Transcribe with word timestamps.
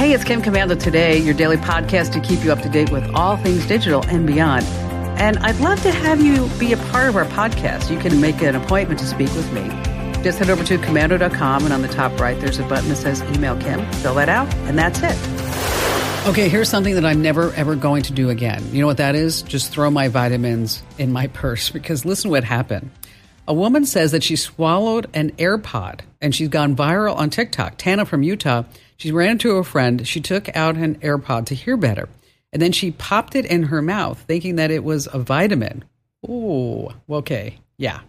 Hey, 0.00 0.14
it's 0.14 0.24
Kim 0.24 0.40
Komando 0.40 0.80
today, 0.80 1.18
your 1.18 1.34
daily 1.34 1.58
podcast 1.58 2.14
to 2.14 2.20
keep 2.20 2.42
you 2.42 2.50
up 2.50 2.62
to 2.62 2.70
date 2.70 2.90
with 2.90 3.04
all 3.14 3.36
things 3.36 3.66
digital 3.66 4.02
and 4.06 4.26
beyond. 4.26 4.64
And 5.20 5.38
I'd 5.40 5.60
love 5.60 5.82
to 5.82 5.92
have 5.92 6.22
you 6.22 6.48
be 6.58 6.72
a 6.72 6.78
part 6.78 7.10
of 7.10 7.16
our 7.16 7.26
podcast. 7.26 7.90
You 7.90 7.98
can 7.98 8.18
make 8.18 8.40
an 8.40 8.56
appointment 8.56 8.98
to 9.00 9.06
speak 9.06 9.28
with 9.34 9.52
me. 9.52 9.68
Just 10.22 10.38
head 10.38 10.48
over 10.48 10.64
to 10.64 10.78
komando.com, 10.78 11.64
and 11.64 11.74
on 11.74 11.82
the 11.82 11.88
top 11.88 12.18
right, 12.18 12.40
there's 12.40 12.58
a 12.58 12.62
button 12.62 12.88
that 12.88 12.96
says 12.96 13.20
Email 13.34 13.60
Kim. 13.60 13.84
Fill 13.96 14.14
that 14.14 14.30
out, 14.30 14.50
and 14.64 14.78
that's 14.78 15.00
it. 15.02 16.26
Okay, 16.26 16.48
here's 16.48 16.70
something 16.70 16.94
that 16.94 17.04
I'm 17.04 17.20
never, 17.20 17.52
ever 17.52 17.76
going 17.76 18.02
to 18.04 18.14
do 18.14 18.30
again. 18.30 18.64
You 18.72 18.80
know 18.80 18.86
what 18.86 18.96
that 18.96 19.14
is? 19.14 19.42
Just 19.42 19.70
throw 19.70 19.90
my 19.90 20.08
vitamins 20.08 20.82
in 20.96 21.12
my 21.12 21.26
purse 21.34 21.68
because 21.68 22.06
listen 22.06 22.30
what 22.30 22.44
happened. 22.44 22.90
A 23.46 23.52
woman 23.52 23.84
says 23.84 24.12
that 24.12 24.22
she 24.22 24.36
swallowed 24.36 25.10
an 25.12 25.32
AirPod 25.32 26.00
and 26.22 26.34
she's 26.34 26.48
gone 26.48 26.74
viral 26.74 27.16
on 27.16 27.28
TikTok. 27.28 27.76
Tana 27.76 28.06
from 28.06 28.22
Utah, 28.22 28.62
she 29.00 29.12
ran 29.12 29.30
into 29.30 29.52
a 29.52 29.64
friend. 29.64 30.06
She 30.06 30.20
took 30.20 30.54
out 30.54 30.76
an 30.76 30.96
AirPod 30.96 31.46
to 31.46 31.54
hear 31.54 31.78
better. 31.78 32.06
And 32.52 32.60
then 32.60 32.72
she 32.72 32.90
popped 32.90 33.34
it 33.34 33.46
in 33.46 33.62
her 33.64 33.80
mouth, 33.80 34.20
thinking 34.20 34.56
that 34.56 34.70
it 34.70 34.84
was 34.84 35.08
a 35.10 35.18
vitamin. 35.18 35.84
Oh, 36.28 36.92
okay. 37.08 37.56
Yeah. 37.78 38.00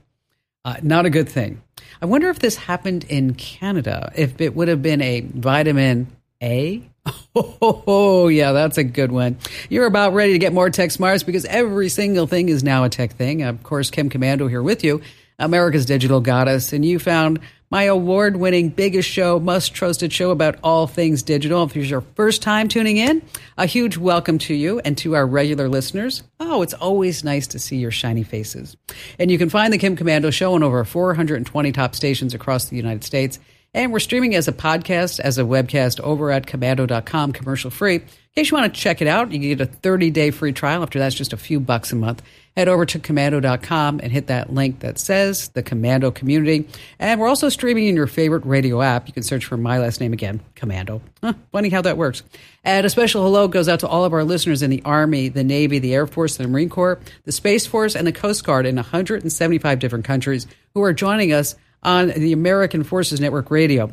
Uh, 0.66 0.76
not 0.82 1.06
a 1.06 1.10
good 1.10 1.30
thing. 1.30 1.62
I 2.02 2.08
wonder 2.08 2.30
if 2.30 2.40
this 2.40 2.58
happened 2.58 3.06
in 3.06 3.36
Canada, 3.36 4.12
if 4.18 4.42
it 4.42 4.54
would 4.54 4.68
have 4.68 4.82
been 4.82 5.02
a 5.02 5.22
vitamin 5.22 6.08
A. 6.44 6.84
Oh, 7.34 8.28
yeah, 8.28 8.52
that's 8.52 8.78
a 8.78 8.84
good 8.84 9.14
one. 9.14 9.38
You're 9.70 9.86
about 9.86 10.14
ready 10.14 10.34
to 10.34 10.40
get 10.40 10.52
more 10.52 10.70
tech 10.70 10.92
smarts 10.92 11.24
because 11.24 11.46
every 11.46 11.88
single 11.88 12.28
thing 12.28 12.50
is 12.50 12.62
now 12.62 12.84
a 12.84 12.90
tech 12.90 13.14
thing. 13.14 13.44
Of 13.44 13.64
course, 13.64 13.90
Kim 13.90 14.10
Komando 14.10 14.50
here 14.50 14.62
with 14.62 14.84
you, 14.84 15.02
America's 15.40 15.86
digital 15.86 16.20
goddess, 16.20 16.74
and 16.74 16.84
you 16.84 17.00
found 17.00 17.40
my 17.72 17.84
award 17.84 18.36
winning 18.36 18.68
biggest 18.68 19.10
show, 19.10 19.40
most 19.40 19.74
trusted 19.74 20.12
show 20.12 20.32
about 20.32 20.60
all 20.62 20.88
things 20.88 21.24
digital. 21.24 21.64
If 21.64 21.74
this 21.74 21.86
is 21.86 21.90
your 21.90 22.02
first 22.02 22.42
time 22.42 22.68
tuning 22.68 22.98
in, 22.98 23.22
a 23.58 23.66
huge 23.66 23.98
welcome 23.98 24.38
to 24.40 24.54
you 24.54 24.80
and 24.80 24.98
to 24.98 25.16
our 25.16 25.26
regular 25.26 25.70
listeners. 25.70 26.22
Oh, 26.42 26.62
it's 26.62 26.74
always 26.74 27.24
nice 27.24 27.48
to 27.48 27.60
see 27.60 27.78
your 27.78 27.90
shiny 27.90 28.24
faces. 28.24 28.76
And 29.18 29.32
you 29.32 29.38
can 29.38 29.50
find 29.50 29.72
the 29.72 29.78
Kim 29.78 29.96
Komando 29.96 30.34
show 30.34 30.54
on 30.54 30.64
over 30.64 30.84
420 30.84 31.72
top 31.72 31.96
stations 31.96 32.34
across 32.34 32.66
the 32.66 32.76
United 32.76 33.06
States. 33.06 33.40
And 33.74 33.94
we're 33.94 34.00
streaming 34.00 34.36
as 34.36 34.50
a 34.50 34.54
podcast, 34.54 35.22
as 35.22 35.38
a 35.38 35.44
webcast 35.44 36.02
over 36.02 36.30
at 36.30 36.46
komando.com, 36.46 37.32
commercial 37.32 37.72
free. 37.72 38.02
In 38.34 38.42
case 38.44 38.52
you 38.52 38.58
want 38.58 38.74
to 38.74 38.80
check 38.80 39.02
it 39.02 39.08
out, 39.08 39.32
you 39.32 39.40
can 39.40 39.50
get 39.50 39.62
a 39.62 39.66
30 39.66 40.10
day 40.12 40.32
free 40.32 40.54
trial. 40.54 40.84
After 40.84 41.00
that's 41.00 41.16
just 41.16 41.34
a 41.34 41.38
few 41.38 41.60
bucks 41.60 41.92
a 41.92 41.96
month 41.96 42.22
head 42.56 42.68
over 42.68 42.86
to 42.86 43.00
komando.com 43.00 44.00
and 44.04 44.12
hit 44.12 44.28
that 44.28 44.54
link 44.54 44.80
that 44.80 45.00
says 45.00 45.50
the 45.50 45.64
Komando 45.64 46.14
Community. 46.14 46.68
And 47.00 47.20
we're 47.20 47.28
also 47.28 47.50
streaming 47.50 47.88
in 47.88 47.96
your 47.96 48.08
favorite 48.08 48.46
radio 48.46 48.82
app. 48.82 49.08
You 49.08 49.14
can 49.14 49.24
search 49.24 49.46
for 49.46 49.58
my 49.58 49.80
last 49.80 50.02
name 50.02 50.14
again, 50.14 50.42
Komando. 50.56 51.02
Huh, 51.24 51.34
funny 51.52 51.70
how 51.70 51.82
that 51.82 51.98
works. 51.98 52.24
And 52.64 52.86
a 52.86 52.90
special 52.90 53.24
hello 53.24 53.48
goes 53.48 53.70
out 53.70 53.80
to 53.82 53.88
all 53.88 54.06
of 54.06 54.14
our 54.14 54.24
listeners 54.24 54.62
in 54.62 54.70
the 54.70 54.82
Army, 54.84 55.30
the 55.30 55.44
Navy, 55.44 55.80
the 55.80 55.94
Air 55.94 56.08
Force, 56.08 56.38
the 56.38 56.48
Marine 56.48 56.70
Corps, 56.70 57.00
the 57.24 57.32
Space 57.32 57.66
Force, 57.66 57.96
and 57.96 58.06
the 58.06 58.12
Coast 58.12 58.44
Guard 58.44 58.66
in 58.66 58.76
175 58.76 59.80
different 59.80 60.06
countries 60.06 60.48
who 60.74 60.84
are 60.84 60.94
joining 60.94 61.34
us 61.34 61.56
on 61.84 62.10
the 62.10 62.34
American 62.34 62.84
Forces 62.84 63.20
Network 63.20 63.50
Radio, 63.50 63.90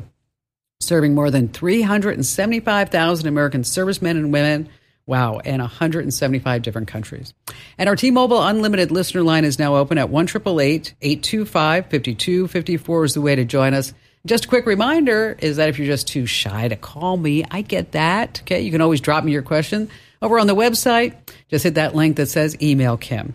serving 0.89 1.15
more 1.15 1.31
than 1.31 1.47
375,000 1.47 3.27
American 3.27 3.63
servicemen 3.63 4.17
and 4.17 4.33
women 4.33 4.67
Wow, 5.09 5.39
and 5.39 5.59
175 5.59 6.61
different 6.61 6.87
countries. 6.87 7.33
And 7.79 7.89
our 7.89 7.95
T-Mobile 7.95 8.43
Unlimited 8.43 8.91
listener 8.91 9.23
line 9.23 9.43
is 9.43 9.57
now 9.57 9.75
open 9.77 9.97
at 9.97 10.11
1 10.11 10.27
825 10.27 11.85
5254 11.85 13.05
is 13.05 13.13
the 13.15 13.21
way 13.21 13.35
to 13.35 13.43
join 13.43 13.73
us. 13.73 13.91
Just 14.27 14.45
a 14.45 14.47
quick 14.47 14.67
reminder 14.67 15.35
is 15.39 15.57
that 15.57 15.67
if 15.67 15.79
you're 15.79 15.87
just 15.87 16.07
too 16.07 16.27
shy 16.27 16.67
to 16.67 16.75
call 16.75 17.17
me, 17.17 17.43
I 17.49 17.63
get 17.63 17.93
that. 17.93 18.41
Okay, 18.43 18.61
you 18.61 18.69
can 18.69 18.81
always 18.81 19.01
drop 19.01 19.23
me 19.23 19.31
your 19.31 19.41
question 19.41 19.89
over 20.21 20.37
on 20.37 20.45
the 20.45 20.55
website. 20.55 21.15
Just 21.49 21.63
hit 21.63 21.73
that 21.73 21.95
link 21.95 22.17
that 22.17 22.27
says 22.27 22.55
email 22.61 22.95
Kim. 22.95 23.33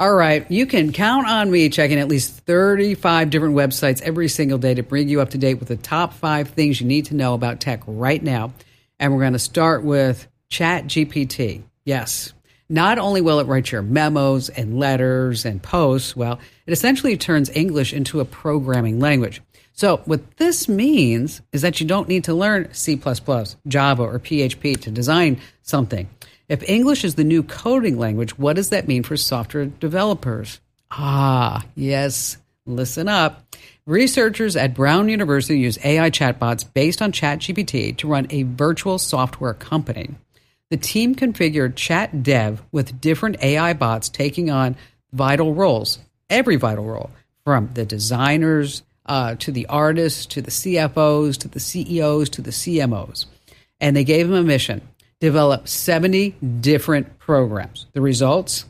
All 0.00 0.14
right, 0.14 0.50
you 0.50 0.64
can 0.64 0.92
count 0.92 1.26
on 1.26 1.50
me 1.50 1.68
checking 1.68 1.98
at 1.98 2.08
least 2.08 2.32
35 2.46 3.28
different 3.28 3.54
websites 3.54 4.00
every 4.00 4.28
single 4.28 4.56
day 4.56 4.72
to 4.72 4.82
bring 4.82 5.10
you 5.10 5.20
up 5.20 5.28
to 5.32 5.36
date 5.36 5.58
with 5.58 5.68
the 5.68 5.76
top 5.76 6.14
five 6.14 6.48
things 6.48 6.80
you 6.80 6.86
need 6.86 7.04
to 7.06 7.14
know 7.14 7.34
about 7.34 7.60
tech 7.60 7.82
right 7.86 8.22
now. 8.22 8.54
And 8.98 9.12
we're 9.12 9.20
going 9.20 9.34
to 9.34 9.38
start 9.38 9.84
with 9.84 10.26
ChatGPT. 10.48 11.64
Yes. 11.84 12.32
Not 12.70 12.98
only 12.98 13.20
will 13.20 13.40
it 13.40 13.46
write 13.46 13.70
your 13.70 13.82
memos 13.82 14.48
and 14.48 14.78
letters 14.78 15.44
and 15.44 15.62
posts, 15.62 16.16
well, 16.16 16.40
it 16.64 16.72
essentially 16.72 17.18
turns 17.18 17.50
English 17.50 17.92
into 17.92 18.20
a 18.20 18.24
programming 18.24 19.00
language. 19.00 19.42
So, 19.74 19.98
what 20.06 20.38
this 20.38 20.66
means 20.66 21.42
is 21.52 21.60
that 21.60 21.78
you 21.78 21.86
don't 21.86 22.08
need 22.08 22.24
to 22.24 22.32
learn 22.32 22.72
C, 22.72 22.96
Java, 22.96 24.02
or 24.02 24.18
PHP 24.18 24.80
to 24.80 24.90
design 24.90 25.40
something. 25.60 26.08
If 26.50 26.68
English 26.68 27.04
is 27.04 27.14
the 27.14 27.22
new 27.22 27.44
coding 27.44 27.96
language, 27.96 28.36
what 28.36 28.56
does 28.56 28.70
that 28.70 28.88
mean 28.88 29.04
for 29.04 29.16
software 29.16 29.66
developers? 29.66 30.58
Ah, 30.90 31.64
yes, 31.76 32.38
listen 32.66 33.06
up. 33.06 33.44
Researchers 33.86 34.56
at 34.56 34.74
Brown 34.74 35.08
University 35.08 35.60
use 35.60 35.78
AI 35.84 36.10
chatbots 36.10 36.66
based 36.74 37.00
on 37.02 37.12
ChatGPT 37.12 37.96
to 37.98 38.08
run 38.08 38.26
a 38.30 38.42
virtual 38.42 38.98
software 38.98 39.54
company. 39.54 40.10
The 40.70 40.76
team 40.76 41.14
configured 41.14 41.74
ChatDev 41.74 42.58
with 42.72 43.00
different 43.00 43.40
AI 43.40 43.72
bots 43.72 44.08
taking 44.08 44.50
on 44.50 44.74
vital 45.12 45.54
roles, 45.54 46.00
every 46.28 46.56
vital 46.56 46.84
role, 46.84 47.10
from 47.44 47.70
the 47.74 47.86
designers 47.86 48.82
uh, 49.06 49.36
to 49.36 49.52
the 49.52 49.66
artists 49.66 50.26
to 50.26 50.42
the 50.42 50.50
CFOs 50.50 51.36
to 51.38 51.46
the 51.46 51.60
CEOs 51.60 52.28
to 52.30 52.42
the 52.42 52.50
CMOs. 52.50 53.26
And 53.80 53.94
they 53.94 54.02
gave 54.02 54.26
them 54.26 54.36
a 54.36 54.42
mission 54.42 54.82
develop 55.20 55.68
70 55.68 56.30
different 56.60 57.18
programs. 57.18 57.86
The 57.92 58.00
results? 58.00 58.64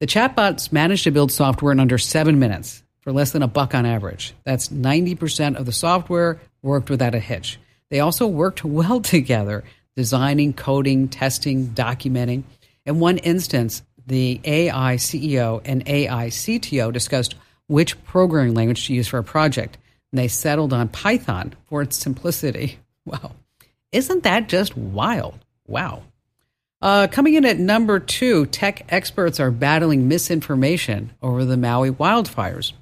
The 0.00 0.06
chatbots 0.06 0.72
managed 0.72 1.04
to 1.04 1.10
build 1.10 1.32
software 1.32 1.72
in 1.72 1.80
under 1.80 1.98
seven 1.98 2.38
minutes 2.38 2.82
for 3.00 3.12
less 3.12 3.30
than 3.30 3.42
a 3.42 3.48
buck 3.48 3.74
on 3.74 3.86
average. 3.86 4.34
That's 4.44 4.68
90% 4.68 5.56
of 5.56 5.64
the 5.64 5.72
software 5.72 6.40
worked 6.62 6.90
without 6.90 7.14
a 7.14 7.20
hitch. 7.20 7.58
They 7.90 8.00
also 8.00 8.26
worked 8.26 8.64
well 8.64 9.00
together 9.00 9.64
designing, 9.96 10.52
coding, 10.52 11.08
testing, 11.08 11.68
documenting. 11.68 12.42
In 12.84 13.00
one 13.00 13.16
instance, 13.18 13.82
the 14.06 14.40
AI 14.44 14.96
CEO 14.96 15.62
and 15.64 15.88
AI 15.88 16.28
CTO 16.28 16.92
discussed 16.92 17.34
which 17.66 18.02
programming 18.04 18.54
language 18.54 18.86
to 18.86 18.94
use 18.94 19.08
for 19.08 19.18
a 19.18 19.24
project, 19.24 19.78
and 20.12 20.18
they 20.18 20.28
settled 20.28 20.72
on 20.72 20.88
Python 20.88 21.54
for 21.64 21.82
its 21.82 21.96
simplicity. 21.96 22.78
Wow. 23.06 23.36
Isn't 23.92 24.24
that 24.24 24.48
just 24.48 24.76
wild? 24.76 25.38
Wow. 25.66 26.02
Uh, 26.82 27.08
coming 27.08 27.34
in 27.34 27.44
at 27.44 27.58
number 27.58 27.98
two, 27.98 28.46
tech 28.46 28.84
experts 28.90 29.40
are 29.40 29.50
battling 29.50 30.08
misinformation 30.08 31.12
over 31.22 31.44
the 31.44 31.56
Maui 31.56 31.90
wildfires. 31.90 32.72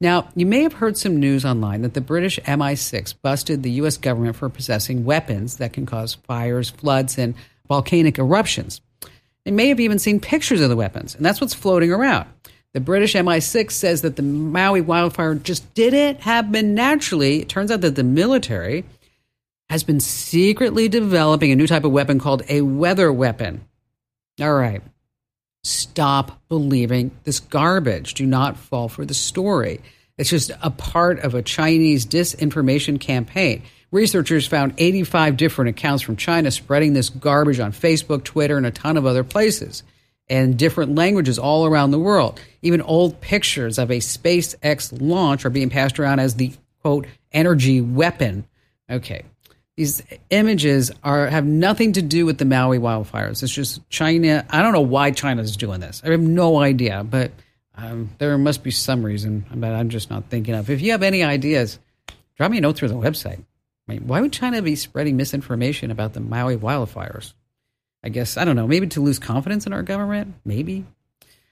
Now, 0.00 0.28
you 0.34 0.46
may 0.46 0.62
have 0.62 0.72
heard 0.72 0.96
some 0.96 1.20
news 1.20 1.44
online 1.44 1.82
that 1.82 1.94
the 1.94 2.00
British 2.00 2.40
MI6 2.40 3.14
busted 3.22 3.62
the 3.62 3.70
U.S. 3.72 3.98
government 3.98 4.34
for 4.34 4.48
possessing 4.48 5.04
weapons 5.04 5.58
that 5.58 5.72
can 5.72 5.86
cause 5.86 6.14
fires, 6.14 6.70
floods, 6.70 7.18
and 7.18 7.34
volcanic 7.68 8.18
eruptions. 8.18 8.80
They 9.44 9.52
may 9.52 9.68
have 9.68 9.78
even 9.78 9.98
seen 9.98 10.18
pictures 10.18 10.60
of 10.60 10.70
the 10.70 10.76
weapons, 10.76 11.14
and 11.14 11.24
that's 11.24 11.40
what's 11.40 11.54
floating 11.54 11.92
around. 11.92 12.28
The 12.72 12.80
British 12.80 13.14
MI6 13.14 13.70
says 13.70 14.02
that 14.02 14.16
the 14.16 14.22
Maui 14.22 14.80
wildfire 14.80 15.34
just 15.34 15.72
didn't 15.74 16.20
happen 16.20 16.74
naturally. 16.74 17.42
It 17.42 17.48
turns 17.48 17.70
out 17.70 17.82
that 17.82 17.96
the 17.96 18.02
military 18.02 18.84
has 19.72 19.84
been 19.84 20.00
secretly 20.00 20.86
developing 20.86 21.50
a 21.50 21.56
new 21.56 21.66
type 21.66 21.84
of 21.84 21.90
weapon 21.90 22.18
called 22.18 22.42
a 22.50 22.60
weather 22.60 23.10
weapon. 23.10 23.66
All 24.38 24.52
right. 24.52 24.82
Stop 25.64 26.42
believing 26.50 27.10
this 27.24 27.40
garbage. 27.40 28.12
Do 28.12 28.26
not 28.26 28.58
fall 28.58 28.90
for 28.90 29.06
the 29.06 29.14
story. 29.14 29.80
It's 30.18 30.28
just 30.28 30.50
a 30.62 30.70
part 30.70 31.20
of 31.20 31.34
a 31.34 31.40
Chinese 31.40 32.04
disinformation 32.04 33.00
campaign. 33.00 33.62
Researchers 33.90 34.46
found 34.46 34.74
85 34.76 35.38
different 35.38 35.70
accounts 35.70 36.02
from 36.02 36.16
China 36.16 36.50
spreading 36.50 36.92
this 36.92 37.08
garbage 37.08 37.58
on 37.58 37.72
Facebook, 37.72 38.24
Twitter, 38.24 38.58
and 38.58 38.66
a 38.66 38.70
ton 38.70 38.98
of 38.98 39.06
other 39.06 39.24
places, 39.24 39.84
and 40.28 40.58
different 40.58 40.96
languages 40.96 41.38
all 41.38 41.64
around 41.64 41.92
the 41.92 41.98
world. 41.98 42.38
Even 42.60 42.82
old 42.82 43.22
pictures 43.22 43.78
of 43.78 43.90
a 43.90 44.00
SpaceX 44.00 44.94
launch 45.00 45.46
are 45.46 45.50
being 45.50 45.70
passed 45.70 45.98
around 45.98 46.18
as 46.18 46.34
the 46.34 46.52
quote, 46.82 47.06
energy 47.32 47.80
weapon. 47.80 48.44
Okay. 48.90 49.22
These 49.76 50.02
images 50.28 50.90
are 51.02 51.28
have 51.28 51.46
nothing 51.46 51.94
to 51.94 52.02
do 52.02 52.26
with 52.26 52.38
the 52.38 52.44
Maui 52.44 52.78
wildfires. 52.78 53.42
It's 53.42 53.52
just 53.52 53.88
China. 53.88 54.44
I 54.50 54.60
don't 54.60 54.72
know 54.72 54.82
why 54.82 55.12
China 55.12 55.42
is 55.42 55.56
doing 55.56 55.80
this. 55.80 56.02
I 56.04 56.10
have 56.10 56.20
no 56.20 56.58
idea, 56.58 57.02
but 57.04 57.32
um, 57.74 58.10
there 58.18 58.36
must 58.36 58.62
be 58.62 58.70
some 58.70 59.02
reason 59.02 59.46
that 59.54 59.74
I'm 59.74 59.88
just 59.88 60.10
not 60.10 60.24
thinking 60.28 60.54
of. 60.54 60.68
If 60.68 60.82
you 60.82 60.92
have 60.92 61.02
any 61.02 61.22
ideas, 61.22 61.78
drop 62.36 62.50
me 62.50 62.58
a 62.58 62.60
note 62.60 62.76
through 62.76 62.88
the 62.88 62.94
website. 62.94 63.42
I 63.88 63.92
mean, 63.92 64.06
why 64.06 64.20
would 64.20 64.32
China 64.32 64.60
be 64.60 64.76
spreading 64.76 65.16
misinformation 65.16 65.90
about 65.90 66.12
the 66.12 66.20
Maui 66.20 66.56
wildfires? 66.56 67.32
I 68.04 68.10
guess, 68.10 68.36
I 68.36 68.44
don't 68.44 68.56
know, 68.56 68.66
maybe 68.66 68.88
to 68.88 69.00
lose 69.00 69.18
confidence 69.18 69.66
in 69.66 69.72
our 69.72 69.82
government? 69.82 70.34
Maybe. 70.44 70.84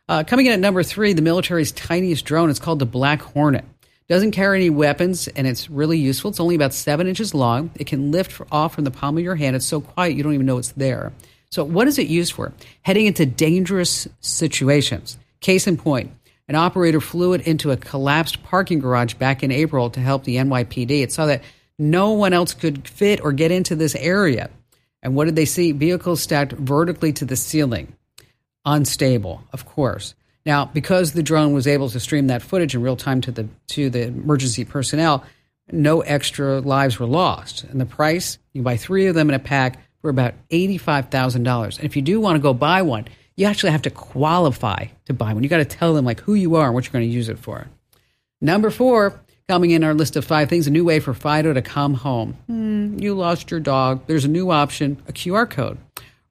Uh, 0.08 0.24
coming 0.24 0.46
in 0.46 0.52
at 0.52 0.60
number 0.60 0.82
three, 0.82 1.12
the 1.12 1.22
military's 1.22 1.72
tiniest 1.72 2.24
drone. 2.24 2.50
It's 2.50 2.58
called 2.58 2.80
the 2.80 2.86
Black 2.86 3.22
Hornet. 3.22 3.64
Doesn't 4.10 4.32
carry 4.32 4.58
any 4.58 4.70
weapons, 4.70 5.28
and 5.28 5.46
it's 5.46 5.70
really 5.70 5.96
useful. 5.96 6.30
It's 6.30 6.40
only 6.40 6.56
about 6.56 6.74
seven 6.74 7.06
inches 7.06 7.32
long. 7.32 7.70
It 7.76 7.86
can 7.86 8.10
lift 8.10 8.42
off 8.50 8.74
from 8.74 8.82
the 8.82 8.90
palm 8.90 9.16
of 9.16 9.22
your 9.22 9.36
hand. 9.36 9.54
It's 9.54 9.64
so 9.64 9.80
quiet 9.80 10.16
you 10.16 10.24
don't 10.24 10.34
even 10.34 10.46
know 10.46 10.58
it's 10.58 10.72
there. 10.72 11.12
So, 11.50 11.62
what 11.62 11.86
is 11.86 11.96
it 11.96 12.08
used 12.08 12.32
for? 12.32 12.52
Heading 12.82 13.06
into 13.06 13.24
dangerous 13.24 14.08
situations. 14.18 15.16
Case 15.38 15.68
in 15.68 15.76
point, 15.76 16.10
an 16.48 16.56
operator 16.56 17.00
flew 17.00 17.34
it 17.34 17.46
into 17.46 17.70
a 17.70 17.76
collapsed 17.76 18.42
parking 18.42 18.80
garage 18.80 19.14
back 19.14 19.44
in 19.44 19.52
April 19.52 19.90
to 19.90 20.00
help 20.00 20.24
the 20.24 20.38
NYPD. 20.38 21.02
It 21.02 21.12
saw 21.12 21.26
that 21.26 21.44
no 21.78 22.10
one 22.10 22.32
else 22.32 22.52
could 22.52 22.88
fit 22.88 23.20
or 23.22 23.30
get 23.30 23.52
into 23.52 23.76
this 23.76 23.94
area. 23.94 24.50
And 25.04 25.14
what 25.14 25.26
did 25.26 25.36
they 25.36 25.44
see? 25.44 25.70
Vehicles 25.70 26.20
stacked 26.20 26.50
vertically 26.54 27.12
to 27.12 27.24
the 27.24 27.36
ceiling. 27.36 27.94
Unstable, 28.64 29.44
of 29.52 29.66
course. 29.66 30.16
Now, 30.46 30.64
because 30.66 31.12
the 31.12 31.22
drone 31.22 31.52
was 31.52 31.66
able 31.66 31.88
to 31.90 32.00
stream 32.00 32.28
that 32.28 32.42
footage 32.42 32.74
in 32.74 32.82
real 32.82 32.96
time 32.96 33.20
to 33.22 33.32
the 33.32 33.48
to 33.68 33.90
the 33.90 34.04
emergency 34.04 34.64
personnel, 34.64 35.24
no 35.70 36.00
extra 36.00 36.60
lives 36.60 36.98
were 36.98 37.06
lost. 37.06 37.64
And 37.64 37.80
the 37.80 37.86
price, 37.86 38.38
you 38.52 38.62
buy 38.62 38.76
three 38.76 39.06
of 39.06 39.14
them 39.14 39.28
in 39.28 39.34
a 39.34 39.40
pack 39.40 39.78
for 40.00 40.10
about 40.10 40.34
eighty-five 40.50 41.10
thousand 41.10 41.42
dollars. 41.42 41.76
And 41.76 41.86
if 41.86 41.94
you 41.96 42.02
do 42.02 42.20
want 42.20 42.36
to 42.36 42.40
go 42.40 42.54
buy 42.54 42.82
one, 42.82 43.06
you 43.36 43.46
actually 43.46 43.72
have 43.72 43.82
to 43.82 43.90
qualify 43.90 44.86
to 45.06 45.14
buy 45.14 45.34
one. 45.34 45.42
You 45.42 45.48
got 45.48 45.58
to 45.58 45.64
tell 45.64 45.94
them 45.94 46.04
like 46.04 46.20
who 46.20 46.34
you 46.34 46.56
are 46.56 46.66
and 46.66 46.74
what 46.74 46.84
you're 46.84 46.92
going 46.92 47.08
to 47.08 47.14
use 47.14 47.28
it 47.28 47.38
for. 47.38 47.68
Number 48.40 48.70
four, 48.70 49.20
coming 49.48 49.72
in 49.72 49.84
our 49.84 49.94
list 49.94 50.16
of 50.16 50.24
five 50.24 50.48
things, 50.48 50.66
a 50.66 50.70
new 50.70 50.84
way 50.84 51.00
for 51.00 51.12
Fido 51.12 51.52
to 51.52 51.60
come 51.60 51.92
home. 51.94 52.32
Hmm, 52.46 52.98
you 52.98 53.14
lost 53.14 53.50
your 53.50 53.60
dog. 53.60 54.06
There's 54.06 54.24
a 54.24 54.28
new 54.28 54.50
option, 54.50 55.02
a 55.08 55.12
QR 55.12 55.48
code. 55.48 55.76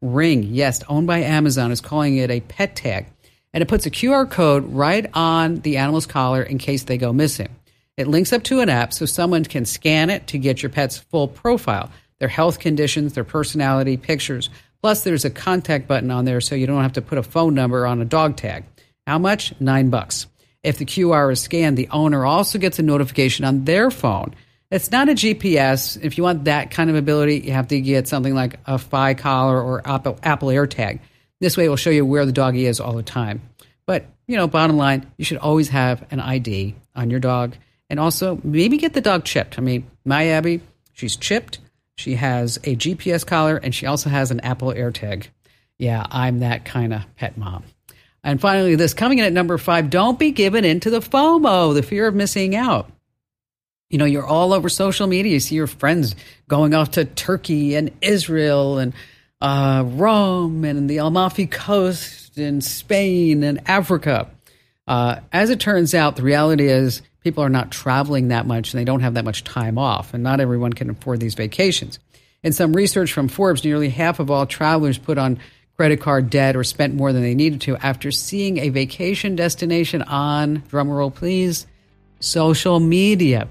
Ring, 0.02 0.44
yes, 0.44 0.82
owned 0.88 1.06
by 1.06 1.20
Amazon, 1.20 1.72
is 1.72 1.82
calling 1.82 2.18
it 2.18 2.32
a 2.32 2.40
pet 2.40 2.76
tag 2.76 3.08
and 3.54 3.62
it 3.62 3.68
puts 3.68 3.86
a 3.86 3.92
QR 3.92 4.30
code 4.30 4.72
right 4.74 5.10
on 5.13 5.62
the 5.62 5.78
animal's 5.78 6.06
collar 6.06 6.44
in 6.44 6.57
case 6.57 6.84
they 6.84 6.98
go 6.98 7.13
missing. 7.13 7.50
It 7.98 8.07
links 8.07 8.31
up 8.31 8.44
to 8.44 8.62
an 8.62 8.69
app 8.69 8.94
so 8.94 9.06
someone 9.06 9.44
can 9.44 9.66
scan 9.66 10.10
it 10.10 10.28
to 10.28 10.38
get 10.38 10.63
your 10.63 10.69
pet's 10.69 10.98
full 10.98 11.28
profile, 11.28 11.92
their 12.19 12.28
health 12.28 12.60
conditions, 12.60 13.13
their 13.13 13.24
personality, 13.24 13.98
pictures. 13.98 14.50
Plus, 14.81 15.04
there's 15.04 15.25
a 15.25 15.30
contact 15.30 15.88
button 15.88 16.12
on 16.12 16.25
there 16.25 16.40
so 16.40 16.56
you 16.56 16.68
don't 16.68 16.84
have 16.84 16.94
to 16.94 17.01
put 17.01 17.18
a 17.18 17.24
phone 17.24 17.54
number 17.54 17.86
on 17.86 18.01
a 18.01 18.06
dog 18.06 18.38
tag. 18.38 18.63
How 19.06 19.19
much? 19.19 19.54
Nine 19.60 19.90
bucks. 19.90 20.28
If 20.63 20.78
the 20.78 20.86
QR 20.86 21.31
is 21.31 21.42
scanned, 21.42 21.78
the 21.78 21.90
owner 21.90 22.25
also 22.25 22.60
gets 22.60 22.80
a 22.80 22.84
notification 22.84 23.46
on 23.46 23.66
their 23.66 23.92
phone. 23.92 24.36
It's 24.72 24.92
not 24.92 25.10
a 25.10 25.13
GPS. 25.13 26.01
If 26.01 26.18
you 26.18 26.24
want 26.24 26.44
that 26.46 26.69
kind 26.69 26.90
of 26.90 26.96
ability, 26.96 27.40
you 27.40 27.54
have 27.54 27.69
to 27.69 27.81
get 27.81 28.07
something 28.07 28.36
like 28.36 28.60
a 28.66 28.78
Fi 28.78 29.13
collar 29.16 29.62
or 29.62 29.81
Apple, 29.86 30.19
Apple 30.22 30.50
AirTag. 30.50 31.00
This 31.39 31.56
way, 31.57 31.65
it 31.65 31.69
will 31.69 31.75
show 31.75 31.89
you 31.89 32.06
where 32.06 32.25
the 32.25 32.31
doggy 32.31 32.65
is 32.65 32.80
all 32.80 32.94
the 32.94 33.03
time. 33.03 33.41
But, 33.86 34.06
you 34.27 34.36
know, 34.36 34.47
bottom 34.47 34.77
line, 34.77 35.12
you 35.18 35.25
should 35.25 35.38
always 35.38 35.69
have 35.69 36.06
an 36.12 36.19
ID 36.19 36.75
on 36.95 37.09
your 37.09 37.19
dog. 37.19 37.56
And 37.89 38.00
also, 38.00 38.39
maybe 38.44 38.77
get 38.77 38.94
the 38.94 39.01
dog 39.01 39.24
chipped. 39.24 39.57
I 39.57 39.62
mean, 39.62 39.89
my 40.06 40.27
Abby, 40.27 40.62
she's 40.94 41.15
chipped. 41.15 41.59
She 41.97 42.15
has 42.15 42.57
a 42.57 42.75
GPS 42.75 43.25
collar 43.25 43.57
and 43.57 43.74
she 43.74 43.86
also 43.86 44.09
has 44.09 44.31
an 44.31 44.39
Apple 44.41 44.71
AirTag. 44.71 45.27
Yeah, 45.77 46.06
I'm 46.09 46.39
that 46.39 46.65
kind 46.65 46.94
of 46.94 47.03
pet 47.15 47.38
mom. 47.38 47.63
And 48.24 48.39
finally, 48.39 48.75
this 48.75 48.94
coming 48.94 49.18
in 49.19 49.25
at 49.25 49.33
number 49.33 49.57
five 49.57 49.89
don't 49.89 50.19
be 50.19 50.31
given 50.31 50.65
into 50.65 50.89
the 50.89 51.00
FOMO, 51.00 51.74
the 51.74 51.83
fear 51.83 52.07
of 52.07 52.15
missing 52.15 52.56
out. 52.56 52.91
You 53.89 53.97
know, 53.97 54.06
you're 54.06 54.25
all 54.25 54.53
over 54.53 54.69
social 54.69 55.07
media. 55.07 55.33
You 55.33 55.39
see 55.39 55.56
your 55.56 55.68
friends 55.68 56.15
going 56.47 56.74
off 56.74 56.91
to 56.91 57.06
Turkey 57.06 57.75
and 57.75 57.91
Israel 58.01 58.77
and 58.77 58.94
uh, 59.41 59.83
Rome 59.86 60.65
and 60.65 60.89
the 60.89 60.97
Amalfi 60.97 61.47
Coast 61.47 62.38
in 62.38 62.62
Spain 62.62 63.44
and 63.44 63.62
Africa. 63.69 64.30
Uh, 64.88 65.19
as 65.31 65.50
it 65.50 65.59
turns 65.59 65.94
out, 65.94 66.15
the 66.15 66.24
reality 66.24 66.68
is 66.68 67.01
people 67.24 67.44
are 67.44 67.50
not 67.50 67.71
traveling 67.71 68.30
that 68.30 68.47
much 68.47 68.74
and 68.74 68.80
they 68.80 68.86
don't 68.86 69.01
have 69.01 69.13
that 69.13 69.25
much 69.25 69.44
time 69.44 69.77
off, 69.77 70.13
and 70.13 70.24
not 70.24 70.39
everyone 70.39 70.74
can 70.74 70.89
afford 70.89 71.19
these 71.19 71.36
vacations. 71.36 72.00
In 72.41 72.53
some 72.53 72.74
research 72.74 73.12
from 73.12 73.27
Forbes, 73.27 73.63
nearly 73.63 73.89
half 73.89 74.19
of 74.19 74.31
all 74.31 74.45
travelers 74.45 74.97
put 74.97 75.18
on 75.18 75.39
credit 75.75 76.01
card 76.01 76.30
debt 76.30 76.56
or 76.56 76.63
spent 76.63 76.94
more 76.94 77.13
than 77.13 77.21
they 77.21 77.36
needed 77.36 77.62
to 77.62 77.77
after 77.77 78.12
seeing 78.12 78.57
a 78.57 78.69
vacation 78.69 79.36
destination 79.36 80.01
on, 80.01 80.62
drumroll 80.63 81.13
please, 81.13 81.68
social 82.19 82.80
media. 82.80 83.47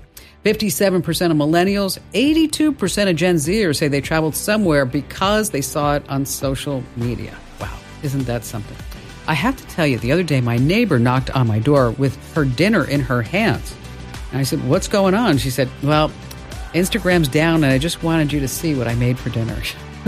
57% 0.49 1.31
of 1.31 1.37
millennials, 1.37 1.99
82% 2.15 3.11
of 3.11 3.17
Gen 3.17 3.35
Zers 3.35 3.77
say 3.77 3.87
they 3.87 4.01
traveled 4.01 4.35
somewhere 4.35 4.87
because 4.87 5.51
they 5.51 5.61
saw 5.61 5.97
it 5.97 6.09
on 6.09 6.25
social 6.25 6.83
media. 6.97 7.37
Wow, 7.61 7.79
isn't 8.03 8.25
that 8.25 8.47
something? 8.47 8.77
I 9.27 9.35
have 9.35 9.59
to 9.59 9.67
tell 9.67 9.87
you, 9.87 9.99
the 9.99 10.11
other 10.11 10.23
day 10.23 10.41
my 10.41 10.57
neighbor 10.57 10.99
knocked 10.99 11.29
on 11.33 11.47
my 11.47 11.59
door 11.59 11.91
with 11.91 12.17
her 12.33 12.47
dinner 12.47 12.83
in 12.89 13.01
her 13.01 13.21
hands. 13.21 13.77
And 14.31 14.41
I 14.41 14.43
said, 14.43 14.67
What's 14.67 14.89
going 14.89 15.13
on? 15.13 15.37
She 15.37 15.51
said, 15.51 15.69
Well, 15.83 16.09
Instagram's 16.73 17.29
down 17.29 17.57
and 17.63 17.67
I 17.67 17.77
just 17.77 18.03
wanted 18.03 18.33
you 18.33 18.41
to 18.41 18.49
see 18.49 18.75
what 18.75 18.89
I 18.89 18.95
made 18.95 19.19
for 19.19 19.29
dinner. 19.29 19.53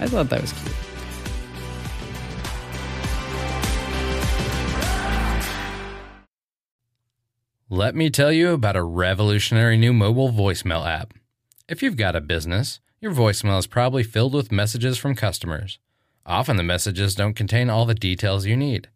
I 0.00 0.06
thought 0.06 0.30
that 0.30 0.40
was 0.40 0.54
cute. 0.54 0.74
Let 7.70 7.94
me 7.94 8.08
tell 8.08 8.32
you 8.32 8.52
about 8.52 8.76
a 8.76 8.82
revolutionary 8.82 9.76
new 9.76 9.92
mobile 9.92 10.30
voicemail 10.32 10.86
app. 10.86 11.12
If 11.68 11.82
you've 11.82 11.98
got 11.98 12.16
a 12.16 12.20
business, 12.22 12.80
your 12.98 13.12
voicemail 13.12 13.58
is 13.58 13.66
probably 13.66 14.02
filled 14.02 14.32
with 14.32 14.50
messages 14.50 14.96
from 14.96 15.14
customers. 15.14 15.78
Often 16.24 16.56
the 16.56 16.62
messages 16.62 17.14
don't 17.14 17.36
contain 17.36 17.68
all 17.68 17.84
the 17.84 17.94
details 17.94 18.46
you 18.46 18.56
need. 18.56 18.88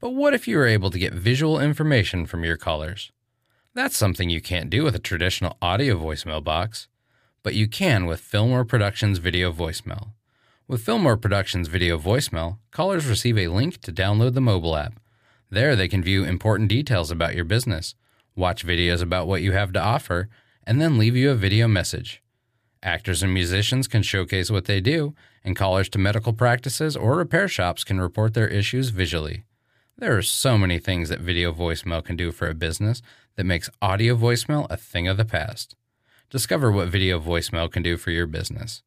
But 0.00 0.10
what 0.10 0.34
if 0.34 0.46
you 0.46 0.58
were 0.58 0.66
able 0.66 0.90
to 0.90 0.98
get 0.98 1.14
visual 1.14 1.58
information 1.58 2.26
from 2.26 2.44
your 2.44 2.58
callers? 2.58 3.10
That's 3.72 3.96
something 3.96 4.28
you 4.28 4.42
can't 4.42 4.68
do 4.68 4.84
with 4.84 4.94
a 4.94 4.98
traditional 4.98 5.56
audio 5.62 5.98
voicemail 5.98 6.44
box, 6.44 6.88
but 7.42 7.54
you 7.54 7.66
can 7.66 8.04
with 8.04 8.20
Fillmore 8.20 8.66
Productions 8.66 9.16
Video 9.16 9.50
Voicemail. 9.50 10.08
With 10.68 10.82
Fillmore 10.82 11.16
Productions 11.16 11.68
Video 11.68 11.98
Voicemail, 11.98 12.58
callers 12.70 13.06
receive 13.06 13.38
a 13.38 13.48
link 13.48 13.80
to 13.80 13.90
download 13.90 14.34
the 14.34 14.42
mobile 14.42 14.76
app. 14.76 15.00
There, 15.54 15.76
they 15.76 15.86
can 15.86 16.02
view 16.02 16.24
important 16.24 16.68
details 16.68 17.12
about 17.12 17.36
your 17.36 17.44
business, 17.44 17.94
watch 18.34 18.66
videos 18.66 19.00
about 19.00 19.28
what 19.28 19.40
you 19.40 19.52
have 19.52 19.72
to 19.74 19.80
offer, 19.80 20.28
and 20.66 20.80
then 20.80 20.98
leave 20.98 21.14
you 21.14 21.30
a 21.30 21.36
video 21.36 21.68
message. 21.68 22.20
Actors 22.82 23.22
and 23.22 23.32
musicians 23.32 23.86
can 23.86 24.02
showcase 24.02 24.50
what 24.50 24.64
they 24.64 24.80
do, 24.80 25.14
and 25.44 25.54
callers 25.54 25.88
to 25.90 25.98
medical 25.98 26.32
practices 26.32 26.96
or 26.96 27.16
repair 27.16 27.46
shops 27.46 27.84
can 27.84 28.00
report 28.00 28.34
their 28.34 28.48
issues 28.48 28.88
visually. 28.88 29.44
There 29.96 30.16
are 30.16 30.22
so 30.22 30.58
many 30.58 30.80
things 30.80 31.08
that 31.08 31.20
video 31.20 31.52
voicemail 31.52 32.04
can 32.04 32.16
do 32.16 32.32
for 32.32 32.48
a 32.48 32.54
business 32.54 33.00
that 33.36 33.46
makes 33.46 33.70
audio 33.80 34.16
voicemail 34.16 34.66
a 34.70 34.76
thing 34.76 35.06
of 35.06 35.16
the 35.16 35.24
past. 35.24 35.76
Discover 36.30 36.72
what 36.72 36.88
video 36.88 37.20
voicemail 37.20 37.70
can 37.70 37.84
do 37.84 37.96
for 37.96 38.10
your 38.10 38.26
business. 38.26 38.82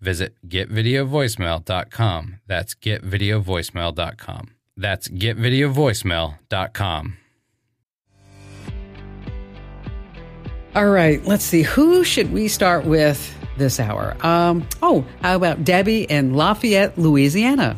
Visit 0.00 0.36
getvideovoicemail.com. 0.46 2.38
That's 2.46 2.74
getvideovoicemail.com. 2.76 4.54
That's 4.76 5.08
getvideovoicemail.com. 5.08 7.16
All 10.74 10.88
right, 10.88 11.22
let's 11.26 11.44
see. 11.44 11.60
Who 11.62 12.02
should 12.02 12.32
we 12.32 12.48
start 12.48 12.86
with 12.86 13.30
this 13.58 13.78
hour? 13.78 14.16
Um, 14.24 14.66
oh, 14.80 15.04
how 15.20 15.36
about 15.36 15.64
Debbie 15.64 16.04
in 16.04 16.32
Lafayette, 16.34 16.96
Louisiana? 16.96 17.76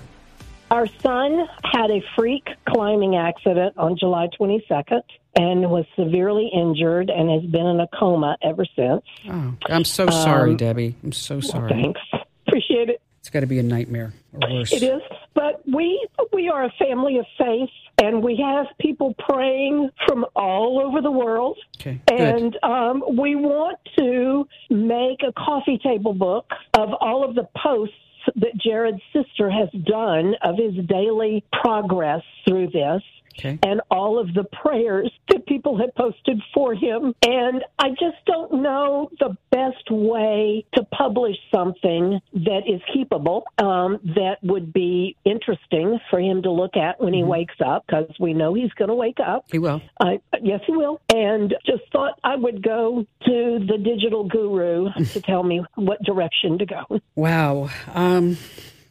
Our 0.71 0.87
son 1.03 1.49
had 1.65 1.91
a 1.91 2.01
freak 2.17 2.47
climbing 2.69 3.17
accident 3.17 3.77
on 3.77 3.97
July 3.99 4.29
22nd 4.41 5.03
and 5.37 5.69
was 5.71 5.85
severely 5.97 6.49
injured 6.55 7.11
and 7.11 7.29
has 7.31 7.43
been 7.51 7.67
in 7.67 7.81
a 7.81 7.89
coma 7.99 8.37
ever 8.43 8.65
since. 8.77 9.03
Oh, 9.29 9.55
I'm 9.67 9.85
so 9.85 10.09
sorry, 10.09 10.53
um, 10.53 10.57
Debbie. 10.57 10.95
I'm 11.03 11.11
so 11.13 11.41
sorry. 11.41 11.71
Thanks. 11.71 12.01
Appreciate 12.47 12.91
it. 12.91 13.03
It's 13.25 13.31
got 13.31 13.41
to 13.41 13.47
be 13.47 13.59
a 13.59 13.63
nightmare 13.63 14.13
or 14.35 14.53
worse. 14.53 14.71
It 14.71 14.83
is, 14.83 15.01
but 15.33 15.63
we 15.67 16.07
we 16.35 16.51
are 16.51 16.65
a 16.65 16.71
family 16.79 17.17
of 17.17 17.25
faith, 17.39 17.71
and 18.03 18.23
we 18.23 18.37
have 18.37 18.67
people 18.79 19.15
praying 19.19 19.89
from 20.07 20.27
all 20.37 20.79
over 20.79 21.01
the 21.01 21.11
world. 21.11 21.57
Okay, 21.81 22.03
and 22.13 22.55
um, 22.63 23.03
we 23.17 23.35
want 23.35 23.79
to 23.99 24.47
make 24.69 25.23
a 25.27 25.33
coffee 25.33 25.81
table 25.83 26.13
book 26.13 26.51
of 26.75 26.91
all 27.01 27.27
of 27.27 27.35
the 27.35 27.49
posts 27.57 27.95
that 28.37 28.55
Jared's 28.63 29.01
sister 29.15 29.49
has 29.49 29.71
done 29.87 30.35
of 30.43 30.57
his 30.59 30.85
daily 30.85 31.43
progress 31.51 32.21
through 32.47 32.69
this. 32.73 33.01
Okay. 33.39 33.59
and 33.63 33.81
all 33.91 34.19
of 34.19 34.33
the 34.35 34.45
prayers 34.45 35.11
that 35.29 35.47
people 35.47 35.79
had 35.79 35.95
posted 35.95 36.41
for 36.53 36.75
him. 36.75 37.15
And 37.27 37.65
I 37.79 37.91
just 37.91 38.25
don't 38.27 38.63
know 38.63 39.11
the 39.19 39.37
best 39.51 39.91
way 39.91 40.65
to 40.75 40.85
publish 40.85 41.37
something 41.55 42.21
that 42.33 42.63
is 42.67 42.81
keepable, 42.95 43.43
um, 43.59 44.01
that 44.15 44.37
would 44.43 44.73
be 44.73 45.17
interesting 45.25 45.99
for 46.11 46.21
him 46.21 46.43
to 46.43 46.51
look 46.51 46.77
at 46.77 47.01
when 47.01 47.13
he 47.13 47.23
wakes 47.23 47.57
up, 47.65 47.85
because 47.87 48.11
we 48.19 48.35
know 48.35 48.55
he's 48.55 48.73
going 48.73 48.89
to 48.89 48.95
wake 48.95 49.19
up. 49.25 49.45
He 49.51 49.59
will. 49.59 49.83
I, 50.01 50.21
yes, 50.43 50.61
he 50.67 50.73
will. 50.73 51.01
And 51.13 51.55
just 51.67 51.83
thought 51.93 52.19
I 52.23 52.37
would 52.37 52.63
go 52.63 53.07
to 53.27 53.59
the 53.67 53.79
digital 53.79 54.25
guru 54.25 54.89
to 55.13 55.21
tell 55.21 55.43
me 55.43 55.65
what 55.75 56.03
direction 56.03 56.59
to 56.59 56.67
go. 56.67 57.01
Wow. 57.15 57.71
Um, 57.93 58.37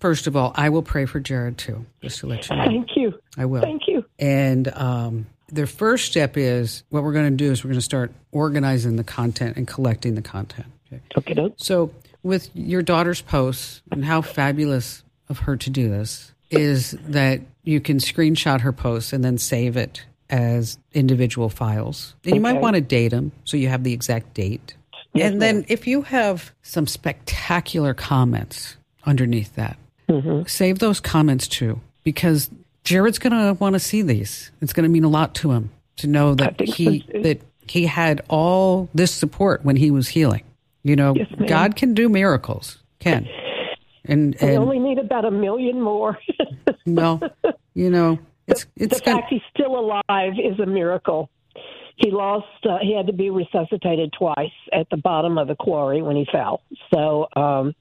first 0.03 0.27
of 0.27 0.35
all, 0.35 0.51
I 0.53 0.67
will 0.67 0.81
pray 0.81 1.05
for 1.05 1.21
Jared 1.21 1.57
too, 1.57 1.85
just 2.01 2.19
to 2.19 2.27
let 2.27 2.49
you 2.49 2.57
know. 2.57 2.65
Thank 2.65 2.89
you. 2.97 3.17
I 3.37 3.45
will. 3.45 3.61
Thank 3.61 3.87
you. 3.87 4.03
And 4.19 4.67
um, 4.73 5.27
the 5.47 5.65
first 5.65 6.11
step 6.11 6.35
is 6.35 6.83
what 6.89 7.03
we're 7.03 7.13
going 7.13 7.31
to 7.31 7.37
do 7.37 7.53
is 7.53 7.63
we're 7.63 7.69
going 7.69 7.77
to 7.77 7.81
start 7.81 8.11
organizing 8.33 8.97
the 8.97 9.05
content 9.05 9.55
and 9.55 9.65
collecting 9.65 10.15
the 10.15 10.21
content. 10.21 10.67
Okay. 10.91 11.01
Okay. 11.17 11.53
So, 11.55 11.93
with 12.21 12.49
your 12.53 12.81
daughter's 12.81 13.21
posts 13.21 13.81
and 13.91 14.03
how 14.03 14.21
fabulous 14.21 15.03
of 15.29 15.39
her 15.39 15.55
to 15.55 15.69
do 15.69 15.87
this 15.87 16.33
is 16.51 16.97
that 17.07 17.39
you 17.63 17.79
can 17.79 17.99
screenshot 17.99 18.59
her 18.59 18.73
posts 18.73 19.13
and 19.13 19.23
then 19.23 19.37
save 19.37 19.77
it 19.77 20.05
as 20.29 20.77
individual 20.91 21.47
files. 21.47 22.13
And 22.25 22.35
you 22.35 22.41
might 22.41 22.59
want 22.59 22.75
to 22.75 22.81
date 22.81 23.09
them 23.09 23.31
so 23.45 23.55
you 23.55 23.69
have 23.69 23.85
the 23.85 23.93
exact 23.93 24.33
date. 24.33 24.75
Yes, 25.13 25.31
and 25.31 25.41
then 25.41 25.63
if 25.69 25.87
you 25.87 26.01
have 26.01 26.51
some 26.61 26.87
spectacular 26.87 27.93
comments 27.93 28.75
underneath 29.05 29.55
that, 29.55 29.77
Mm-hmm. 30.13 30.47
save 30.47 30.79
those 30.79 30.99
comments 30.99 31.47
too 31.47 31.79
because 32.03 32.49
Jared's 32.83 33.19
going 33.19 33.31
to 33.33 33.53
want 33.53 33.73
to 33.73 33.79
see 33.79 34.01
these. 34.01 34.51
It's 34.61 34.73
going 34.73 34.83
to 34.83 34.89
mean 34.89 35.03
a 35.03 35.09
lot 35.09 35.35
to 35.35 35.51
him 35.51 35.71
to 35.97 36.07
know 36.07 36.35
that 36.35 36.59
he 36.59 37.05
so, 37.11 37.21
that 37.21 37.41
he 37.67 37.85
had 37.85 38.21
all 38.29 38.89
this 38.93 39.11
support 39.11 39.63
when 39.63 39.75
he 39.75 39.89
was 39.91 40.09
healing. 40.09 40.43
You 40.83 40.95
know, 40.95 41.15
Yes. 41.15 41.27
God 41.47 41.75
can 41.75 41.93
do 41.93 42.09
miracles. 42.09 42.79
Can. 42.99 43.27
And 44.05 44.35
We 44.41 44.49
and 44.49 44.57
only 44.57 44.79
need 44.79 44.99
about 44.99 45.23
a 45.23 45.31
million 45.31 45.81
more. 45.81 46.17
well, 46.85 47.21
you 47.73 47.89
know, 47.89 48.19
it's 48.47 48.65
the 48.75 48.83
it's 48.83 48.99
going 49.01 49.17
fact 49.17 49.29
he's 49.29 49.41
still 49.53 49.79
alive 49.79 50.33
is 50.37 50.59
a 50.59 50.65
miracle. 50.65 51.29
He 51.97 52.11
lost. 52.11 52.47
Uh, 52.63 52.77
he 52.81 52.95
had 52.95 53.07
to 53.07 53.13
be 53.13 53.29
resuscitated 53.29 54.13
twice 54.17 54.51
at 54.71 54.89
the 54.89 54.97
bottom 54.97 55.37
of 55.37 55.47
the 55.47 55.55
quarry 55.55 56.01
when 56.01 56.15
he 56.15 56.25
fell. 56.31 56.61
So 56.93 57.27
um, 57.35 57.75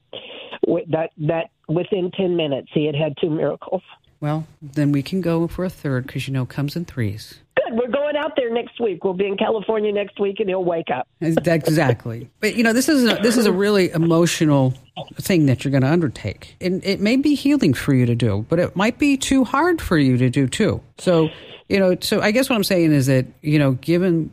that 0.89 1.09
that 1.17 1.49
within 1.67 2.11
ten 2.11 2.35
minutes 2.35 2.69
he 2.73 2.85
had 2.85 2.95
had 2.95 3.15
two 3.19 3.29
miracles. 3.29 3.81
Well, 4.23 4.47
then 4.61 4.93
we 4.93 5.03
can 5.03 5.19
go 5.19 5.49
for 5.49 5.65
a 5.65 5.69
third 5.69 6.07
cuz 6.07 6.29
you 6.29 6.33
know 6.33 6.45
comes 6.45 6.77
in 6.77 6.85
threes. 6.85 7.41
Good. 7.57 7.73
We're 7.73 7.89
going 7.89 8.15
out 8.15 8.37
there 8.37 8.49
next 8.49 8.79
week. 8.79 9.03
We'll 9.03 9.13
be 9.13 9.27
in 9.27 9.35
California 9.35 9.91
next 9.91 10.17
week, 10.17 10.39
and 10.39 10.47
he'll 10.47 10.63
wake 10.63 10.89
up. 10.89 11.05
Exactly. 11.19 12.29
But 12.39 12.55
you 12.55 12.63
know, 12.63 12.71
this 12.71 12.87
is 12.87 13.03
a, 13.03 13.15
this 13.21 13.35
is 13.35 13.45
a 13.45 13.51
really 13.51 13.91
emotional 13.91 14.73
thing 15.15 15.47
that 15.47 15.63
you're 15.63 15.71
going 15.71 15.83
to 15.83 15.91
undertake, 15.91 16.55
and 16.61 16.81
it 16.85 17.01
may 17.01 17.17
be 17.17 17.35
healing 17.35 17.73
for 17.73 17.93
you 17.93 18.05
to 18.05 18.15
do, 18.15 18.45
but 18.47 18.59
it 18.59 18.77
might 18.77 18.97
be 18.97 19.17
too 19.17 19.43
hard 19.43 19.81
for 19.81 19.97
you 19.97 20.15
to 20.17 20.29
do 20.29 20.47
too. 20.47 20.79
So, 20.99 21.27
you 21.67 21.77
know, 21.77 21.97
so 21.99 22.21
I 22.21 22.31
guess 22.31 22.49
what 22.49 22.55
I'm 22.55 22.63
saying 22.63 22.93
is 22.93 23.07
that 23.07 23.25
you 23.41 23.59
know, 23.59 23.73
given 23.73 24.31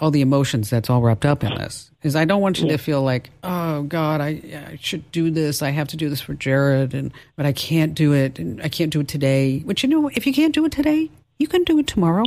all 0.00 0.10
the 0.10 0.20
emotions 0.20 0.70
that's 0.70 0.90
all 0.90 1.00
wrapped 1.02 1.24
up 1.24 1.44
in 1.44 1.54
this, 1.54 1.90
is 2.02 2.16
I 2.16 2.24
don't 2.24 2.40
want 2.40 2.60
you 2.60 2.68
to 2.68 2.78
feel 2.78 3.02
like, 3.02 3.30
oh 3.42 3.82
God, 3.82 4.20
I, 4.20 4.28
I 4.70 4.78
should 4.80 5.10
do 5.12 5.30
this. 5.30 5.62
I 5.62 5.70
have 5.70 5.88
to 5.88 5.96
do 5.96 6.08
this 6.08 6.20
for 6.20 6.34
Jared, 6.34 6.94
and 6.94 7.12
but 7.36 7.46
I 7.46 7.52
can't 7.52 7.94
do 7.94 8.12
it, 8.12 8.38
and 8.38 8.60
I 8.62 8.68
can't 8.68 8.92
do 8.92 9.00
it 9.00 9.08
today. 9.08 9.62
But 9.64 9.82
you 9.82 9.88
know, 9.88 10.08
if 10.08 10.26
you 10.26 10.32
can't 10.32 10.54
do 10.54 10.64
it 10.64 10.72
today, 10.72 11.10
you 11.38 11.48
can 11.48 11.64
do 11.64 11.78
it 11.78 11.86
tomorrow. 11.86 12.24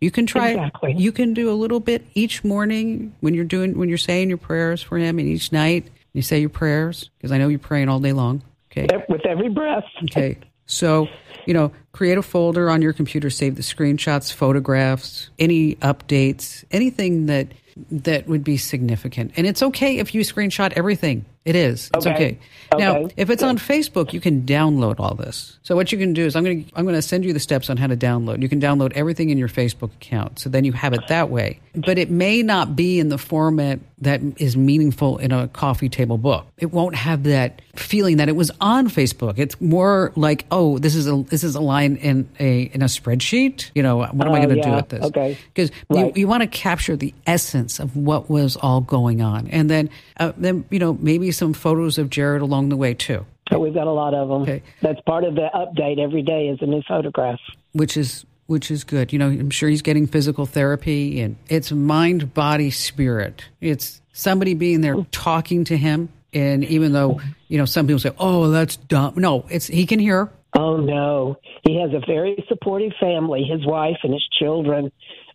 You 0.00 0.10
can 0.10 0.26
try. 0.26 0.50
Exactly. 0.50 0.94
You 0.96 1.12
can 1.12 1.34
do 1.34 1.50
a 1.50 1.54
little 1.54 1.80
bit 1.80 2.06
each 2.14 2.42
morning 2.42 3.14
when 3.20 3.34
you're 3.34 3.44
doing 3.44 3.76
when 3.78 3.88
you're 3.88 3.98
saying 3.98 4.28
your 4.28 4.38
prayers 4.38 4.82
for 4.82 4.98
him, 4.98 5.18
and 5.18 5.28
each 5.28 5.52
night 5.52 5.88
you 6.12 6.22
say 6.22 6.40
your 6.40 6.48
prayers 6.48 7.10
because 7.18 7.32
I 7.32 7.38
know 7.38 7.48
you're 7.48 7.58
praying 7.58 7.88
all 7.88 8.00
day 8.00 8.12
long. 8.12 8.42
Okay. 8.70 8.86
With 9.08 9.26
every 9.26 9.48
breath. 9.48 9.84
Okay. 10.04 10.38
So, 10.66 11.08
you 11.50 11.54
know, 11.54 11.72
create 11.90 12.16
a 12.16 12.22
folder 12.22 12.70
on 12.70 12.80
your 12.80 12.92
computer, 12.92 13.28
save 13.28 13.56
the 13.56 13.62
screenshots, 13.62 14.32
photographs, 14.32 15.30
any 15.36 15.74
updates, 15.74 16.64
anything 16.70 17.26
that 17.26 17.48
that 17.90 18.28
would 18.28 18.44
be 18.44 18.56
significant. 18.56 19.32
And 19.36 19.48
it's 19.48 19.60
okay 19.60 19.98
if 19.98 20.14
you 20.14 20.20
screenshot 20.20 20.72
everything. 20.74 21.24
It 21.44 21.56
is. 21.56 21.90
It's 21.94 22.06
okay. 22.06 22.12
Okay. 22.14 22.38
Now, 22.78 22.98
Okay. 22.98 23.14
if 23.16 23.30
it's 23.30 23.42
on 23.42 23.56
Facebook, 23.58 24.12
you 24.12 24.20
can 24.20 24.42
download 24.42 25.00
all 25.00 25.14
this. 25.14 25.58
So 25.62 25.74
what 25.74 25.90
you 25.90 25.96
can 25.98 26.12
do 26.12 26.24
is 26.26 26.36
I'm 26.36 26.44
going 26.44 26.64
to 26.66 26.70
I'm 26.76 26.84
going 26.84 26.94
to 26.94 27.02
send 27.02 27.24
you 27.24 27.32
the 27.32 27.40
steps 27.40 27.70
on 27.70 27.76
how 27.78 27.86
to 27.86 27.96
download. 27.96 28.42
You 28.42 28.48
can 28.48 28.60
download 28.60 28.92
everything 28.92 29.30
in 29.30 29.38
your 29.38 29.48
Facebook 29.48 29.92
account. 29.94 30.38
So 30.38 30.50
then 30.50 30.64
you 30.64 30.72
have 30.72 30.92
it 30.92 31.00
that 31.08 31.30
way. 31.30 31.58
But 31.74 31.98
it 31.98 32.10
may 32.10 32.42
not 32.42 32.76
be 32.76 33.00
in 33.00 33.08
the 33.08 33.18
format 33.18 33.80
that 34.02 34.20
is 34.36 34.56
meaningful 34.56 35.18
in 35.18 35.32
a 35.32 35.48
coffee 35.48 35.88
table 35.88 36.18
book. 36.18 36.46
It 36.58 36.72
won't 36.72 36.94
have 36.94 37.24
that 37.24 37.60
feeling 37.74 38.18
that 38.18 38.28
it 38.28 38.36
was 38.36 38.50
on 38.60 38.88
Facebook. 38.88 39.34
It's 39.38 39.58
more 39.60 40.12
like, 40.16 40.44
oh, 40.50 40.78
this 40.78 40.94
is 40.94 41.06
a 41.08 41.16
this 41.28 41.42
is 41.42 41.54
a 41.54 41.60
line 41.60 41.96
in 41.96 42.28
a 42.38 42.62
in 42.62 42.82
a 42.82 42.86
spreadsheet. 42.86 43.70
You 43.74 43.82
know, 43.82 43.96
what 43.96 44.10
am 44.14 44.20
I 44.34 44.38
Oh, 44.40 44.46
going 44.46 44.56
to 44.56 44.62
do 44.62 44.70
with 44.72 44.88
this? 44.90 45.04
Okay. 45.06 45.38
Because 45.54 45.70
Right. 45.88 46.14
you, 46.14 46.20
you 46.22 46.28
want 46.28 46.42
to 46.42 46.46
capture 46.46 46.96
the 46.96 47.14
essence 47.26 47.78
of 47.80 47.96
what 47.96 48.30
was 48.30 48.56
all 48.56 48.80
going 48.82 49.22
on, 49.22 49.48
and 49.48 49.68
then 49.70 49.90
uh, 50.18 50.32
then 50.36 50.64
you 50.70 50.78
know 50.78 50.96
maybe 51.00 51.29
some 51.30 51.52
photos 51.52 51.98
of 51.98 52.10
Jared 52.10 52.42
along 52.42 52.68
the 52.68 52.76
way 52.76 52.94
too, 52.94 53.24
So 53.50 53.58
we've 53.58 53.74
got 53.74 53.86
a 53.86 53.92
lot 53.92 54.14
of 54.14 54.28
them. 54.28 54.42
Okay. 54.42 54.62
That's 54.82 55.00
part 55.02 55.24
of 55.24 55.34
the 55.34 55.48
update 55.54 55.98
every 55.98 56.22
day 56.22 56.48
is 56.48 56.58
a 56.62 56.66
new 56.66 56.82
photograph. 56.86 57.38
which 57.72 57.96
is 57.96 58.24
which 58.46 58.70
is 58.70 58.82
good. 58.82 59.12
You 59.12 59.18
know, 59.20 59.28
I'm 59.28 59.50
sure 59.50 59.68
he's 59.68 59.82
getting 59.82 60.08
physical 60.08 60.44
therapy, 60.44 61.20
and 61.20 61.36
it's 61.48 61.70
mind, 61.70 62.34
body, 62.34 62.72
spirit. 62.72 63.44
It's 63.60 64.00
somebody 64.12 64.54
being 64.54 64.80
there 64.80 64.96
talking 65.12 65.62
to 65.66 65.76
him, 65.76 66.08
and 66.34 66.64
even 66.64 66.92
though 66.92 67.20
you 67.46 67.58
know 67.58 67.64
some 67.64 67.86
people 67.86 68.00
say, 68.00 68.10
"Oh, 68.18 68.50
that's 68.50 68.74
dumb," 68.76 69.14
no, 69.16 69.44
it's 69.50 69.68
he 69.68 69.86
can 69.86 70.00
hear. 70.00 70.30
Oh 70.58 70.78
no, 70.78 71.36
he 71.64 71.80
has 71.80 71.90
a 71.92 72.04
very 72.04 72.44
supportive 72.48 72.92
family. 73.00 73.44
His 73.44 73.64
wife 73.64 73.98
and 74.02 74.12
his 74.12 74.26
children. 74.40 74.90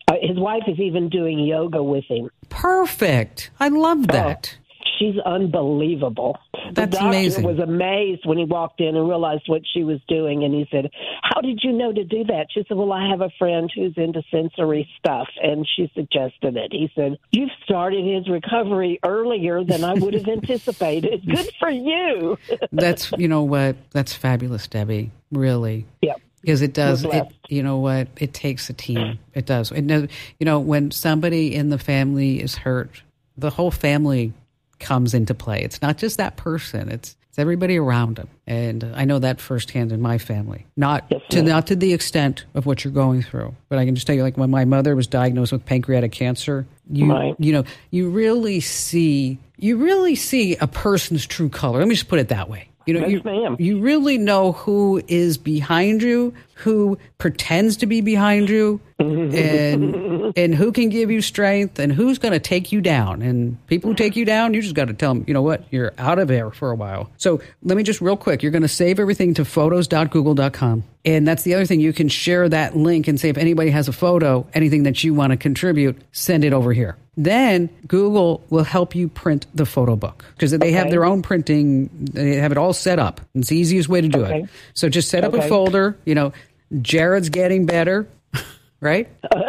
Uh, 0.07 0.15
his 0.21 0.37
wife 0.37 0.63
is 0.67 0.77
even 0.79 1.09
doing 1.09 1.39
yoga 1.39 1.81
with 1.81 2.03
him. 2.09 2.29
Perfect. 2.49 3.49
I 3.59 3.69
love 3.69 4.07
that. 4.09 4.57
She's 4.99 5.15
unbelievable. 5.25 6.37
That's 6.71 6.91
the 6.91 6.97
doctor 6.97 7.07
amazing. 7.07 7.43
was 7.45 7.59
amazed 7.59 8.25
when 8.25 8.37
he 8.37 8.45
walked 8.45 8.79
in 8.81 8.95
and 8.95 9.07
realized 9.07 9.43
what 9.47 9.61
she 9.73 9.83
was 9.83 9.99
doing, 10.07 10.43
and 10.43 10.53
he 10.53 10.67
said, 10.71 10.89
"How 11.21 11.41
did 11.41 11.59
you 11.63 11.71
know 11.71 11.91
to 11.91 12.03
do 12.03 12.23
that?" 12.25 12.47
She 12.51 12.63
said, 12.67 12.77
"Well, 12.77 12.91
I 12.91 13.09
have 13.09 13.21
a 13.21 13.29
friend 13.37 13.71
who's 13.73 13.93
into 13.97 14.21
sensory 14.31 14.87
stuff, 14.97 15.27
and 15.41 15.67
she 15.75 15.91
suggested 15.93 16.55
it." 16.57 16.71
He 16.71 16.89
said, 16.95 17.17
"You've 17.31 17.51
started 17.63 18.03
his 18.05 18.29
recovery 18.29 18.99
earlier 19.03 19.63
than 19.63 19.83
I 19.83 19.93
would 19.93 20.13
have 20.13 20.27
anticipated. 20.27 21.25
Good 21.25 21.49
for 21.59 21.69
you." 21.69 22.37
That's 22.71 23.11
you 23.17 23.27
know 23.27 23.43
what? 23.43 23.75
That's 23.91 24.13
fabulous, 24.13 24.67
Debbie. 24.67 25.11
Really. 25.31 25.85
yep. 26.01 26.21
because 26.41 26.61
it 26.61 26.73
does 26.73 27.03
it, 27.03 27.23
you 27.49 27.63
know 27.63 27.77
what 27.77 28.07
it 28.17 28.33
takes 28.33 28.69
a 28.69 28.73
team 28.73 29.17
it 29.33 29.45
does 29.45 29.71
it, 29.71 29.85
does- 29.87 30.03
uh, 30.03 30.07
you 30.39 30.45
know 30.45 30.59
when 30.59 30.91
somebody 30.91 31.53
in 31.55 31.69
the 31.69 31.79
family 31.79 32.41
is 32.41 32.55
hurt 32.55 33.01
the 33.37 33.49
whole 33.49 33.71
family 33.71 34.31
comes 34.79 35.13
into 35.13 35.33
play. 35.33 35.61
It's 35.61 35.81
not 35.81 35.97
just 35.97 36.17
that 36.17 36.35
person. 36.37 36.89
It's 36.89 37.15
it's 37.29 37.39
everybody 37.39 37.77
around 37.77 38.15
them 38.15 38.29
and 38.47 38.81
i 38.95 39.03
know 39.03 39.19
that 39.19 39.41
firsthand 39.41 39.91
in 39.91 40.01
my 40.01 40.17
family. 40.17 40.65
Not 40.77 41.03
Yes, 41.09 41.19
to 41.31 41.41
not 41.43 41.67
to 41.67 41.75
the 41.75 41.91
extent 41.93 42.45
of 42.53 42.65
what 42.65 42.85
you're 42.85 42.93
going 42.93 43.23
through 43.23 43.53
but 43.67 43.77
i 43.77 43.83
can 43.85 43.93
just 43.93 44.07
tell 44.07 44.15
you 44.15 44.23
like 44.23 44.37
when 44.37 44.49
my 44.49 44.63
mother 44.63 44.95
was 44.95 45.05
diagnosed 45.05 45.51
with 45.51 45.65
pancreatic 45.65 46.13
cancer 46.13 46.65
you 46.89 47.11
Right. 47.11 47.35
you 47.37 47.51
know 47.51 47.65
you 47.91 48.09
really 48.09 48.61
see 48.61 49.37
you 49.57 49.75
really 49.75 50.15
see 50.15 50.55
a 50.57 50.67
person's 50.67 51.25
true 51.25 51.49
color. 51.49 51.79
Let 51.79 51.87
me 51.89 51.95
just 51.95 52.07
put 52.07 52.19
it 52.19 52.29
that 52.29 52.49
way 52.49 52.69
you 52.85 52.93
know 52.93 53.01
Yes, 53.01 53.11
you, 53.11 53.21
ma'am. 53.23 53.55
you 53.59 53.79
really 53.79 54.17
know 54.17 54.51
who 54.53 55.01
is 55.07 55.37
behind 55.37 56.01
you, 56.01 56.33
who 56.55 56.97
pretends 57.17 57.77
to 57.77 57.85
be 57.85 58.01
behind 58.01 58.49
you, 58.49 58.79
and 58.99 60.33
and 60.37 60.55
who 60.55 60.71
can 60.71 60.89
give 60.89 61.11
you 61.11 61.21
strength, 61.21 61.79
and 61.79 61.91
who's 61.91 62.17
going 62.17 62.31
to 62.31 62.39
take 62.39 62.71
you 62.71 62.81
down. 62.81 63.21
And 63.21 63.65
people 63.67 63.89
who 63.89 63.95
take 63.95 64.15
you 64.15 64.25
down, 64.25 64.53
you 64.53 64.61
just 64.61 64.75
got 64.75 64.85
to 64.87 64.93
tell 64.93 65.13
them, 65.13 65.23
you 65.27 65.33
know 65.33 65.41
what, 65.41 65.63
you're 65.71 65.93
out 65.97 66.19
of 66.19 66.27
there 66.27 66.51
for 66.51 66.71
a 66.71 66.75
while. 66.75 67.09
So 67.17 67.41
let 67.63 67.75
me 67.77 67.83
just 67.83 68.01
real 68.01 68.17
quick, 68.17 68.41
you're 68.43 68.51
going 68.51 68.61
to 68.61 68.67
save 68.67 68.99
everything 68.99 69.33
to 69.35 69.45
photos.google.com. 69.45 70.83
And 71.03 71.27
that's 71.27 71.43
the 71.43 71.53
other 71.53 71.65
thing. 71.65 71.79
You 71.79 71.93
can 71.93 72.09
share 72.09 72.49
that 72.49 72.75
link 72.75 73.07
and 73.07 73.19
say 73.19 73.29
if 73.29 73.37
anybody 73.37 73.69
has 73.71 73.87
a 73.87 73.93
photo, 73.93 74.47
anything 74.53 74.83
that 74.83 75.03
you 75.03 75.13
want 75.13 75.31
to 75.31 75.37
contribute, 75.37 76.01
send 76.11 76.43
it 76.43 76.53
over 76.53 76.73
here. 76.73 76.97
Then 77.17 77.69
Google 77.87 78.43
will 78.49 78.63
help 78.65 78.93
you 78.95 79.07
print 79.07 79.45
the 79.53 79.65
photo 79.65 79.95
book 79.95 80.25
because 80.35 80.51
they 80.51 80.71
have 80.73 80.89
their 80.89 81.05
own 81.05 81.21
printing. 81.21 81.89
They 82.11 82.35
have 82.35 82.51
it 82.51 82.57
all 82.57 82.73
set 82.73 82.99
up. 82.99 83.21
It's 83.33 83.47
the 83.49 83.57
easiest 83.57 83.87
way 83.87 84.01
to 84.01 84.07
do 84.09 84.25
Okay. 84.25 84.41
it. 84.41 84.49
So 84.73 84.89
just 84.89 85.09
set 85.09 85.23
up 85.23 85.33
a 85.33 85.41
folder. 85.47 85.97
You 86.05 86.15
know, 86.15 86.33
Jared's 86.81 87.29
getting 87.29 87.65
better, 87.65 88.07
right? 88.81 89.07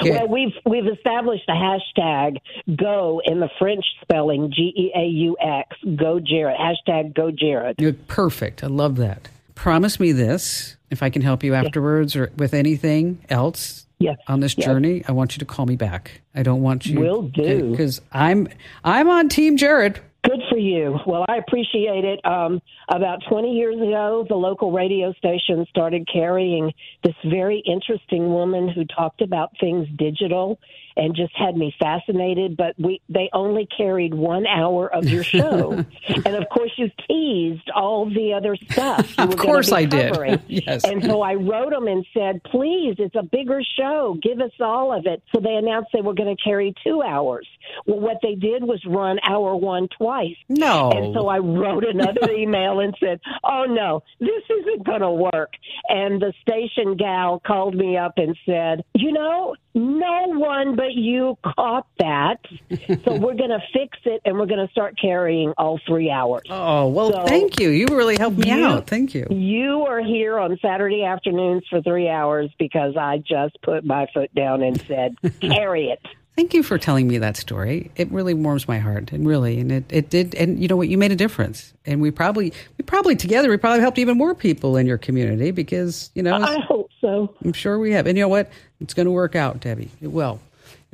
Okay. 0.00 0.10
Well, 0.10 0.28
we've 0.28 0.54
we've 0.64 0.86
established 0.88 1.44
a 1.48 1.52
hashtag 1.52 2.38
Go 2.76 3.20
in 3.24 3.38
the 3.40 3.48
French 3.58 3.84
spelling 4.02 4.50
G 4.52 4.72
E 4.76 4.92
A 4.96 5.04
U 5.06 5.36
X 5.40 5.76
Go 5.96 6.18
Jared 6.18 6.56
hashtag 6.58 7.14
Go 7.14 7.30
Jared. 7.30 7.76
You're 7.78 7.92
perfect. 7.92 8.64
I 8.64 8.68
love 8.68 8.96
that. 8.96 9.28
promise 9.54 10.00
me 10.00 10.12
this. 10.12 10.76
If 10.90 11.02
I 11.02 11.10
can 11.10 11.22
help 11.22 11.44
you 11.44 11.54
afterwards 11.54 12.16
or 12.16 12.30
with 12.36 12.52
anything 12.54 13.18
else 13.28 13.85
Yes. 13.98 14.18
on 14.28 14.40
this 14.40 14.56
Yes. 14.58 14.66
journey, 14.66 15.02
I 15.08 15.12
want 15.12 15.34
you 15.34 15.38
to 15.40 15.44
call 15.46 15.64
me 15.66 15.76
back. 15.76 16.20
I 16.34 16.42
don't 16.42 16.62
want 16.62 16.84
you 16.86 17.00
Will 17.00 17.22
do. 17.22 17.70
because 17.70 18.00
I'm 18.12 18.48
I'm 18.84 19.08
on 19.08 19.28
Team 19.28 19.56
Jared. 19.56 20.00
Good 20.24 20.42
for 20.50 20.58
you. 20.58 20.98
Well, 21.06 21.24
I 21.28 21.36
appreciate 21.36 22.04
it. 22.04 22.20
Um, 22.26 22.60
about 22.88 23.20
20 23.28 23.52
years 23.56 23.76
ago, 23.76 24.26
the 24.28 24.34
local 24.34 24.72
radio 24.72 25.12
station 25.12 25.64
started 25.70 26.06
carrying 26.12 26.72
this 27.04 27.14
very 27.24 27.60
interesting 27.64 28.28
woman 28.32 28.68
who 28.68 28.84
talked 28.86 29.22
about 29.22 29.52
things 29.60 29.86
digital 29.96 30.58
and 30.96 31.14
just 31.14 31.36
had 31.36 31.56
me 31.56 31.74
fascinated. 31.78 32.56
But 32.56 32.74
we 32.78 33.00
they 33.08 33.28
only 33.32 33.66
carried 33.76 34.14
one 34.14 34.46
hour 34.46 34.92
of 34.92 35.04
your 35.04 35.24
show, 35.24 35.72
and 36.08 36.26
of 36.34 36.48
course 36.48 36.72
you 36.76 36.90
teased 37.08 37.70
all 37.74 38.06
the 38.06 38.34
other 38.34 38.56
stuff. 38.70 39.14
Of 39.18 39.36
course 39.36 39.72
I 39.72 39.84
did. 39.84 40.06
Yes. 40.48 40.84
And 40.84 41.02
so 41.02 41.20
I 41.20 41.34
wrote 41.34 41.70
them 41.70 41.86
and 41.86 42.06
said, 42.14 42.42
"Please, 42.44 42.94
it's 42.98 43.14
a 43.14 43.22
bigger 43.22 43.60
show. 43.78 44.16
Give 44.22 44.40
us 44.40 44.52
all 44.60 44.92
of 44.92 45.06
it." 45.06 45.22
So 45.34 45.40
they 45.40 45.54
announced 45.54 45.90
they 45.92 46.00
were 46.00 46.14
going 46.14 46.34
to 46.34 46.42
carry 46.42 46.74
two 46.84 47.02
hours. 47.02 47.46
Well, 47.84 48.00
what 48.00 48.18
they 48.22 48.34
did 48.34 48.62
was 48.62 48.80
run 48.86 49.18
hour 49.22 49.56
one 49.56 49.88
twice. 49.88 50.36
No. 50.48 50.90
And 50.90 51.14
so 51.14 51.28
I 51.28 51.38
wrote 51.38 51.84
another 51.84 52.30
email 52.36 52.80
and 52.80 52.96
said, 52.98 53.20
"Oh 53.44 53.64
no, 53.68 54.02
this 54.20 54.42
isn't 54.60 54.86
going 54.86 55.02
to 55.02 55.10
work." 55.10 55.52
And 55.88 56.20
the 56.20 56.32
station 56.40 56.96
gal 56.96 57.40
called 57.44 57.74
me 57.74 57.96
up 57.96 58.14
and 58.16 58.36
said, 58.46 58.84
"You 58.94 59.12
know, 59.12 59.56
no 59.74 60.28
one 60.28 60.74
but 60.74 60.85
you 60.94 61.36
caught 61.44 61.86
that, 61.98 62.36
so 62.70 63.14
we're 63.16 63.34
going 63.34 63.50
to 63.50 63.60
fix 63.72 63.98
it 64.04 64.20
and 64.24 64.38
we're 64.38 64.46
going 64.46 64.64
to 64.64 64.70
start 64.72 64.94
carrying 65.00 65.52
all 65.58 65.78
three 65.86 66.10
hours." 66.10 66.42
Oh 66.50 66.88
well, 66.88 67.12
So- 67.12 67.24
thank 67.26 67.60
you. 67.60 67.68
You 67.70 67.86
really 67.90 68.16
helped 68.16 68.38
me 68.38 68.50
You- 68.50 68.64
out. 68.64 68.86
Thank 68.86 69.14
you. 69.14 69.26
You 69.30 69.82
are 69.88 70.00
here 70.02 70.38
on 70.38 70.58
Saturday 70.62 71.04
afternoons 71.04 71.64
for 71.68 71.80
three 71.82 72.08
hours 72.08 72.50
because 72.58 72.96
I 72.96 73.18
just 73.18 73.60
put 73.62 73.84
my 73.84 74.06
foot 74.12 74.34
down 74.34 74.62
and 74.62 74.80
said, 74.86 75.16
"Carry 75.40 75.88
it." 75.88 76.00
Thank 76.36 76.52
you 76.52 76.62
for 76.62 76.76
telling 76.76 77.08
me 77.08 77.16
that 77.16 77.38
story. 77.38 77.90
It 77.96 78.12
really 78.12 78.34
warms 78.34 78.68
my 78.68 78.78
heart, 78.78 79.10
and 79.10 79.26
really, 79.26 79.58
and 79.58 79.72
it, 79.72 79.84
it 79.88 80.10
did. 80.10 80.34
And 80.34 80.60
you 80.60 80.68
know 80.68 80.76
what? 80.76 80.86
You 80.88 80.98
made 80.98 81.10
a 81.10 81.16
difference, 81.16 81.72
and 81.86 81.98
we 82.02 82.10
probably 82.10 82.52
we 82.76 82.82
probably 82.84 83.16
together 83.16 83.48
we 83.48 83.56
probably 83.56 83.80
helped 83.80 83.98
even 83.98 84.18
more 84.18 84.34
people 84.34 84.76
in 84.76 84.86
your 84.86 84.98
community 84.98 85.50
because 85.50 86.10
you 86.14 86.22
know 86.22 86.34
I 86.36 86.60
hope 86.60 86.90
so. 87.00 87.34
I'm 87.42 87.54
sure 87.54 87.78
we 87.78 87.92
have. 87.92 88.06
And 88.06 88.18
you 88.18 88.24
know 88.24 88.28
what? 88.28 88.50
It's 88.80 88.92
going 88.92 89.06
to 89.06 89.12
work 89.12 89.34
out, 89.34 89.60
Debbie. 89.60 89.90
It 90.02 90.08
will. 90.08 90.38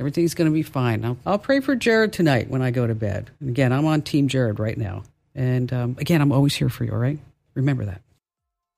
Everything's 0.03 0.35
going 0.35 0.51
to 0.51 0.53
be 0.53 0.65
fine. 0.65 1.05
I'll, 1.05 1.17
I'll 1.25 1.39
pray 1.39 1.61
for 1.61 1.77
Jared 1.77 2.13
tonight 2.13 2.51
when 2.51 2.61
I 2.61 2.73
go 2.73 2.89
to 2.89 2.95
bed. 2.97 3.31
And 3.39 3.49
again, 3.49 3.73
I'm 3.73 3.87
on 3.87 4.03
Team 4.03 4.27
Jared 4.27 4.59
right 4.59 4.77
now. 4.77 5.05
And 5.37 5.73
um, 5.73 5.95
again, 6.01 6.21
I'm 6.21 6.33
always 6.33 6.57
here 6.57 6.69
for 6.69 6.83
you, 6.83 6.91
all 6.91 6.99
right? 6.99 7.21
Remember 7.55 7.85
that. 7.85 8.01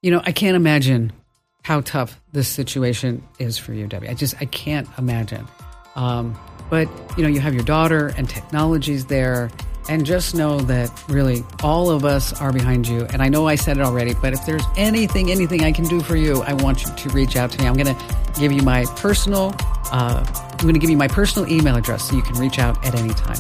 You 0.03 0.11
know, 0.11 0.21
I 0.23 0.33
can't 0.33 0.55
imagine 0.55 1.15
how 1.63 1.81
tough 1.81 2.21
this 2.33 2.47
situation 2.47 3.27
is 3.39 3.57
for 3.57 3.73
you, 3.73 3.87
Debbie. 3.87 4.11
I 4.11 4.13
just, 4.13 4.35
I 4.39 4.45
can't 4.45 4.87
imagine. 4.99 5.47
Um, 5.97 6.39
but, 6.69 6.91
you 7.17 7.23
know, 7.23 7.31
you 7.31 7.41
have 7.41 7.55
your 7.55 7.65
daughter 7.65 8.13
and 8.19 8.29
technology's 8.29 9.07
there. 9.07 9.51
And 9.89 10.05
just 10.05 10.35
know 10.35 10.61
that 10.61 10.91
really 11.09 11.43
all 11.63 11.89
of 11.89 12.05
us 12.05 12.39
are 12.39 12.53
behind 12.53 12.87
you. 12.87 13.07
And 13.15 13.23
I 13.23 13.31
know 13.31 13.49
I 13.49 13.55
said 13.55 13.79
it 13.79 13.83
already, 13.83 14.13
but 14.13 14.35
if 14.35 14.45
there's 14.45 14.65
anything, 14.77 15.31
anything 15.31 15.65
I 15.65 15.73
can 15.73 15.87
do 15.87 16.03
for 16.03 16.17
you, 16.17 16.43
I 16.43 16.53
want 16.53 16.85
you 16.85 16.95
to 16.95 17.09
reach 17.11 17.37
out 17.37 17.51
to 17.53 17.59
me. 17.63 17.67
I'm 17.67 17.75
going 17.75 17.95
to 17.95 18.15
give 18.39 18.53
you 18.53 18.63
my 18.63 18.85
personal, 18.97 19.55
uh, 19.91 20.23
I'm 20.65 20.69
going 20.69 20.81
to 20.81 20.81
give 20.81 20.89
you 20.89 20.97
my 20.97 21.09
personal 21.09 21.47
email 21.53 21.77
address 21.77 22.09
so 22.09 22.17
you 22.17 22.23
can 22.23 22.37
reach 22.37 22.59
out 22.59 22.83
at 22.87 22.95
any 22.95 23.13
time. 23.13 23.37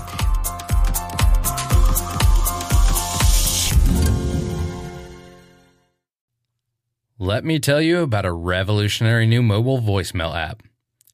Let 7.18 7.46
me 7.46 7.58
tell 7.58 7.80
you 7.80 8.00
about 8.00 8.26
a 8.26 8.32
revolutionary 8.32 9.26
new 9.26 9.42
mobile 9.42 9.80
voicemail 9.80 10.36
app. 10.36 10.64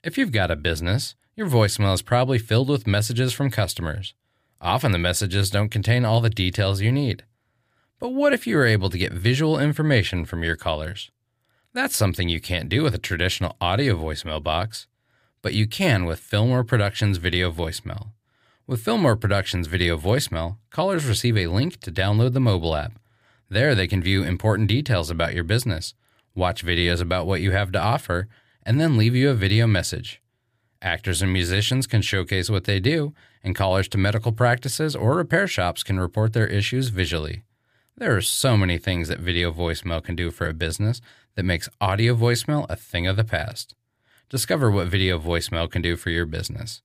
If 0.02 0.18
you've 0.18 0.32
got 0.32 0.50
a 0.50 0.56
business, 0.56 1.14
your 1.36 1.46
voicemail 1.46 1.94
is 1.94 2.02
probably 2.02 2.38
filled 2.38 2.68
with 2.68 2.88
messages 2.88 3.32
from 3.32 3.48
customers. 3.48 4.14
Often 4.60 4.90
the 4.90 4.98
messages 4.98 5.48
don't 5.48 5.68
contain 5.68 6.04
all 6.04 6.20
the 6.20 6.28
details 6.28 6.80
you 6.80 6.90
need. 6.90 7.22
But 8.00 8.08
what 8.08 8.32
if 8.32 8.48
you 8.48 8.56
were 8.56 8.66
able 8.66 8.90
to 8.90 8.98
get 8.98 9.12
visual 9.12 9.60
information 9.60 10.24
from 10.24 10.42
your 10.42 10.56
callers? 10.56 11.12
That's 11.72 11.94
something 11.94 12.28
you 12.28 12.40
can't 12.40 12.68
do 12.68 12.82
with 12.82 12.96
a 12.96 12.98
traditional 12.98 13.54
audio 13.60 13.94
voicemail 13.94 14.42
box, 14.42 14.88
but 15.42 15.54
you 15.54 15.66
can 15.66 16.04
with 16.04 16.20
Fillmore 16.20 16.64
Productions 16.64 17.16
Video 17.16 17.50
Voicemail. 17.50 18.08
With 18.66 18.82
Fillmore 18.82 19.16
Productions 19.16 19.66
Video 19.66 19.96
Voicemail, 19.96 20.58
callers 20.70 21.06
receive 21.06 21.36
a 21.36 21.46
link 21.46 21.80
to 21.80 21.90
download 21.90 22.34
the 22.34 22.40
mobile 22.40 22.76
app. 22.76 22.98
There, 23.48 23.74
they 23.74 23.86
can 23.86 24.02
view 24.02 24.22
important 24.22 24.68
details 24.68 25.10
about 25.10 25.34
your 25.34 25.44
business, 25.44 25.94
watch 26.34 26.64
videos 26.64 27.00
about 27.00 27.26
what 27.26 27.40
you 27.40 27.50
have 27.50 27.72
to 27.72 27.80
offer, 27.80 28.28
and 28.62 28.80
then 28.80 28.96
leave 28.96 29.16
you 29.16 29.30
a 29.30 29.34
video 29.34 29.66
message. 29.66 30.22
Actors 30.82 31.20
and 31.20 31.32
musicians 31.32 31.86
can 31.86 32.00
showcase 32.00 32.48
what 32.48 32.64
they 32.64 32.78
do, 32.78 33.12
and 33.42 33.56
callers 33.56 33.88
to 33.88 33.98
medical 33.98 34.32
practices 34.32 34.94
or 34.94 35.16
repair 35.16 35.46
shops 35.46 35.82
can 35.82 35.98
report 35.98 36.32
their 36.32 36.46
issues 36.46 36.88
visually. 36.88 37.42
There 37.96 38.16
are 38.16 38.22
so 38.22 38.56
many 38.56 38.78
things 38.78 39.08
that 39.08 39.18
video 39.20 39.52
voicemail 39.52 40.02
can 40.02 40.16
do 40.16 40.30
for 40.30 40.48
a 40.48 40.54
business 40.54 41.00
that 41.34 41.42
makes 41.42 41.68
audio 41.80 42.14
voicemail 42.14 42.66
a 42.70 42.76
thing 42.76 43.06
of 43.06 43.16
the 43.16 43.24
past. 43.24 43.74
Discover 44.30 44.70
what 44.70 44.86
video 44.86 45.18
voicemail 45.18 45.68
can 45.68 45.82
do 45.82 45.96
for 45.96 46.10
your 46.10 46.24
business. 46.24 46.82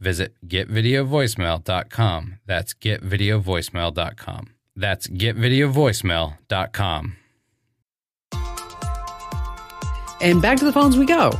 Visit 0.00 0.34
getvideovoicemail.com. 0.46 2.38
That's 2.44 2.74
getvideovoicemail.com. 2.74 4.48
That's 4.74 5.06
getvideovoicemail.com. 5.06 7.16
And 10.20 10.42
back 10.42 10.58
to 10.58 10.64
the 10.64 10.72
phones 10.72 10.96
we 10.96 11.06
go. 11.06 11.30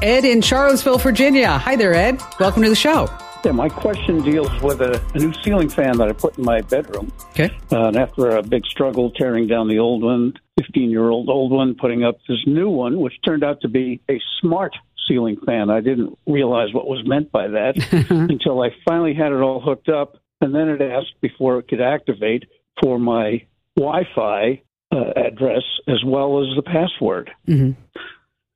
Ed 0.00 0.24
in 0.24 0.40
Charlottesville, 0.40 0.98
Virginia. 0.98 1.58
Hi 1.58 1.74
there, 1.74 1.92
Ed. 1.92 2.22
Welcome 2.38 2.62
to 2.62 2.68
the 2.68 2.76
show. 2.76 3.08
Yeah, 3.44 3.52
my 3.52 3.68
question 3.68 4.22
deals 4.22 4.50
with 4.62 4.80
a, 4.80 5.02
a 5.14 5.18
new 5.18 5.32
ceiling 5.42 5.70
fan 5.70 5.96
that 5.96 6.08
I 6.08 6.12
put 6.12 6.38
in 6.38 6.44
my 6.44 6.60
bedroom. 6.60 7.10
Okay. 7.30 7.50
Uh, 7.72 7.88
and 7.88 7.96
after 7.96 8.36
a 8.36 8.42
big 8.42 8.64
struggle 8.66 9.10
tearing 9.10 9.48
down 9.48 9.66
the 9.66 9.78
old 9.78 10.04
one, 10.04 10.34
15 10.58 10.90
year 10.90 11.08
old 11.08 11.28
old 11.28 11.50
one, 11.50 11.74
putting 11.74 12.04
up 12.04 12.18
this 12.28 12.38
new 12.46 12.68
one, 12.68 13.00
which 13.00 13.14
turned 13.24 13.42
out 13.42 13.60
to 13.62 13.68
be 13.68 14.00
a 14.10 14.20
smart 14.40 14.76
ceiling 15.10 15.36
fan. 15.44 15.68
I 15.70 15.80
didn't 15.80 16.16
realize 16.26 16.72
what 16.72 16.86
was 16.86 17.04
meant 17.06 17.32
by 17.32 17.48
that 17.48 17.74
until 18.30 18.62
I 18.62 18.68
finally 18.88 19.14
had 19.14 19.32
it 19.32 19.40
all 19.40 19.60
hooked 19.60 19.88
up. 19.88 20.16
And 20.40 20.54
then 20.54 20.68
it 20.68 20.80
asked 20.80 21.20
before 21.20 21.58
it 21.58 21.68
could 21.68 21.82
activate 21.82 22.44
for 22.82 22.98
my 22.98 23.44
Wi 23.76 24.04
Fi 24.14 24.62
uh, 24.92 25.12
address 25.16 25.62
as 25.86 26.02
well 26.04 26.40
as 26.40 26.56
the 26.56 26.62
password. 26.62 27.30
Mhm. 27.46 27.76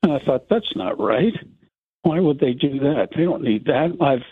And 0.02 0.12
I 0.12 0.18
thought, 0.24 0.48
that's 0.48 0.74
not 0.76 0.98
right. 1.00 1.32
Why 2.02 2.20
would 2.20 2.38
they 2.40 2.52
do 2.52 2.78
that? 2.80 3.08
They 3.16 3.24
don't 3.24 3.42
need 3.42 3.64
that. 3.66 3.96
I've 4.00 4.24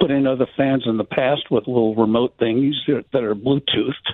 put 0.00 0.10
in 0.10 0.26
other 0.26 0.46
fans 0.56 0.84
in 0.86 0.96
the 0.96 1.04
past 1.04 1.50
with 1.50 1.66
little 1.66 1.94
remote 1.94 2.34
things 2.38 2.74
that 2.88 3.04
that 3.12 3.22
are 3.24 3.34
Bluetoothed. 3.34 4.08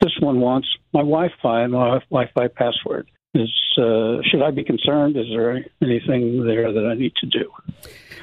This 0.00 0.16
one 0.20 0.40
wants 0.40 0.68
my 0.92 1.00
Wi-Fi 1.00 1.62
and 1.62 1.72
my 1.72 2.00
Wi-Fi 2.10 2.48
password. 2.48 3.10
Is 3.34 3.50
uh, 3.78 4.18
should 4.24 4.42
I 4.42 4.50
be 4.50 4.62
concerned? 4.62 5.16
Is 5.16 5.26
there 5.30 5.64
anything 5.82 6.44
there 6.44 6.70
that 6.72 6.86
I 6.86 6.94
need 6.94 7.14
to 7.16 7.26
do? 7.26 7.50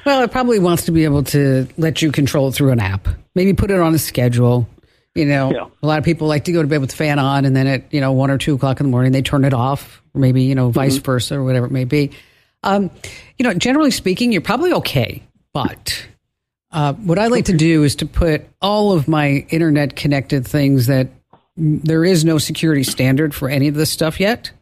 Well, 0.06 0.22
it 0.22 0.30
probably 0.30 0.58
wants 0.60 0.84
to 0.84 0.92
be 0.92 1.04
able 1.04 1.24
to 1.24 1.66
let 1.76 2.00
you 2.00 2.12
control 2.12 2.48
it 2.48 2.52
through 2.52 2.70
an 2.70 2.80
app. 2.80 3.08
Maybe 3.34 3.52
put 3.52 3.70
it 3.70 3.80
on 3.80 3.94
a 3.94 3.98
schedule. 3.98 4.68
You 5.16 5.24
know, 5.26 5.50
Yeah. 5.52 5.66
a 5.82 5.86
lot 5.86 5.98
of 5.98 6.04
people 6.04 6.28
like 6.28 6.44
to 6.44 6.52
go 6.52 6.62
to 6.62 6.68
bed 6.68 6.80
with 6.80 6.90
the 6.90 6.96
fan 6.96 7.18
on, 7.18 7.44
and 7.44 7.54
then 7.56 7.66
at 7.66 7.92
you 7.92 8.00
know 8.00 8.12
one 8.12 8.30
or 8.30 8.38
two 8.38 8.54
o'clock 8.54 8.78
in 8.78 8.86
the 8.86 8.90
morning 8.90 9.10
they 9.10 9.22
turn 9.22 9.44
it 9.44 9.52
off, 9.52 10.00
or 10.14 10.20
maybe 10.20 10.42
you 10.44 10.54
know 10.54 10.70
vice 10.70 10.98
versa 10.98 11.36
or 11.36 11.44
whatever 11.44 11.66
it 11.66 11.72
may 11.72 11.84
be. 11.84 12.12
Um, 12.62 12.90
you 13.38 13.42
know, 13.44 13.52
generally 13.54 13.90
speaking, 13.90 14.30
you're 14.30 14.42
probably 14.42 14.72
okay. 14.74 15.22
But 15.52 16.06
uh, 16.70 16.92
what 16.92 17.18
I 17.18 17.26
like 17.26 17.46
to 17.46 17.56
do 17.56 17.82
is 17.82 17.96
to 17.96 18.06
put 18.06 18.46
all 18.62 18.92
of 18.92 19.08
my 19.08 19.44
internet 19.50 19.96
connected 19.96 20.46
things 20.46 20.86
that 20.86 21.08
mm, 21.58 21.82
there 21.82 22.04
is 22.04 22.24
no 22.24 22.38
security 22.38 22.84
standard 22.84 23.34
for 23.34 23.48
any 23.48 23.66
of 23.66 23.74
this 23.74 23.90
stuff 23.90 24.20
yet. 24.20 24.52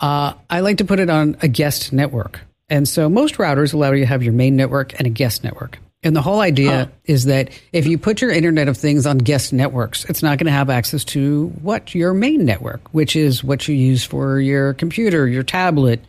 Uh, 0.00 0.34
I 0.48 0.60
like 0.60 0.78
to 0.78 0.84
put 0.84 1.00
it 1.00 1.10
on 1.10 1.36
a 1.42 1.48
guest 1.48 1.92
network. 1.92 2.40
And 2.68 2.88
so 2.88 3.08
most 3.08 3.36
routers 3.36 3.72
allow 3.74 3.92
you 3.92 4.00
to 4.00 4.06
have 4.06 4.22
your 4.22 4.32
main 4.32 4.56
network 4.56 4.98
and 4.98 5.06
a 5.06 5.10
guest 5.10 5.42
network. 5.42 5.78
And 6.04 6.14
the 6.14 6.22
whole 6.22 6.40
idea 6.40 6.92
is 7.06 7.24
that 7.24 7.50
if 7.72 7.86
you 7.86 7.98
put 7.98 8.20
your 8.20 8.30
Internet 8.30 8.68
of 8.68 8.76
Things 8.76 9.04
on 9.04 9.18
guest 9.18 9.52
networks, 9.52 10.04
it's 10.04 10.22
not 10.22 10.38
going 10.38 10.46
to 10.46 10.52
have 10.52 10.70
access 10.70 11.04
to 11.06 11.48
what? 11.60 11.92
Your 11.92 12.14
main 12.14 12.44
network, 12.44 12.94
which 12.94 13.16
is 13.16 13.42
what 13.42 13.66
you 13.66 13.74
use 13.74 14.04
for 14.04 14.38
your 14.38 14.74
computer, 14.74 15.26
your 15.26 15.42
tablet, 15.42 16.04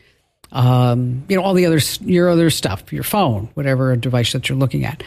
um, 0.51 1.23
you 1.27 1.35
know, 1.35 1.41
all 1.41 1.55
the 1.55 1.65
other, 1.65 1.79
your 2.01 2.29
other 2.29 2.51
stuff, 2.51 2.93
your 2.93 3.03
phone, 3.03 3.49
whatever 3.55 3.95
device 3.95 4.33
that 4.33 4.47
you're 4.47 4.57
looking 4.57 4.85
at. 4.85 5.01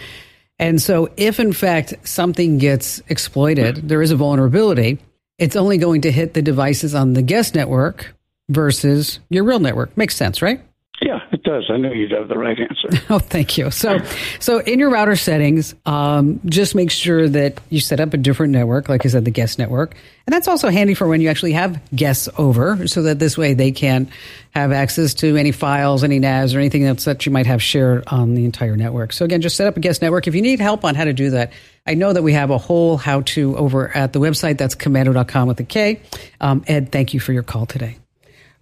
And 0.59 0.83
so 0.83 1.11
if 1.16 1.38
in 1.38 1.53
fact 1.53 1.95
something 2.03 2.59
gets 2.59 3.01
exploited, 3.09 3.88
there 3.88 4.03
is 4.03 4.11
a 4.11 4.16
vulnerability, 4.16 4.99
it's 5.38 5.57
only 5.57 5.79
going 5.79 6.03
to 6.03 6.12
hit 6.12 6.35
the 6.35 6.42
devices 6.42 6.95
on 6.95 7.12
the 7.12 7.23
guest 7.23 7.55
network 7.55 8.14
versus 8.52 9.18
your 9.28 9.44
real 9.44 9.60
network. 9.60 9.96
Makes 9.96 10.16
sense, 10.16 10.42
right? 10.42 10.60
Yeah, 11.04 11.18
it 11.32 11.42
does. 11.42 11.64
I 11.68 11.78
knew 11.78 11.92
you'd 11.92 12.12
have 12.12 12.28
the 12.28 12.38
right 12.38 12.58
answer. 12.58 12.88
Oh, 13.10 13.18
thank 13.18 13.58
you. 13.58 13.70
So, 13.70 13.98
so 14.38 14.60
in 14.60 14.78
your 14.78 14.88
router 14.90 15.16
settings, 15.16 15.74
um, 15.84 16.40
just 16.46 16.74
make 16.74 16.90
sure 16.90 17.28
that 17.28 17.60
you 17.68 17.80
set 17.80 17.98
up 18.00 18.14
a 18.14 18.16
different 18.16 18.52
network, 18.52 18.88
like 18.88 19.04
I 19.04 19.08
said, 19.08 19.24
the 19.24 19.30
guest 19.30 19.58
network, 19.58 19.96
and 20.26 20.32
that's 20.32 20.46
also 20.46 20.70
handy 20.70 20.94
for 20.94 21.08
when 21.08 21.20
you 21.20 21.28
actually 21.28 21.52
have 21.52 21.80
guests 21.94 22.28
over, 22.38 22.86
so 22.86 23.02
that 23.02 23.18
this 23.18 23.36
way 23.36 23.54
they 23.54 23.72
can 23.72 24.08
have 24.52 24.70
access 24.70 25.14
to 25.14 25.36
any 25.36 25.50
files, 25.50 26.04
any 26.04 26.18
NAS, 26.20 26.54
or 26.54 26.58
anything 26.58 26.84
else 26.84 27.04
that 27.04 27.26
you 27.26 27.32
might 27.32 27.46
have 27.46 27.62
shared 27.62 28.04
on 28.06 28.34
the 28.34 28.44
entire 28.44 28.76
network. 28.76 29.12
So 29.12 29.24
again, 29.24 29.40
just 29.40 29.56
set 29.56 29.66
up 29.66 29.76
a 29.76 29.80
guest 29.80 30.00
network. 30.00 30.28
If 30.28 30.34
you 30.34 30.42
need 30.42 30.60
help 30.60 30.84
on 30.84 30.94
how 30.94 31.04
to 31.04 31.12
do 31.12 31.30
that, 31.30 31.52
I 31.86 31.94
know 31.94 32.12
that 32.12 32.22
we 32.22 32.32
have 32.34 32.50
a 32.50 32.58
whole 32.58 32.96
how-to 32.96 33.56
over 33.56 33.94
at 33.94 34.12
the 34.12 34.20
website. 34.20 34.56
That's 34.58 34.76
komando.com 34.76 35.48
with 35.48 35.58
a 35.60 35.64
K. 35.64 36.00
Um, 36.40 36.64
Ed, 36.68 36.92
thank 36.92 37.12
you 37.12 37.20
for 37.20 37.32
your 37.32 37.42
call 37.42 37.66
today. 37.66 37.98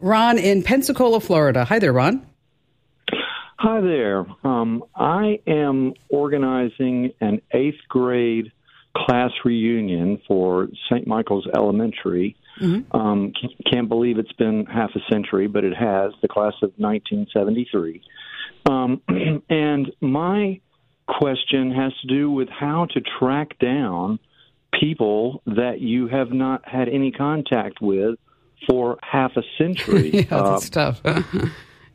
Ron 0.00 0.38
in 0.38 0.62
Pensacola, 0.62 1.20
Florida. 1.20 1.64
Hi 1.64 1.78
there, 1.78 1.92
Ron. 1.92 2.26
Hi 3.58 3.80
there. 3.82 4.24
Um, 4.42 4.82
I 4.94 5.40
am 5.46 5.92
organizing 6.08 7.12
an 7.20 7.42
eighth 7.52 7.80
grade 7.88 8.52
class 8.96 9.30
reunion 9.44 10.20
for 10.26 10.68
St. 10.88 11.06
Michael's 11.06 11.46
Elementary. 11.54 12.36
Mm-hmm. 12.60 12.96
Um, 12.96 13.32
can't 13.70 13.88
believe 13.88 14.18
it's 14.18 14.32
been 14.32 14.64
half 14.66 14.90
a 14.94 15.12
century, 15.12 15.46
but 15.46 15.64
it 15.64 15.76
has, 15.76 16.12
the 16.22 16.28
class 16.28 16.54
of 16.62 16.72
1973. 16.78 18.02
Um, 18.68 19.02
and 19.50 19.92
my 20.00 20.60
question 21.06 21.72
has 21.72 21.92
to 22.00 22.06
do 22.06 22.30
with 22.30 22.48
how 22.48 22.86
to 22.94 23.00
track 23.18 23.58
down 23.58 24.18
people 24.78 25.42
that 25.46 25.80
you 25.80 26.08
have 26.08 26.30
not 26.30 26.66
had 26.66 26.88
any 26.88 27.10
contact 27.10 27.80
with 27.80 28.18
for 28.68 28.98
half 29.02 29.36
a 29.36 29.42
century. 29.58 30.10
yeah, 30.14 30.22
that's 30.28 30.76
uh, 30.76 30.92
tough. 31.02 31.02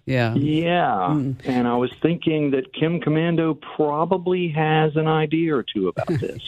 Yeah. 0.05 0.35
Yeah. 0.35 1.07
Mm. 1.09 1.35
And 1.45 1.67
I 1.67 1.75
was 1.77 1.91
thinking 2.01 2.51
that 2.51 2.73
Kim 2.73 2.99
Komando 2.99 3.59
probably 3.75 4.49
has 4.49 4.95
an 4.95 5.07
idea 5.07 5.55
or 5.55 5.63
two 5.63 5.87
about 5.87 6.07
this. 6.19 6.41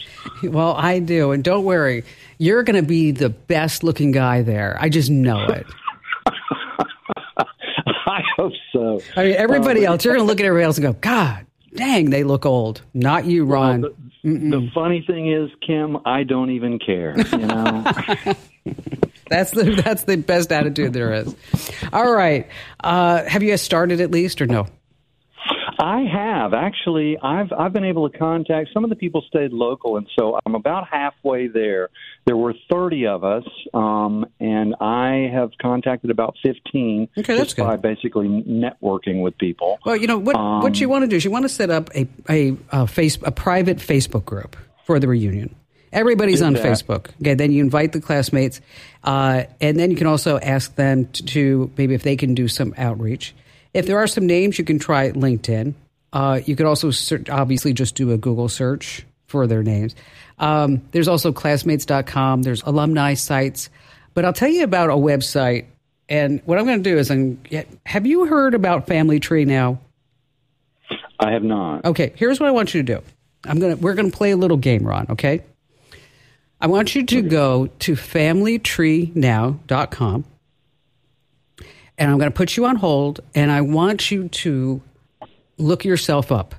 well, 0.44 0.74
I 0.74 1.00
do. 1.00 1.32
And 1.32 1.42
don't 1.42 1.64
worry, 1.64 2.04
you're 2.38 2.62
going 2.62 2.80
to 2.80 2.86
be 2.86 3.10
the 3.10 3.30
best 3.30 3.82
looking 3.82 4.12
guy 4.12 4.42
there. 4.42 4.76
I 4.80 4.88
just 4.88 5.10
know 5.10 5.44
it. 5.46 5.66
I 8.06 8.22
hope 8.36 8.52
so. 8.72 9.02
I 9.16 9.24
mean, 9.24 9.34
everybody 9.34 9.86
uh, 9.86 9.92
else, 9.92 10.04
you're 10.04 10.14
going 10.14 10.24
to 10.24 10.28
look 10.28 10.40
at 10.40 10.46
everybody 10.46 10.64
else 10.64 10.78
and 10.78 10.86
go, 10.86 10.92
God, 10.92 11.44
dang, 11.74 12.10
they 12.10 12.24
look 12.24 12.46
old. 12.46 12.82
Not 12.94 13.24
you, 13.26 13.44
Ron. 13.44 13.82
Well, 13.82 13.90
the, 14.22 14.38
the 14.38 14.70
funny 14.72 15.04
thing 15.06 15.32
is, 15.32 15.50
Kim, 15.66 15.98
I 16.04 16.22
don't 16.22 16.50
even 16.50 16.78
care. 16.78 17.14
You 17.18 17.38
know. 17.38 17.84
That's 19.28 19.50
the 19.50 19.80
that's 19.84 20.04
the 20.04 20.16
best 20.16 20.52
attitude 20.52 20.92
there 20.92 21.12
is. 21.12 21.34
All 21.92 22.10
right. 22.10 22.48
Uh, 22.80 23.24
have 23.24 23.42
you 23.42 23.50
guys 23.50 23.62
started 23.62 24.00
at 24.00 24.10
least 24.10 24.40
or 24.40 24.46
no? 24.46 24.66
I 25.80 26.02
have 26.12 26.54
actually. 26.54 27.16
I've 27.22 27.52
I've 27.56 27.72
been 27.72 27.84
able 27.84 28.10
to 28.10 28.18
contact 28.18 28.70
some 28.74 28.82
of 28.82 28.90
the 28.90 28.96
people 28.96 29.22
stayed 29.28 29.52
local, 29.52 29.96
and 29.96 30.08
so 30.18 30.38
I'm 30.44 30.56
about 30.56 30.88
halfway 30.90 31.46
there. 31.46 31.88
There 32.26 32.36
were 32.36 32.54
30 32.70 33.06
of 33.06 33.24
us, 33.24 33.44
um, 33.72 34.26
and 34.40 34.74
I 34.80 35.30
have 35.32 35.50
contacted 35.62 36.10
about 36.10 36.34
15. 36.42 37.08
Okay, 37.18 37.36
that's 37.36 37.54
good. 37.54 37.64
By 37.64 37.76
basically 37.76 38.26
networking 38.26 39.22
with 39.22 39.38
people. 39.38 39.78
Well, 39.86 39.96
you 39.96 40.08
know 40.08 40.18
what 40.18 40.34
um, 40.34 40.62
what 40.62 40.80
you 40.80 40.88
want 40.88 41.04
to 41.04 41.08
do 41.08 41.16
is 41.16 41.24
you 41.24 41.30
want 41.30 41.44
to 41.44 41.48
set 41.48 41.70
up 41.70 41.94
a 41.94 42.08
a, 42.28 42.56
a 42.70 42.86
face 42.88 43.16
a 43.22 43.30
private 43.30 43.78
Facebook 43.78 44.24
group 44.24 44.56
for 44.84 44.98
the 44.98 45.06
reunion. 45.06 45.54
Everybody's 45.92 46.42
on 46.42 46.52
that. 46.54 46.64
Facebook. 46.64 47.08
Okay, 47.20 47.34
then 47.34 47.52
you 47.52 47.62
invite 47.62 47.92
the 47.92 48.00
classmates, 48.00 48.60
uh, 49.04 49.44
and 49.60 49.78
then 49.78 49.90
you 49.90 49.96
can 49.96 50.06
also 50.06 50.38
ask 50.38 50.74
them 50.74 51.06
to, 51.06 51.24
to, 51.24 51.70
maybe 51.76 51.94
if 51.94 52.02
they 52.02 52.16
can 52.16 52.34
do 52.34 52.48
some 52.48 52.74
outreach. 52.76 53.34
If 53.74 53.86
there 53.86 53.98
are 53.98 54.06
some 54.06 54.26
names, 54.26 54.58
you 54.58 54.64
can 54.64 54.78
try 54.78 55.10
LinkedIn. 55.10 55.74
Uh, 56.12 56.40
you 56.44 56.56
could 56.56 56.66
also 56.66 56.90
search, 56.90 57.28
obviously 57.28 57.72
just 57.72 57.94
do 57.94 58.12
a 58.12 58.18
Google 58.18 58.48
search 58.48 59.04
for 59.26 59.46
their 59.46 59.62
names. 59.62 59.94
Um, 60.38 60.82
there's 60.92 61.08
also 61.08 61.32
classmates.com. 61.32 62.42
There's 62.42 62.62
alumni 62.62 63.14
sites, 63.14 63.68
but 64.14 64.24
I'll 64.24 64.32
tell 64.32 64.48
you 64.48 64.64
about 64.64 64.90
a 64.90 64.94
website. 64.94 65.66
And 66.08 66.40
what 66.46 66.58
I'm 66.58 66.64
going 66.64 66.82
to 66.82 66.90
do 66.90 66.96
is, 66.96 67.10
I'm, 67.10 67.38
have 67.84 68.06
you 68.06 68.24
heard 68.24 68.54
about 68.54 68.86
Family 68.86 69.20
Tree 69.20 69.44
now? 69.44 69.78
I 71.20 71.32
have 71.32 71.42
not. 71.42 71.84
Okay, 71.84 72.12
here's 72.16 72.40
what 72.40 72.48
I 72.48 72.52
want 72.52 72.72
you 72.74 72.82
to 72.82 72.94
do. 72.94 73.02
I'm 73.44 73.58
gonna 73.58 73.76
we're 73.76 73.94
gonna 73.94 74.10
play 74.10 74.30
a 74.30 74.36
little 74.36 74.56
game, 74.56 74.86
Ron. 74.86 75.06
Okay. 75.10 75.42
I 76.60 76.66
want 76.66 76.96
you 76.96 77.06
to 77.06 77.22
go 77.22 77.68
to 77.78 77.92
familytreenow.com 77.92 80.24
and 81.98 82.10
I'm 82.10 82.18
going 82.18 82.30
to 82.30 82.36
put 82.36 82.56
you 82.56 82.66
on 82.66 82.74
hold 82.76 83.20
and 83.34 83.52
I 83.52 83.60
want 83.60 84.10
you 84.10 84.28
to 84.28 84.80
look 85.56 85.84
yourself 85.84 86.32
up. 86.32 86.56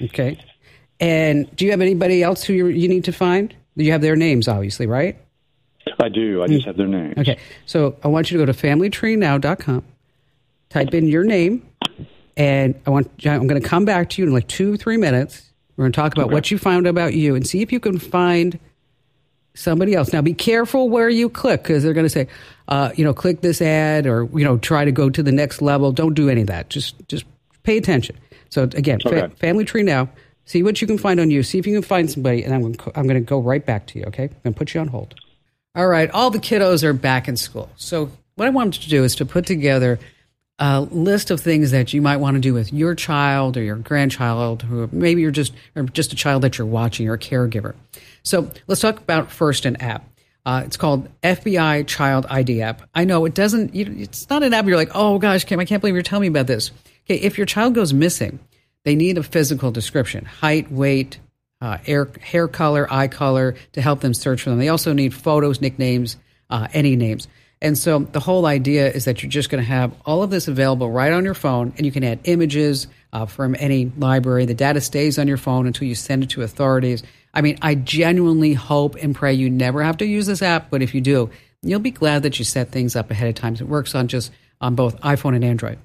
Okay. 0.00 0.38
And 1.00 1.54
do 1.56 1.64
you 1.64 1.72
have 1.72 1.80
anybody 1.80 2.22
else 2.22 2.44
who 2.44 2.52
you 2.52 2.88
need 2.88 3.02
to 3.04 3.12
find? 3.12 3.54
You 3.74 3.90
have 3.92 4.02
their 4.02 4.14
names, 4.14 4.46
obviously, 4.46 4.86
right? 4.86 5.16
I 5.98 6.08
do. 6.08 6.40
I 6.42 6.46
just 6.46 6.66
have 6.66 6.76
their 6.76 6.86
names. 6.86 7.18
Okay. 7.18 7.38
So 7.66 7.96
I 8.04 8.08
want 8.08 8.30
you 8.30 8.38
to 8.38 8.46
go 8.46 8.52
to 8.52 8.58
familytreenow.com, 8.58 9.84
type 10.68 10.94
in 10.94 11.08
your 11.08 11.24
name, 11.24 11.66
and 12.36 12.80
I 12.86 12.90
want 12.90 13.10
I'm 13.26 13.48
going 13.48 13.60
to 13.60 13.68
come 13.68 13.84
back 13.84 14.10
to 14.10 14.22
you 14.22 14.28
in 14.28 14.34
like 14.34 14.46
two, 14.46 14.76
three 14.76 14.96
minutes. 14.96 15.50
We're 15.76 15.82
going 15.84 15.92
to 15.92 15.96
talk 15.96 16.12
about 16.12 16.26
okay. 16.26 16.34
what 16.34 16.52
you 16.52 16.58
found 16.58 16.86
about 16.86 17.14
you 17.14 17.34
and 17.34 17.44
see 17.44 17.62
if 17.62 17.72
you 17.72 17.80
can 17.80 17.98
find– 17.98 18.60
somebody 19.54 19.94
else. 19.94 20.12
Now, 20.12 20.22
be 20.22 20.34
careful 20.34 20.88
where 20.88 21.08
you 21.08 21.28
click 21.28 21.62
because 21.62 21.82
they're 21.82 21.92
going 21.92 22.06
to 22.06 22.10
say, 22.10 22.28
uh, 22.68 22.90
you 22.96 23.04
know, 23.04 23.14
click 23.14 23.40
this 23.40 23.60
ad 23.60 24.06
or 24.06 24.28
you 24.34 24.44
know, 24.44 24.58
try 24.58 24.84
to 24.84 24.92
go 24.92 25.10
to 25.10 25.22
the 25.22 25.32
next 25.32 25.62
level. 25.62 25.92
Don't 25.92 26.14
do 26.14 26.28
any 26.28 26.42
of 26.42 26.46
that. 26.48 26.70
Just 26.70 26.96
just 27.08 27.24
pay 27.62 27.76
attention. 27.76 28.16
So 28.50 28.64
again, 28.64 28.98
okay. 29.04 29.22
fa- 29.22 29.36
Family 29.36 29.64
Tree 29.64 29.82
now. 29.82 30.08
See 30.44 30.62
what 30.62 30.80
you 30.80 30.86
can 30.88 30.98
find 30.98 31.20
on 31.20 31.30
you. 31.30 31.42
See 31.42 31.58
if 31.58 31.66
you 31.66 31.74
can 31.74 31.82
find 31.82 32.10
somebody, 32.10 32.42
and 32.42 32.52
I'm 32.52 32.60
going 32.60 32.76
I'm 32.94 33.04
going 33.04 33.14
to 33.14 33.20
go 33.20 33.40
right 33.40 33.64
back 33.64 33.86
to 33.88 33.98
you. 33.98 34.04
Okay, 34.06 34.24
I'm 34.24 34.36
going 34.42 34.54
to 34.54 34.58
put 34.58 34.74
you 34.74 34.80
on 34.80 34.88
hold. 34.88 35.14
All 35.74 35.86
right, 35.86 36.10
all 36.10 36.30
the 36.30 36.38
kiddos 36.38 36.82
are 36.82 36.92
back 36.92 37.28
in 37.28 37.36
school. 37.36 37.70
So 37.76 38.10
what 38.34 38.46
I 38.46 38.50
wanted 38.50 38.82
to 38.82 38.88
do 38.88 39.04
is 39.04 39.14
to 39.16 39.24
put 39.24 39.46
together 39.46 39.98
a 40.58 40.80
list 40.80 41.30
of 41.30 41.40
things 41.40 41.70
that 41.70 41.92
you 41.92 42.02
might 42.02 42.18
want 42.18 42.34
to 42.34 42.40
do 42.40 42.54
with 42.54 42.72
your 42.72 42.94
child 42.94 43.56
or 43.56 43.62
your 43.62 43.76
grandchild, 43.76 44.64
or 44.70 44.88
maybe 44.92 45.22
you're 45.22 45.30
just 45.30 45.52
or 45.74 45.84
just 45.84 46.12
a 46.12 46.16
child 46.16 46.42
that 46.42 46.58
you're 46.58 46.66
watching 46.66 47.08
or 47.08 47.14
a 47.14 47.18
caregiver. 47.18 47.74
So 48.22 48.50
let's 48.66 48.80
talk 48.80 48.98
about 48.98 49.30
first 49.30 49.64
an 49.64 49.76
app. 49.76 50.08
Uh, 50.44 50.62
it's 50.66 50.76
called 50.76 51.08
FBI 51.22 51.86
Child 51.86 52.26
ID 52.28 52.62
app. 52.62 52.82
I 52.94 53.04
know 53.04 53.24
it 53.24 53.34
doesn't. 53.34 53.74
It's 53.74 54.28
not 54.28 54.42
an 54.42 54.52
app. 54.52 54.66
You're 54.66 54.76
like, 54.76 54.90
oh 54.94 55.18
gosh, 55.18 55.44
Kim, 55.44 55.60
I 55.60 55.64
can't 55.64 55.80
believe 55.80 55.94
you're 55.94 56.02
telling 56.02 56.22
me 56.22 56.28
about 56.28 56.48
this. 56.48 56.72
Okay, 57.04 57.20
if 57.20 57.38
your 57.38 57.46
child 57.46 57.74
goes 57.74 57.92
missing, 57.92 58.40
they 58.84 58.96
need 58.96 59.18
a 59.18 59.22
physical 59.22 59.70
description: 59.70 60.24
height, 60.24 60.72
weight, 60.72 61.20
uh, 61.60 61.78
hair, 61.78 62.08
hair 62.20 62.48
color, 62.48 62.92
eye 62.92 63.06
color, 63.06 63.54
to 63.72 63.80
help 63.80 64.00
them 64.00 64.14
search 64.14 64.42
for 64.42 64.50
them. 64.50 64.58
They 64.58 64.68
also 64.68 64.92
need 64.92 65.14
photos, 65.14 65.60
nicknames, 65.60 66.16
uh, 66.50 66.66
any 66.72 66.96
names. 66.96 67.28
And 67.62 67.78
so 67.78 68.00
the 68.00 68.18
whole 68.18 68.46
idea 68.46 68.90
is 68.90 69.04
that 69.04 69.22
you're 69.22 69.30
just 69.30 69.48
going 69.48 69.62
to 69.62 69.68
have 69.68 69.94
all 70.04 70.24
of 70.24 70.30
this 70.30 70.48
available 70.48 70.90
right 70.90 71.12
on 71.12 71.24
your 71.24 71.34
phone, 71.34 71.72
and 71.76 71.86
you 71.86 71.92
can 71.92 72.02
add 72.02 72.18
images 72.24 72.88
uh, 73.12 73.26
from 73.26 73.54
any 73.56 73.92
library. 73.96 74.46
The 74.46 74.54
data 74.54 74.80
stays 74.80 75.16
on 75.16 75.28
your 75.28 75.36
phone 75.36 75.68
until 75.68 75.86
you 75.86 75.94
send 75.94 76.24
it 76.24 76.30
to 76.30 76.42
authorities. 76.42 77.04
I 77.34 77.40
mean, 77.40 77.58
I 77.62 77.74
genuinely 77.74 78.54
hope 78.54 78.96
and 78.96 79.14
pray 79.14 79.32
you 79.32 79.48
never 79.48 79.82
have 79.82 79.96
to 79.98 80.06
use 80.06 80.26
this 80.26 80.42
app, 80.42 80.70
but 80.70 80.82
if 80.82 80.94
you 80.94 81.00
do, 81.00 81.30
you'll 81.62 81.80
be 81.80 81.90
glad 81.90 82.22
that 82.24 82.38
you 82.38 82.44
set 82.44 82.70
things 82.70 82.96
up 82.96 83.10
ahead 83.10 83.28
of 83.28 83.34
time. 83.34 83.54
It 83.54 83.62
works 83.62 83.94
on 83.94 84.08
just 84.08 84.30
on 84.60 84.74
both 84.74 85.00
iPhone 85.00 85.34
and 85.34 85.44
Android. 85.44 85.78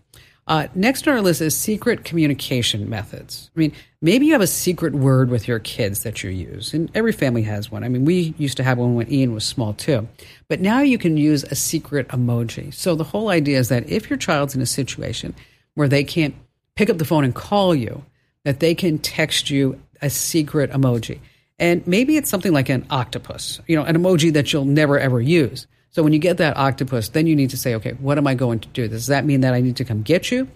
Uh, 0.48 0.68
next 0.76 1.06
on 1.08 1.14
our 1.14 1.22
list 1.22 1.42
is 1.42 1.58
secret 1.58 2.06
communication 2.06 2.90
methods. 2.90 3.50
I 3.56 3.60
mean, 3.60 3.74
maybe 4.02 4.28
you 4.28 4.32
have 4.32 4.42
a 4.42 4.48
secret 4.48 4.94
word 4.94 5.30
with 5.30 5.46
your 5.46 5.60
kids 5.60 6.04
that 6.04 6.24
you 6.24 6.30
use, 6.30 6.74
and 6.74 6.90
every 6.96 7.12
family 7.12 7.42
has 7.44 7.70
one. 7.70 7.84
I 7.84 7.90
mean, 7.90 8.06
we 8.06 8.34
used 8.38 8.56
to 8.58 8.64
have 8.64 8.78
one 8.78 8.96
when 8.96 9.12
Ian 9.12 9.34
was 9.34 9.44
small 9.44 9.74
too. 9.74 10.08
But 10.48 10.62
now 10.62 10.80
you 10.80 10.98
can 10.98 11.18
use 11.18 11.44
a 11.44 11.56
secret 11.56 12.08
emoji. 12.10 12.74
So 12.74 12.96
the 12.96 13.04
whole 13.04 13.28
idea 13.28 13.60
is 13.60 13.68
that 13.70 13.90
if 13.90 14.10
your 14.10 14.18
child's 14.18 14.56
in 14.56 14.62
a 14.62 14.66
situation 14.66 15.36
where 15.74 15.90
they 15.90 16.06
can't 16.06 16.36
pick 16.76 16.90
up 16.90 16.98
the 16.98 17.06
phone 17.06 17.26
and 17.26 17.36
call 17.36 17.76
you, 17.76 18.06
that 18.46 18.62
they 18.62 18.74
can 18.74 19.00
text 19.00 19.50
you 19.50 19.82
a 20.02 20.10
secret 20.10 20.72
emoji. 20.72 21.20
And 21.60 21.86
maybe 21.88 22.18
it's 22.18 22.30
something 22.30 22.54
like 22.54 22.70
an 22.70 22.86
octopus, 22.90 23.60
you 23.68 23.76
know, 23.76 23.84
an 23.84 23.96
emoji 23.96 24.34
that 24.34 24.54
you'll 24.54 24.66
never 24.66 25.00
ever 25.00 25.20
use. 25.20 25.68
So 25.92 26.04
when 26.04 26.14
you 26.14 26.20
get 26.20 26.38
that 26.38 26.58
octopus, 26.58 27.10
then 27.10 27.26
you 27.26 27.36
need 27.36 27.50
to 27.52 27.58
say, 27.58 27.76
okay, 27.76 27.94
what 27.94 28.18
am 28.18 28.28
I 28.28 28.36
going 28.36 28.60
to 28.60 28.68
do? 28.70 28.88
Does 28.88 29.08
that 29.08 29.26
mean 29.26 29.42
that 29.42 29.54
I 29.54 29.62
need 29.62 29.78
to 29.78 29.86
come 29.86 30.04
get 30.04 30.32
you? 30.32 30.48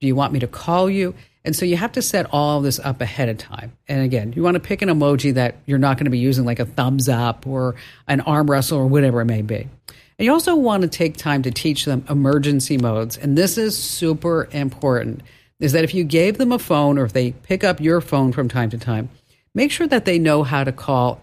Do 0.00 0.06
you 0.06 0.14
want 0.14 0.32
me 0.32 0.40
to 0.40 0.46
call 0.46 0.90
you? 0.90 1.14
And 1.44 1.56
so 1.56 1.64
you 1.64 1.76
have 1.76 1.92
to 1.92 2.02
set 2.02 2.26
all 2.32 2.60
this 2.60 2.78
up 2.78 3.00
ahead 3.00 3.30
of 3.30 3.38
time. 3.38 3.72
And 3.88 4.02
again, 4.02 4.34
you 4.34 4.42
want 4.42 4.56
to 4.56 4.60
pick 4.60 4.82
an 4.82 4.90
emoji 4.90 5.34
that 5.34 5.56
you're 5.64 5.78
not 5.78 5.96
going 5.96 6.04
to 6.04 6.10
be 6.10 6.18
using 6.18 6.44
like 6.44 6.58
a 6.58 6.66
thumbs 6.66 7.08
up 7.08 7.46
or 7.46 7.76
an 8.06 8.20
arm 8.20 8.50
wrestle 8.50 8.78
or 8.78 8.86
whatever 8.86 9.22
it 9.22 9.26
may 9.26 9.40
be. 9.40 9.56
And 9.56 10.26
you 10.26 10.32
also 10.32 10.54
want 10.54 10.82
to 10.82 10.88
take 10.88 11.16
time 11.16 11.42
to 11.42 11.50
teach 11.50 11.86
them 11.86 12.04
emergency 12.10 12.76
modes. 12.76 13.16
And 13.16 13.38
this 13.38 13.56
is 13.56 13.78
super 13.82 14.48
important 14.52 15.22
is 15.60 15.72
that 15.72 15.84
if 15.84 15.94
you 15.94 16.04
gave 16.04 16.36
them 16.36 16.52
a 16.52 16.58
phone 16.58 16.98
or 16.98 17.04
if 17.04 17.12
they 17.12 17.32
pick 17.32 17.64
up 17.64 17.80
your 17.80 18.00
phone 18.02 18.32
from 18.32 18.48
time 18.48 18.70
to 18.70 18.78
time, 18.78 19.08
make 19.54 19.70
sure 19.70 19.86
that 19.86 20.04
they 20.04 20.18
know 20.18 20.42
how 20.42 20.64
to 20.64 20.72
call 20.72 21.20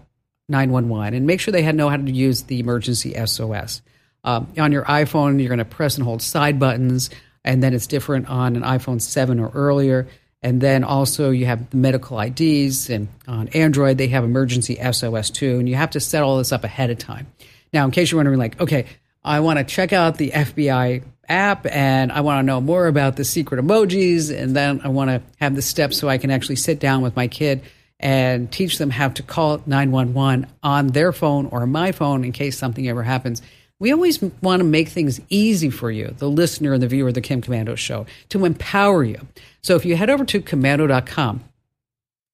911 0.48 1.14
and 1.14 1.26
make 1.26 1.40
sure 1.40 1.52
they 1.52 1.70
know 1.72 1.88
how 1.88 1.96
to 1.96 2.10
use 2.10 2.44
the 2.44 2.60
emergency 2.60 3.14
SOS. 3.26 3.82
Um, 4.24 4.52
on 4.58 4.72
your 4.72 4.84
iPhone, 4.84 5.38
you're 5.38 5.48
going 5.48 5.58
to 5.58 5.64
press 5.64 5.96
and 5.96 6.04
hold 6.04 6.22
side 6.22 6.58
buttons. 6.58 7.10
and 7.44 7.62
then 7.62 7.72
it's 7.72 7.86
different 7.86 8.28
on 8.28 8.56
an 8.56 8.62
iPhone 8.62 9.00
7 9.00 9.38
or 9.38 9.50
earlier. 9.54 10.08
And 10.42 10.60
then 10.60 10.84
also 10.84 11.30
you 11.30 11.46
have 11.46 11.70
the 11.70 11.76
medical 11.76 12.20
IDs, 12.20 12.90
and 12.90 13.08
on 13.26 13.48
Android 13.48 13.98
they 13.98 14.08
have 14.08 14.24
emergency 14.24 14.76
SOS 14.76 15.30
too, 15.30 15.58
and 15.58 15.68
you 15.68 15.74
have 15.74 15.90
to 15.90 16.00
set 16.00 16.22
all 16.22 16.38
this 16.38 16.52
up 16.52 16.64
ahead 16.64 16.90
of 16.90 16.98
time. 16.98 17.26
Now, 17.72 17.84
in 17.84 17.90
case 17.90 18.10
you're 18.10 18.18
wondering, 18.18 18.38
like, 18.38 18.60
okay, 18.60 18.86
I 19.24 19.40
want 19.40 19.58
to 19.58 19.64
check 19.64 19.92
out 19.92 20.16
the 20.16 20.30
FBI 20.30 21.02
app 21.28 21.66
and 21.66 22.10
I 22.12 22.20
want 22.20 22.38
to 22.38 22.42
know 22.44 22.60
more 22.60 22.86
about 22.86 23.16
the 23.16 23.24
secret 23.24 23.64
emojis, 23.64 24.36
and 24.36 24.54
then 24.54 24.80
I 24.84 24.88
want 24.88 25.10
to 25.10 25.22
have 25.40 25.56
the 25.56 25.62
steps 25.62 25.98
so 25.98 26.08
I 26.08 26.18
can 26.18 26.30
actually 26.30 26.56
sit 26.56 26.78
down 26.78 27.02
with 27.02 27.16
my 27.16 27.28
kid 27.28 27.62
and 28.00 28.50
teach 28.50 28.78
them 28.78 28.90
how 28.90 29.08
to 29.08 29.22
call 29.22 29.62
911 29.66 30.46
on 30.62 30.88
their 30.88 31.12
phone 31.12 31.46
or 31.46 31.66
my 31.66 31.92
phone 31.92 32.24
in 32.24 32.32
case 32.32 32.56
something 32.56 32.88
ever 32.88 33.02
happens. 33.02 33.42
We 33.80 33.92
always 33.92 34.20
want 34.42 34.60
to 34.60 34.64
make 34.64 34.88
things 34.88 35.20
easy 35.28 35.70
for 35.70 35.90
you, 35.90 36.14
the 36.18 36.28
listener 36.28 36.72
and 36.74 36.82
the 36.82 36.88
viewer 36.88 37.08
of 37.08 37.14
the 37.14 37.20
Kim 37.20 37.40
Komando 37.40 37.76
show, 37.76 38.06
to 38.30 38.44
empower 38.44 39.04
you. 39.04 39.26
So 39.62 39.76
if 39.76 39.84
you 39.84 39.96
head 39.96 40.10
over 40.10 40.24
to 40.24 40.40
komando.com, 40.40 41.44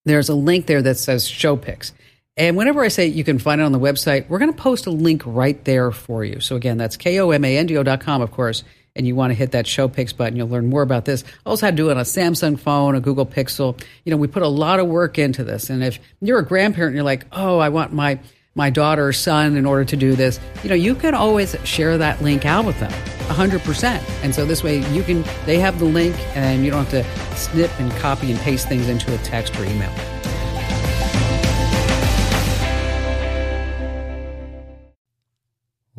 there's 0.05 0.29
a 0.29 0.35
link 0.35 0.67
there 0.67 0.83
that 0.83 0.97
says 0.97 1.27
show 1.27 1.57
picks. 1.57 1.93
And 2.37 2.57
whenever 2.57 2.83
I 2.83 2.89
say 2.89 3.07
you 3.07 3.25
can 3.25 3.39
find 3.39 3.61
it 3.61 3.65
on 3.65 3.73
the 3.73 3.79
website, 3.79 4.29
we're 4.29 4.39
going 4.39 4.53
to 4.53 4.61
post 4.61 4.87
a 4.87 4.91
link 4.91 5.23
right 5.25 5.63
there 5.65 5.93
for 5.93 6.25
you. 6.25 6.41
So 6.41 6.57
again, 6.57 6.79
that's 6.79 6.97
K-O-M-A-N-D-O.com, 6.97 8.23
of 8.23 8.31
course. 8.33 8.65
And 8.97 9.07
you 9.07 9.17
want 9.17 9.31
to 9.33 9.35
hit 9.35 9.53
that 9.53 9.67
show 9.67 9.89
picks 9.89 10.13
button. 10.13 10.37
You'll 10.37 10.49
learn 10.49 10.67
more 10.67 10.83
about 10.83 11.05
this. 11.05 11.25
Also, 11.45 11.67
how 11.67 11.71
to 11.71 11.77
do 11.77 11.89
it 11.89 11.93
on 11.93 11.99
a 11.99 12.03
Samsung 12.03 12.59
phone, 12.59 12.95
a 12.95 13.01
Google 13.01 13.27
Pixel. 13.27 13.81
You 14.05 14.11
know, 14.11 14.17
we 14.17 14.29
put 14.29 14.43
a 14.43 14.49
lot 14.49 14.79
of 14.79 14.87
work 14.87 15.19
into 15.19 15.43
this. 15.43 15.69
And 15.69 15.83
if 15.83 15.99
you're 16.21 16.39
a 16.39 16.45
grandparent 16.45 16.91
and 16.91 16.97
you're 16.97 17.05
like, 17.05 17.27
oh, 17.33 17.59
I 17.59 17.71
want 17.71 17.93
my 17.93 18.21
my 18.55 18.71
daughter 18.71 19.09
or 19.09 19.13
son 19.13 19.57
in 19.57 19.67
order 19.67 19.85
to 19.85 19.97
do 19.97 20.15
this, 20.15 20.39
you 20.63 20.69
know, 20.69 20.75
you 20.75 20.95
can 20.95 21.15
always 21.15 21.57
share 21.65 21.99
that 21.99 22.23
link 22.23 22.47
out 22.47 22.65
with 22.65 22.79
them 22.79 22.93
100%. 23.29 24.01
And 24.23 24.35
so 24.35 24.45
this 24.45 24.63
way 24.63 24.79
you 24.93 25.03
can, 25.03 25.25
they 25.45 25.59
have 25.59 25.79
the 25.79 25.87
link 25.87 26.17
and 26.37 26.65
you 26.65 26.71
don't 26.71 26.89
have 26.89 27.05
to 27.05 27.37
snip 27.37 27.71
and 27.81 27.91
copy 27.93 28.31
and 28.31 28.41
paste 28.41 28.69
things 28.69 28.89
into 28.89 29.13
a 29.15 29.19
text 29.19 29.59
or 29.59 29.65
email. 29.65 29.93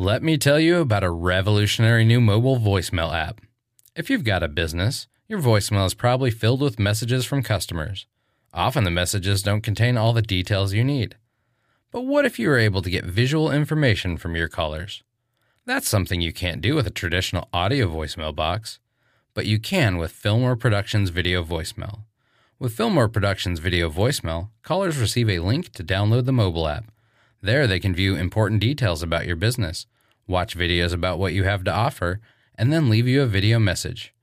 Let 0.06 0.22
me 0.22 0.38
tell 0.38 0.60
you 0.60 0.82
about 0.82 1.04
a 1.04 1.10
revolutionary 1.10 2.06
new 2.06 2.22
mobile 2.22 2.60
voicemail 2.60 3.12
app. 3.12 3.42
If 3.96 4.08
you've 4.08 4.24
got 4.24 4.44
a 4.44 4.48
business, 4.48 5.08
your 5.28 5.40
voicemail 5.40 5.88
is 5.88 5.96
probably 5.96 6.30
filled 6.30 6.62
with 6.62 6.78
messages 6.78 7.26
from 7.26 7.42
customers. 7.42 8.06
Often 8.54 8.84
the 8.84 8.92
messages 8.92 9.42
don't 9.42 9.64
contain 9.64 9.98
all 9.98 10.14
the 10.14 10.22
details 10.22 10.74
you 10.76 10.84
need. 10.84 11.16
But 11.92 12.02
what 12.02 12.24
if 12.24 12.38
you 12.38 12.50
were 12.50 12.60
able 12.60 12.84
to 12.84 12.90
get 12.92 13.04
visual 13.04 13.52
information 13.52 14.16
from 14.18 14.36
your 14.36 14.48
callers? 14.48 15.02
That's 15.66 15.90
something 15.90 16.22
you 16.22 16.32
can't 16.32 16.62
do 16.62 16.76
with 16.76 16.86
a 16.86 16.92
traditional 16.92 17.50
audio 17.52 17.88
voicemail 17.88 18.36
box, 18.36 18.78
but 19.34 19.48
you 19.48 19.58
can 19.58 19.98
with 19.98 20.12
Fillmore 20.12 20.56
Productions 20.56 21.10
Video 21.10 21.44
Voicemail. 21.44 22.02
With 22.60 22.78
Fillmore 22.78 23.10
Productions 23.10 23.58
Video 23.58 23.90
Voicemail, 23.90 24.50
callers 24.62 25.00
receive 25.00 25.32
a 25.32 25.40
link 25.40 25.72
to 25.72 25.84
download 25.84 26.26
the 26.26 26.32
mobile 26.32 26.68
app. 26.68 26.92
There, 27.42 27.66
they 27.66 27.80
can 27.80 27.96
view 27.96 28.16
important 28.16 28.62
details 28.62 29.02
about 29.02 29.26
your 29.26 29.36
business, 29.36 29.88
watch 30.28 30.58
videos 30.58 30.94
about 30.94 31.20
what 31.20 31.34
you 31.34 31.44
have 31.44 31.64
to 31.66 31.74
offer, 31.74 32.20
and 32.58 32.72
then 32.72 32.90
leave 32.90 33.08
you 33.08 33.22
a 33.22 33.28
video 33.28 33.60
message. 33.60 34.14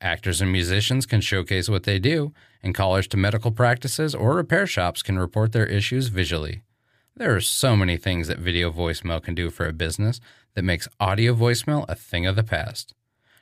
Actors 0.00 0.40
and 0.40 0.50
musicians 0.50 1.06
can 1.06 1.20
showcase 1.20 1.68
what 1.68 1.84
they 1.84 1.98
do, 1.98 2.32
and 2.62 2.74
callers 2.74 3.06
to 3.08 3.16
medical 3.16 3.50
practices 3.50 4.14
or 4.14 4.34
repair 4.34 4.66
shops 4.66 5.02
can 5.02 5.18
report 5.18 5.52
their 5.52 5.66
issues 5.66 6.08
visually. 6.08 6.62
There 7.16 7.34
are 7.34 7.40
so 7.40 7.76
many 7.76 7.96
things 7.96 8.28
that 8.28 8.38
video 8.38 8.72
voicemail 8.72 9.22
can 9.22 9.34
do 9.34 9.50
for 9.50 9.66
a 9.66 9.72
business 9.72 10.20
that 10.54 10.64
makes 10.64 10.88
audio 10.98 11.34
voicemail 11.34 11.84
a 11.88 11.94
thing 11.94 12.26
of 12.26 12.36
the 12.36 12.42
past. 12.42 12.94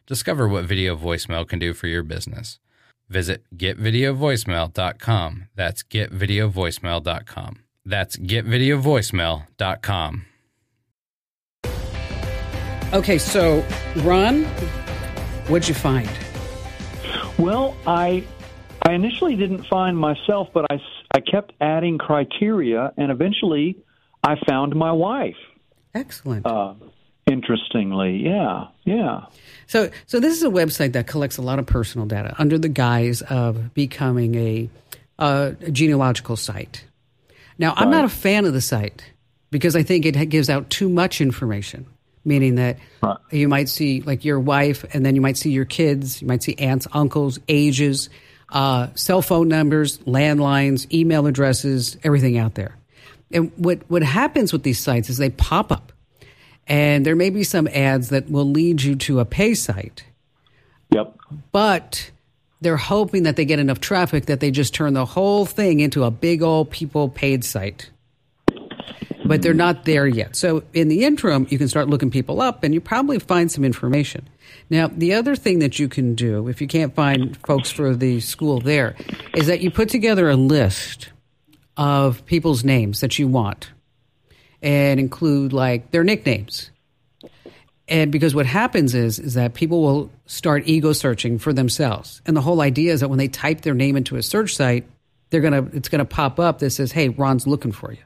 Discover 0.07 0.49
what 0.49 0.64
video 0.64 0.96
voicemail 0.96 1.46
can 1.46 1.59
do 1.59 1.73
for 1.73 1.87
your 1.87 2.03
business. 2.03 2.59
Visit 3.09 3.44
getvideovoicemail.com. 3.57 5.49
That's 5.55 5.83
getvideovoicemail.com. 5.83 7.59
That's 7.85 8.16
getvideovoicemail.com. 8.16 10.27
Okay, 12.92 13.18
so 13.18 13.64
Ron, 13.98 14.44
what'd 15.46 15.68
you 15.68 15.74
find? 15.74 16.11
Well, 17.38 17.76
I 17.87 18.24
I 18.83 18.94
initially 18.94 19.37
didn't 19.37 19.64
find 19.64 19.96
myself, 19.96 20.48
but 20.53 20.66
I, 20.70 20.81
I 21.14 21.20
kept 21.20 21.53
adding 21.61 21.98
criteria, 21.98 22.92
and 22.96 23.12
eventually 23.12 23.76
I 24.24 24.37
found 24.48 24.74
my 24.74 24.90
wife. 24.90 25.37
Excellent. 25.94 26.46
Uh, 26.46 26.74
interestingly, 27.31 28.16
yeah, 28.24 28.66
yeah. 28.85 29.26
So, 29.66 29.90
so 30.07 30.18
this 30.18 30.37
is 30.37 30.42
a 30.42 30.48
website 30.48 30.92
that 30.92 31.07
collects 31.07 31.37
a 31.37 31.42
lot 31.42 31.59
of 31.59 31.66
personal 31.66 32.07
data 32.07 32.35
under 32.38 32.59
the 32.59 32.68
guise 32.68 33.22
of 33.22 33.72
becoming 33.74 34.35
a, 34.35 34.70
a 35.18 35.55
genealogical 35.70 36.37
site. 36.37 36.85
Now, 37.59 37.74
I'm 37.76 37.90
not 37.90 38.05
a 38.05 38.09
fan 38.09 38.46
of 38.46 38.53
the 38.53 38.61
site 38.61 39.05
because 39.50 39.76
I 39.76 39.83
think 39.83 40.07
it 40.07 40.16
gives 40.31 40.48
out 40.48 40.70
too 40.70 40.88
much 40.88 41.20
information, 41.20 41.87
meaning 42.25 42.57
that 42.57 42.79
right. 43.03 43.17
you 43.31 43.49
might 43.49 43.69
see 43.69 44.03
like 44.03 44.25
your 44.25 44.41
wife, 44.41 44.85
and 44.95 45.05
then 45.05 45.15
you 45.15 45.21
might 45.21 45.37
see 45.37 45.51
your 45.51 45.65
kids, 45.65 46.21
you 46.21 46.29
might 46.29 46.43
see 46.43 46.55
aunts, 46.59 46.87
uncles, 46.93 47.39
ages, 47.49 48.11
uh, 48.51 48.89
cell 48.95 49.23
phone 49.23 49.49
numbers, 49.49 49.99
landlines, 49.99 50.91
email 50.93 51.27
addresses, 51.27 51.97
everything 52.03 52.39
out 52.39 52.55
there. 52.55 52.77
And 53.33 53.53
what 53.57 53.79
what 53.89 54.03
happens 54.03 54.53
with 54.53 54.63
these 54.63 54.79
sites 54.79 55.09
is 55.09 55.17
they 55.19 55.31
pop 55.31 55.71
up, 55.71 55.93
and 56.67 57.07
there 57.07 57.17
may 57.17 57.31
be 57.31 57.45
some 57.45 57.69
ads 57.69 58.09
that 58.11 58.31
will 58.31 58.51
lead 58.51 58.83
you 58.83 58.97
to 58.97 59.21
a 59.21 59.25
pay 59.25 59.55
site. 59.55 60.05
Yep. 60.91 61.17
But 61.53 62.11
they're 62.61 62.77
hoping 62.77 63.23
that 63.23 63.37
they 63.37 63.45
get 63.45 63.59
enough 63.59 63.81
traffic 63.81 64.27
that 64.27 64.41
they 64.41 64.51
just 64.51 64.75
turn 64.75 64.95
the 64.95 65.07
whole 65.07 65.47
thing 65.47 65.81
into 65.81 66.05
a 66.05 66.11
big 66.11 66.43
old 66.43 66.71
people 66.71 67.09
paid 67.09 67.45
site. 67.45 67.91
But 69.25 69.43
they're 69.43 69.55
not 69.55 69.85
there 69.85 70.07
yet. 70.07 70.35
So 70.35 70.63
in 70.73 70.89
the 70.89 71.05
interim, 71.05 71.47
you 71.51 71.59
can 71.59 71.69
start 71.69 71.89
looking 71.89 72.11
people 72.11 72.41
up 72.41 72.65
and 72.65 72.75
you 72.75 72.81
probably 72.81 73.19
find 73.19 73.51
some 73.51 73.65
information. 73.65 74.29
Now, 74.71 74.89
the 74.89 75.15
other 75.15 75.37
thing 75.37 75.61
that 75.61 75.79
you 75.79 75.89
can 75.89 76.15
do 76.15 76.49
if 76.49 76.61
you 76.61 76.67
can't 76.67 76.95
find 76.95 77.37
folks 77.47 77.71
for 77.71 77.95
the 77.95 78.21
school 78.21 78.61
there 78.61 78.97
is 79.35 79.47
that 79.47 79.61
you 79.61 79.71
put 79.71 79.89
together 79.89 80.29
a 80.31 80.37
list 80.37 81.11
of 81.77 82.25
people's 82.27 82.65
names 82.65 83.01
that 83.01 83.19
you 83.19 83.29
want 83.29 83.71
and 84.63 84.99
include 84.99 85.53
like 85.53 85.91
their 85.91 86.05
nicknames 86.05 86.71
and 87.91 88.13
because 88.13 88.35
what 88.37 88.47
happens 88.47 88.95
is 88.95 89.19
is 89.19 89.35
that 89.35 89.53
people 89.55 89.83
will 89.83 90.11
start 90.27 90.63
ego 90.67 90.93
searching 90.93 91.39
for 91.39 91.53
themselves. 91.53 92.23
And 92.25 92.37
the 92.37 92.41
whole 92.41 92.61
idea 92.61 92.93
is 92.93 93.01
that 93.01 93.09
when 93.09 93.19
they 93.19 93.29
type 93.29 93.63
their 93.63 93.75
name 93.75 93.97
into 93.97 94.17
a 94.17 94.23
search 94.23 94.55
site, 94.55 94.87
they're 95.31 95.41
gonna 95.41 95.69
it's 95.73 95.89
gonna 95.89 96.05
pop 96.05 96.39
up 96.39 96.61
that 96.61 96.71
says, 96.71 96.93
Hey, 96.93 97.09
Ron's 97.09 97.49
looking 97.49 97.73
for 97.73 97.93
you. 97.93 97.99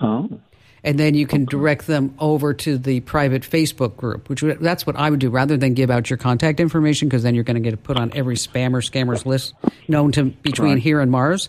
Oh. 0.00 0.40
And 0.84 1.00
then 1.00 1.14
you 1.14 1.26
can 1.26 1.46
direct 1.46 1.88
them 1.88 2.14
over 2.20 2.54
to 2.54 2.78
the 2.78 3.00
private 3.00 3.42
Facebook 3.42 3.96
group, 3.96 4.28
which 4.28 4.42
that's 4.60 4.86
what 4.86 4.94
I 4.94 5.10
would 5.10 5.18
do 5.18 5.30
rather 5.30 5.56
than 5.56 5.74
give 5.74 5.90
out 5.90 6.08
your 6.08 6.16
contact 6.16 6.60
information 6.60 7.08
because 7.08 7.24
then 7.24 7.34
you're 7.34 7.44
going 7.44 7.60
to 7.60 7.70
get 7.70 7.82
put 7.82 7.96
on 7.96 8.12
every 8.14 8.36
spammer 8.36 8.88
scammers 8.88 9.26
list 9.26 9.54
known 9.88 10.12
to 10.12 10.26
between 10.26 10.74
right. 10.74 10.82
here 10.82 11.00
and 11.00 11.10
Mars. 11.10 11.48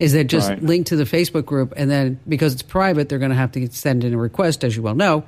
Is 0.00 0.14
that 0.14 0.24
just 0.24 0.48
right. 0.48 0.60
link 0.60 0.86
to 0.86 0.96
the 0.96 1.04
Facebook 1.04 1.44
group 1.44 1.74
and 1.76 1.88
then 1.88 2.18
because 2.28 2.54
it's 2.54 2.62
private, 2.62 3.08
they're 3.08 3.20
going 3.20 3.30
to 3.30 3.36
have 3.36 3.52
to 3.52 3.70
send 3.70 4.02
in 4.02 4.14
a 4.14 4.18
request, 4.18 4.64
as 4.64 4.74
you 4.74 4.82
well 4.82 4.96
know, 4.96 5.24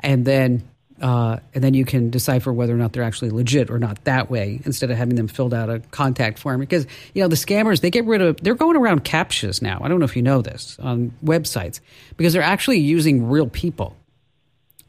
and 0.00 0.24
then 0.24 0.64
uh, 1.00 1.38
and 1.54 1.62
then 1.62 1.74
you 1.74 1.84
can 1.84 2.10
decipher 2.10 2.52
whether 2.52 2.74
or 2.74 2.78
not 2.78 2.92
they're 2.92 3.02
actually 3.02 3.30
legit 3.30 3.70
or 3.70 3.78
not 3.78 4.02
that 4.04 4.30
way 4.30 4.60
instead 4.64 4.90
of 4.90 4.96
having 4.96 5.16
them 5.16 5.28
filled 5.28 5.52
out 5.52 5.68
a 5.68 5.80
contact 5.90 6.38
form. 6.38 6.60
Because 6.60 6.86
you 7.14 7.22
know 7.22 7.28
the 7.28 7.36
scammers 7.36 7.80
they 7.80 7.90
get 7.90 8.04
rid 8.06 8.22
of 8.22 8.40
they're 8.40 8.54
going 8.54 8.76
around 8.76 9.04
captchas 9.04 9.60
now. 9.60 9.80
I 9.82 9.88
don't 9.88 9.98
know 9.98 10.04
if 10.04 10.16
you 10.16 10.22
know 10.22 10.42
this 10.42 10.78
on 10.80 11.12
websites 11.24 11.80
because 12.16 12.32
they're 12.32 12.42
actually 12.42 12.78
using 12.78 13.28
real 13.28 13.48
people 13.48 13.96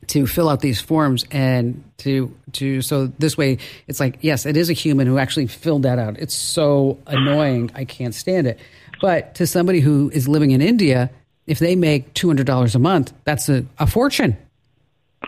to 0.08 0.26
fill 0.26 0.48
out 0.48 0.62
these 0.62 0.80
forms 0.80 1.26
and 1.32 1.84
to 1.98 2.34
to 2.54 2.82
so 2.82 3.08
this 3.20 3.38
way 3.38 3.58
it's 3.88 4.00
like 4.00 4.20
yes 4.22 4.46
it 4.46 4.56
is 4.56 4.70
a 4.70 4.74
human 4.74 5.08
who 5.08 5.18
actually 5.18 5.48
filled 5.48 5.84
that 5.84 6.00
out. 6.00 6.18
It's 6.18 6.36
so 6.36 7.00
annoying. 7.06 7.72
I 7.76 7.84
can't 7.84 8.16
stand 8.16 8.48
it. 8.48 8.60
But 9.02 9.36
to 9.36 9.46
somebody 9.46 9.82
who 9.82 10.10
is 10.12 10.28
living 10.28 10.52
in 10.52 10.62
india 10.62 11.10
if 11.46 11.60
they 11.60 11.76
make 11.78 12.14
$200 12.14 12.76
a 12.76 12.80
month 12.80 13.14
that's 13.26 13.50
a, 13.50 13.66
a 13.78 13.88
fortune 13.88 14.38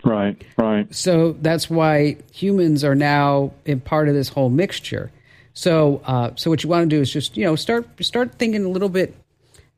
Right, 0.04 0.42
right. 0.58 0.94
So 0.94 1.34
that's 1.34 1.70
why 1.70 2.18
humans 2.32 2.84
are 2.84 2.96
now 2.96 3.52
in 3.66 3.82
part 3.82 4.08
of 4.08 4.16
this 4.16 4.30
whole 4.30 4.50
mixture. 4.50 5.12
So, 5.54 6.02
uh, 6.06 6.32
so 6.36 6.50
what 6.50 6.64
you 6.64 6.70
want 6.70 6.90
to 6.90 6.96
do 6.96 7.02
is 7.02 7.12
just 7.12 7.36
you 7.36 7.46
know 7.46 7.56
start 7.56 7.88
start 8.04 8.36
thinking 8.36 8.64
a 8.64 8.70
little 8.70 8.88
bit, 8.88 9.14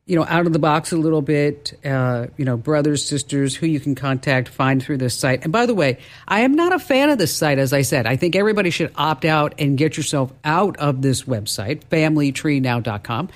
you 0.05 0.15
know, 0.15 0.25
out 0.25 0.45
of 0.45 0.53
the 0.53 0.59
box 0.59 0.91
a 0.91 0.97
little 0.97 1.23
bit. 1.23 1.73
Uh, 1.83 2.27
you 2.37 2.45
know, 2.45 2.55
brothers, 2.55 3.03
sisters, 3.03 3.55
who 3.55 3.65
you 3.65 3.79
can 3.79 3.95
contact, 3.95 4.47
find 4.47 4.83
through 4.83 4.97
this 4.97 5.15
site. 5.15 5.43
And 5.43 5.51
by 5.51 5.65
the 5.65 5.73
way, 5.73 5.97
I 6.27 6.41
am 6.41 6.53
not 6.53 6.71
a 6.71 6.79
fan 6.79 7.09
of 7.09 7.17
this 7.17 7.35
site. 7.35 7.57
As 7.57 7.73
I 7.73 7.81
said, 7.81 8.05
I 8.05 8.15
think 8.15 8.35
everybody 8.35 8.69
should 8.69 8.91
opt 8.95 9.25
out 9.25 9.55
and 9.57 9.77
get 9.77 9.97
yourself 9.97 10.31
out 10.43 10.77
of 10.77 11.01
this 11.01 11.23
website, 11.23 11.81
FamilyTreeNow.com. 11.85 13.29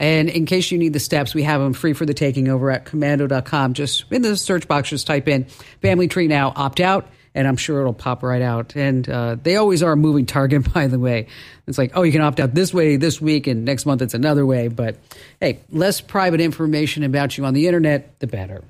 And 0.00 0.28
in 0.30 0.46
case 0.46 0.70
you 0.72 0.78
need 0.78 0.94
the 0.94 0.98
steps, 1.00 1.34
we 1.34 1.42
have 1.44 1.60
them 1.60 1.74
free 1.74 1.92
for 1.92 2.04
the 2.06 2.14
taking 2.14 2.48
over 2.48 2.70
at 2.70 2.86
komando.com. 2.86 3.74
Just 3.74 4.10
in 4.10 4.22
the 4.22 4.36
search 4.36 4.66
box, 4.66 4.88
just 4.88 5.06
type 5.06 5.28
in 5.28 5.44
Family 5.82 6.08
Tree 6.08 6.26
Now, 6.26 6.52
opt 6.56 6.80
out. 6.80 7.06
and 7.34 7.46
I'm 7.46 7.56
sure 7.56 7.80
it'll 7.80 7.92
pop 7.92 8.22
right 8.22 8.42
out. 8.42 8.74
And 8.74 9.08
uh, 9.08 9.36
they 9.40 9.56
always 9.56 9.82
are 9.82 9.92
a 9.92 9.96
moving 9.96 10.24
target, 10.26 10.72
by 10.74 10.86
the 10.88 10.98
way. 10.98 11.26
It's 11.66 11.78
like, 11.78 11.92
oh, 11.94 12.02
you 12.02 12.12
can 12.12 12.22
opt 12.22 12.40
out 12.40 12.54
this 12.54 12.72
way 12.74 12.96
this 12.96 13.20
week, 13.20 13.46
and 13.46 13.64
next 13.64 13.84
month 13.86 14.02
it's 14.02 14.14
another 14.14 14.44
way. 14.46 14.68
But 14.68 14.96
hey, 15.38 15.60
less 15.70 16.00
private 16.00 16.40
information 16.40 17.02
about 17.04 17.36
you 17.38 17.44
on 17.44 17.52
the 17.54 17.66
internet, 17.66 18.18
the 18.20 18.26
better. 18.26 18.64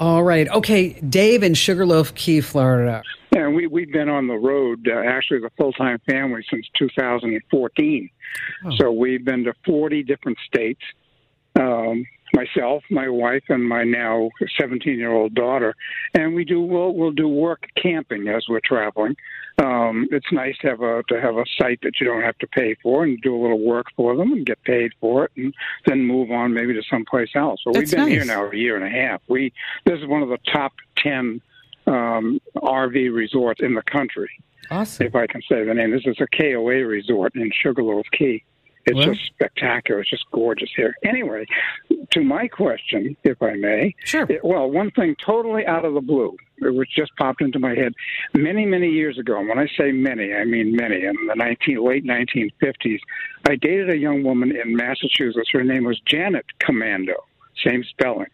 All 0.00 0.22
right. 0.22 0.48
Okay. 0.48 0.92
Dave 1.00 1.42
in 1.42 1.54
Sugarloaf 1.54 2.14
Key, 2.14 2.40
Florida. 2.40 3.02
Yeah, 3.34 3.48
we, 3.48 3.66
we've 3.66 3.92
been 3.92 4.08
on 4.08 4.26
the 4.26 4.36
road, 4.36 4.88
uh, 4.88 4.98
actually, 5.06 5.40
the 5.40 5.50
full 5.56 5.72
time 5.72 6.00
family 6.08 6.44
since 6.50 6.66
2014. 6.78 8.10
Oh. 8.64 8.70
So 8.78 8.92
we've 8.92 9.24
been 9.24 9.44
to 9.44 9.54
40 9.64 10.02
different 10.02 10.38
states. 10.46 10.80
Um, 11.58 12.04
myself, 12.32 12.82
my 12.90 13.08
wife, 13.08 13.44
and 13.48 13.66
my 13.68 13.84
now 13.84 14.30
17 14.60 14.98
year 14.98 15.12
old 15.12 15.34
daughter, 15.34 15.74
and 16.14 16.34
we 16.34 16.44
do 16.44 16.60
we'll, 16.60 16.94
we'll 16.94 17.10
do 17.10 17.28
work 17.28 17.66
camping 17.80 18.28
as 18.28 18.44
we're 18.48 18.60
traveling. 18.64 19.16
Um, 19.58 20.06
it's 20.10 20.30
nice 20.30 20.56
to 20.58 20.68
have 20.68 20.82
a 20.82 21.02
to 21.08 21.20
have 21.20 21.36
a 21.36 21.44
site 21.60 21.80
that 21.82 22.00
you 22.00 22.06
don't 22.06 22.22
have 22.22 22.38
to 22.38 22.46
pay 22.46 22.76
for 22.82 23.04
and 23.04 23.20
do 23.22 23.34
a 23.34 23.40
little 23.40 23.64
work 23.64 23.86
for 23.96 24.16
them 24.16 24.32
and 24.32 24.46
get 24.46 24.62
paid 24.64 24.92
for 25.00 25.24
it, 25.24 25.32
and 25.36 25.54
then 25.86 26.04
move 26.04 26.30
on 26.30 26.54
maybe 26.54 26.74
to 26.74 26.82
someplace 26.88 27.30
else. 27.34 27.60
So 27.64 27.72
That's 27.72 27.90
we've 27.90 27.90
been 27.90 28.00
nice. 28.00 28.12
here 28.12 28.24
now 28.24 28.50
a 28.50 28.56
year 28.56 28.76
and 28.76 28.84
a 28.84 28.90
half. 28.90 29.20
We 29.28 29.52
this 29.84 29.98
is 29.98 30.06
one 30.06 30.22
of 30.22 30.28
the 30.28 30.38
top 30.52 30.72
10 30.98 31.40
um, 31.88 32.40
RV 32.56 33.12
resort 33.14 33.60
in 33.60 33.74
the 33.74 33.82
country. 33.82 34.30
Awesome. 34.70 35.06
If 35.06 35.14
I 35.14 35.26
can 35.26 35.40
say 35.50 35.64
the 35.64 35.74
name, 35.74 35.90
this 35.90 36.02
is 36.06 36.16
a 36.20 36.26
KOA 36.36 36.84
resort 36.86 37.34
in 37.34 37.50
Sugarloaf 37.62 38.06
Key. 38.16 38.44
It's 38.86 38.94
Well- 38.96 39.12
just 39.14 39.26
spectacular. 39.26 40.00
It's 40.00 40.10
just 40.10 40.24
gorgeous 40.30 40.70
here. 40.74 40.94
Anyway, 41.04 41.44
to 42.12 42.20
my 42.22 42.48
question, 42.48 43.16
if 43.24 43.42
I 43.42 43.52
may. 43.54 43.94
Sure. 44.04 44.24
It- 44.28 44.42
well, 44.44 44.70
one 44.70 44.90
thing 44.92 45.14
totally 45.24 45.66
out 45.66 45.84
of 45.84 45.92
the 45.94 46.00
blue, 46.00 46.36
which 46.60 46.90
just 46.96 47.14
popped 47.16 47.42
into 47.42 47.58
my 47.58 47.74
head 47.74 47.92
many, 48.34 48.64
many 48.64 48.88
years 48.88 49.18
ago. 49.18 49.38
And 49.38 49.48
when 49.48 49.58
I 49.58 49.66
say 49.76 49.92
many, 49.92 50.32
I 50.34 50.44
mean 50.44 50.74
many. 50.74 51.04
In 51.04 51.14
the 51.26 51.34
19, 51.34 51.82
late 51.84 52.04
1950s, 52.04 53.00
I 53.46 53.56
dated 53.56 53.90
a 53.90 53.96
young 53.96 54.22
woman 54.22 54.54
in 54.56 54.74
Massachusetts. 54.74 55.50
Her 55.52 55.64
name 55.64 55.84
was 55.84 56.00
Janet 56.06 56.46
Komando, 56.60 57.16
same 57.66 57.84
spelling. 57.84 58.28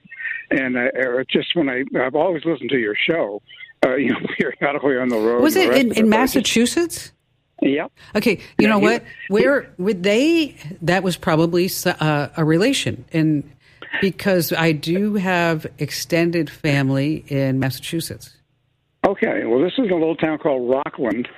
And 0.51 0.79
I, 0.79 0.87
uh, 0.87 1.25
just 1.31 1.55
when 1.57 1.69
I, 1.69 1.85
I've 1.99 2.15
always 2.15 2.45
listened 2.45 2.71
to 2.71 2.79
your 2.79 2.95
show, 2.97 3.43
uh, 3.85 3.95
you 3.97 4.11
know, 4.13 4.21
periodically 4.39 4.97
on 4.99 5.09
the 5.09 5.17
road. 5.17 5.43
Was 5.43 5.57
it 5.57 5.71
in, 5.73 5.77
in 5.77 5.89
but 5.89 5.93
I 5.93 5.95
just- 5.97 6.09
Massachusetts? 6.09 7.13
Yep. 7.63 7.93
Okay, 8.17 8.33
you 8.33 8.39
Yeah, 8.59 8.69
know 8.71 8.79
what? 8.81 9.05
Where 9.29 9.73
would 9.79 10.03
they? 10.03 10.57
That 10.83 11.03
was 11.03 11.17
probably 11.17 11.71
uh, 11.87 12.29
a 12.37 12.45
relation, 12.45 13.05
and 13.13 13.49
because 14.01 14.53
I 14.53 14.73
do 14.73 15.15
have 15.15 15.65
extended 15.79 16.51
family 16.51 17.25
in 17.29 17.61
Massachusetts. 17.61 18.37
Okay, 19.07 19.45
well, 19.45 19.63
this 19.63 19.73
is 19.79 19.89
a 19.91 19.95
little 19.95 20.17
town 20.17 20.39
called 20.39 20.69
Rockland, 20.69 21.29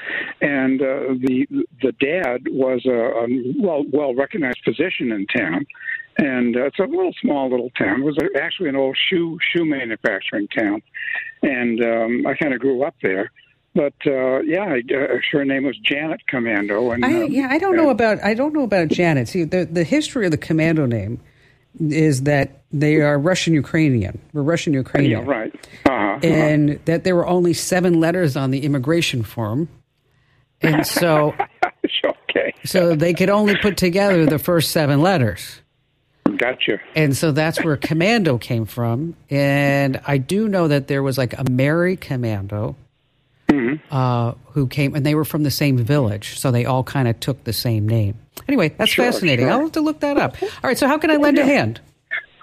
and 0.41 0.81
uh, 0.81 1.15
the 1.21 1.47
the 1.83 1.93
dad 2.01 2.47
was 2.51 2.87
a, 2.87 2.91
a 2.91 3.27
well 3.61 3.85
well 3.93 4.15
recognized 4.15 4.61
physician 4.65 5.13
in 5.13 5.27
town, 5.27 5.67
and 6.19 6.57
uh, 6.57 6.67
it's 6.67 6.79
a 6.79 6.85
little 6.85 7.13
small 7.21 7.51
little 7.51 7.71
town. 7.71 8.01
It 8.01 8.05
was 8.05 8.19
actually 8.41 8.69
an 8.69 8.77
old 8.77 8.97
shoe 9.09 9.39
shoe 9.53 9.65
manufacturing 9.65 10.49
town, 10.49 10.83
and 11.43 11.83
um, 11.85 12.27
I 12.27 12.35
kind 12.35 12.55
of 12.55 12.61
grew 12.61 12.85
up 12.85 12.95
there. 13.03 13.31
But 13.75 13.95
uh, 14.07 14.41
yeah, 14.41 14.65
I, 14.65 14.83
uh, 14.95 15.19
her 15.33 15.45
name 15.45 15.65
was 15.65 15.77
Janet 15.79 16.23
Komando, 16.33 16.95
and 16.95 17.05
I, 17.05 17.25
um, 17.25 17.31
yeah, 17.31 17.49
I 17.51 17.59
don't 17.59 17.77
know 17.77 17.91
about 17.91 18.23
I 18.25 18.33
don't 18.33 18.55
know 18.55 18.63
about 18.63 18.89
Janet. 18.89 19.29
See, 19.29 19.45
the 19.45 19.67
the 19.67 19.85
history 19.85 20.25
of 20.25 20.31
the 20.31 20.39
Komando 20.39 20.89
name 20.89 21.21
is 21.79 22.23
that 22.23 22.63
they 22.73 22.97
are 22.97 23.19
Russian 23.19 23.53
Ukrainian. 23.53 24.19
We're 24.33 24.43
Russian 24.43 24.73
yeah, 24.73 24.79
Ukrainian, 24.79 25.27
right, 25.27 25.69
uh-huh, 25.85 26.21
and 26.23 26.81
that 26.87 27.05
there 27.05 27.15
were 27.15 27.27
only 27.27 27.53
seven 27.53 28.01
letters 28.01 28.35
on 28.35 28.51
the 28.51 28.65
immigration 28.65 29.23
form, 29.23 29.69
and 30.63 30.87
so 30.87 31.35
uh-huh. 31.63 32.13
okay, 32.31 32.55
so 32.65 32.97
they 32.97 33.13
could 33.13 33.29
only 33.29 33.57
put 33.57 33.77
together 33.77 34.25
the 34.25 34.39
first 34.39 34.71
seven 34.71 35.03
letters. 35.03 35.61
Gotcha. 36.37 36.79
And 36.95 37.17
so 37.17 37.33
that's 37.33 37.63
where 37.65 37.77
Komando 37.77 38.41
came 38.41 38.65
from. 38.67 39.15
And 39.31 40.01
I 40.07 40.19
do 40.19 40.49
know 40.49 40.69
that 40.69 40.87
there 40.89 41.03
was 41.03 41.17
like 41.19 41.39
a 41.39 41.45
Mary 41.51 41.97
Komando 41.97 42.75
uh, 43.91 44.33
who 44.53 44.67
came, 44.67 44.95
and 44.95 45.05
they 45.07 45.15
were 45.15 45.25
from 45.25 45.43
the 45.43 45.51
same 45.51 45.79
village. 45.79 46.39
So 46.39 46.51
they 46.51 46.65
all 46.65 46.83
kind 46.85 47.09
of 47.09 47.19
took 47.21 47.45
the 47.45 47.53
same 47.53 47.89
name. 47.89 48.17
Anyway, 48.49 48.69
that's 48.69 48.91
Sure, 48.91 49.05
fascinating. 49.07 49.47
sure. 49.47 49.53
I'll 49.53 49.61
have 49.61 49.73
to 49.73 49.81
look 49.81 50.01
that 50.01 50.19
up. 50.19 50.37
All 50.43 50.49
right. 50.65 50.77
So, 50.79 50.87
how 50.89 50.99
can 50.99 51.11
I 51.11 51.17
lend 51.17 51.39
a 51.39 51.45
hand? 51.45 51.81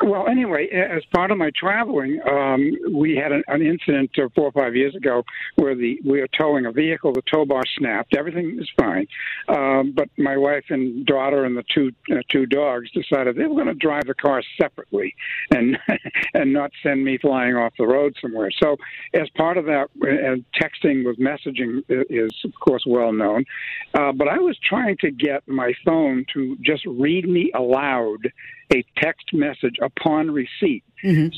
Well, 0.06 0.28
anyway, 0.28 0.68
as 0.68 1.02
part 1.16 1.32
of 1.32 1.38
my 1.38 1.50
traveling, 1.56 2.20
um, 2.30 2.74
we 2.94 3.16
had 3.16 3.32
an, 3.32 3.42
an 3.48 3.62
incident 3.62 4.12
uh, 4.18 4.28
four 4.36 4.46
or 4.46 4.52
five 4.52 4.76
years 4.76 4.94
ago 4.96 5.24
where 5.56 5.76
the 5.76 5.98
we 6.04 6.20
were 6.20 6.28
towing 6.38 6.66
a 6.66 6.74
vehicle. 6.74 7.13
The 7.13 7.22
tow 7.22 7.46
bar 7.46 7.62
snapped. 7.78 8.13
Everything 8.13 8.58
was 8.58 8.70
fine, 8.78 9.08
um, 9.48 9.94
but 9.96 10.10
my 10.18 10.36
wife 10.36 10.66
and 10.70 11.06
daughter 11.06 11.46
and 11.46 11.56
the 11.56 11.63
two 11.74 11.92
uh, 12.12 12.18
two 12.28 12.46
dogs 12.46 12.92
decided 12.92 13.38
they 13.38 13.46
were 13.46 13.56
going 13.56 13.68
to 13.68 13.74
drive 13.76 14.06
the 14.06 14.13
car 14.13 14.44
separately 14.60 15.16
and 15.52 15.78
and 16.34 16.52
not 16.52 16.72
send 16.84 17.06
me 17.06 17.18
flying 17.18 17.56
off 17.56 17.72
the 17.78 17.88
road 17.88 18.13
somewhere. 18.22 18.52
So, 18.62 18.76
as 19.13 19.30
part 19.38 19.58
of 19.58 19.63
that, 19.68 19.88
uh, 20.02 20.36
texting 20.62 21.06
with 21.06 21.18
messaging 21.18 21.82
is 21.88 22.32
of 22.44 22.52
course 22.60 22.84
well 22.86 23.13
known, 23.13 23.46
uh, 23.94 24.12
but 24.12 24.28
I 24.28 24.39
was 24.39 24.58
trying 24.66 24.98
to 24.98 25.12
get 25.12 25.48
my 25.48 25.72
phone 25.86 26.26
to 26.34 26.58
just 26.62 26.86
read 26.88 27.26
me 27.26 27.54
aloud 27.56 28.28
a 28.74 28.84
text 28.98 29.34
message 29.34 29.76
upon 29.82 30.32
receipt. 30.32 30.84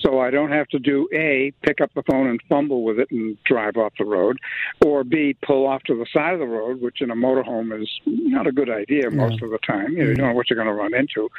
So 0.04 0.19
I 0.19 0.30
don't 0.30 0.52
have 0.52 0.67
to 0.69 0.80
do 0.80 1.10
A, 1.12 1.52
pick 1.63 1.82
up 1.82 1.91
the 1.95 2.04
phone 2.04 2.28
and 2.28 2.39
fumble 2.48 2.84
with 2.84 3.00
it 3.00 3.10
and 3.10 3.36
drive 3.45 3.78
off 3.78 3.93
the 3.98 4.06
road, 4.06 4.38
or 4.86 5.04
B, 5.04 5.36
pull 5.41 5.65
off 5.65 5.82
to 5.84 5.95
the 5.95 6.06
side 6.13 6.34
of 6.34 6.39
the 6.39 6.45
road, 6.45 6.82
which 6.82 7.02
in 7.02 7.10
a 7.10 7.15
motorhome 7.15 7.82
is 7.82 7.89
not 8.06 8.45
a 8.45 8.52
good 8.52 8.69
idea 8.69 9.10
most 9.10 9.41
of 9.41 9.50
the 9.50 9.58
time. 9.65 9.93
You, 9.93 9.98
know, 9.98 10.10
you 10.10 10.15
don't 10.15 10.28
know 10.28 10.34
what 10.34 10.50
you're 10.50 10.63
going 10.63 10.67
to 10.67 10.74
run 10.74 10.93
into. 10.93 11.30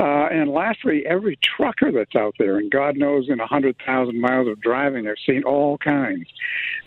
Uh, 0.00 0.28
and 0.32 0.50
lastly, 0.50 1.04
every 1.06 1.38
trucker 1.42 1.92
that's 1.92 2.16
out 2.16 2.34
there, 2.38 2.56
and 2.56 2.70
God 2.70 2.96
knows 2.96 3.26
in 3.28 3.34
a 3.34 3.44
100,000 3.44 4.18
miles 4.18 4.48
of 4.48 4.60
driving, 4.62 5.06
I've 5.06 5.16
seen 5.26 5.42
all 5.44 5.76
kinds. 5.76 6.26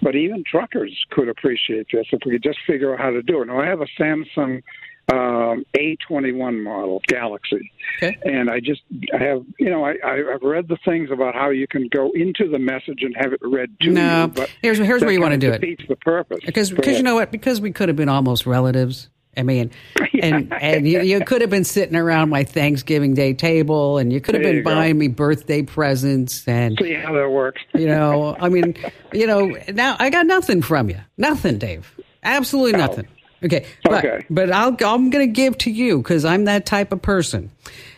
But 0.01 0.15
even 0.15 0.43
truckers 0.43 1.05
could 1.11 1.29
appreciate 1.29 1.87
this 1.93 2.07
if 2.11 2.21
we 2.25 2.31
could 2.31 2.43
just 2.43 2.59
figure 2.65 2.93
out 2.93 2.99
how 2.99 3.11
to 3.11 3.21
do 3.21 3.43
it. 3.43 3.45
Now, 3.45 3.61
I 3.61 3.67
have 3.67 3.81
a 3.81 3.87
Samsung 3.99 4.63
um, 5.11 5.63
A21 5.77 6.63
model 6.63 7.01
Galaxy, 7.07 7.71
Okay. 7.97 8.17
and 8.25 8.49
I 8.49 8.59
just 8.59 8.81
I 9.13 9.17
have 9.23 9.43
you 9.57 9.69
know 9.69 9.85
I 9.85 9.95
I've 10.03 10.41
read 10.41 10.67
the 10.67 10.77
things 10.83 11.09
about 11.11 11.33
how 11.35 11.49
you 11.49 11.67
can 11.67 11.87
go 11.87 12.11
into 12.13 12.49
the 12.49 12.59
message 12.59 12.99
and 13.03 13.15
have 13.17 13.31
it 13.33 13.39
read 13.41 13.69
to 13.81 13.89
No. 13.89 14.23
you, 14.23 14.27
but 14.27 14.49
Here's- 14.61 14.77
here's 14.77 15.01
where 15.01 15.11
you 15.13 15.21
wanna 15.21 15.37
do 15.37 15.49
of 15.49 15.55
it. 15.55 15.61
Defeats 15.61 15.83
the 15.87 15.95
purpose 15.95 16.39
Because 16.45 16.71
because 16.71 16.97
you 16.97 17.03
know 17.03 17.15
what? 17.15 17.31
Because 17.31 17.61
we 17.61 17.71
could 17.71 17.87
have 17.89 17.95
been 17.95 18.09
almost 18.09 18.45
relatives. 18.45 19.09
I 19.37 19.43
mean, 19.43 19.69
and 20.21 20.51
and 20.51 20.87
you, 20.87 20.99
you 21.01 21.19
could 21.23 21.41
have 21.41 21.51
been 21.51 21.63
sitting 21.63 21.95
around 21.95 22.29
my 22.29 22.43
Thanksgiving 22.43 23.13
Day 23.13 23.33
table, 23.35 23.99
and 23.99 24.11
you 24.11 24.19
could 24.19 24.33
have 24.33 24.41
There 24.43 24.51
been 24.51 24.57
you 24.57 24.63
go. 24.63 24.73
buying 24.73 24.97
me 24.97 25.07
birthday 25.09 25.61
presents, 25.61 26.45
and 26.47 26.75
see 26.81 26.93
how 26.95 27.13
that 27.13 27.29
works. 27.29 27.61
you 27.75 27.85
know, 27.93 28.35
I 28.39 28.49
mean, 28.49 28.75
you 29.13 29.27
know, 29.27 29.55
now 29.73 29.95
I 29.99 30.09
got 30.09 30.25
nothing 30.25 30.63
from 30.63 30.89
you, 30.89 30.97
nothing, 31.17 31.59
Dave, 31.59 31.95
absolutely 32.23 32.79
nothing. 32.79 33.07
Okay, 33.43 33.65
but 33.83 34.03
Okay. 34.05 34.25
but 34.29 34.51
I'll 34.51 34.69
I'm 34.85 35.09
going 35.09 35.27
to 35.27 35.31
give 35.31 35.57
to 35.59 35.71
you 35.71 35.99
because 35.99 36.25
I'm 36.25 36.45
that 36.45 36.65
type 36.65 36.91
of 36.91 37.01
person. 37.01 37.51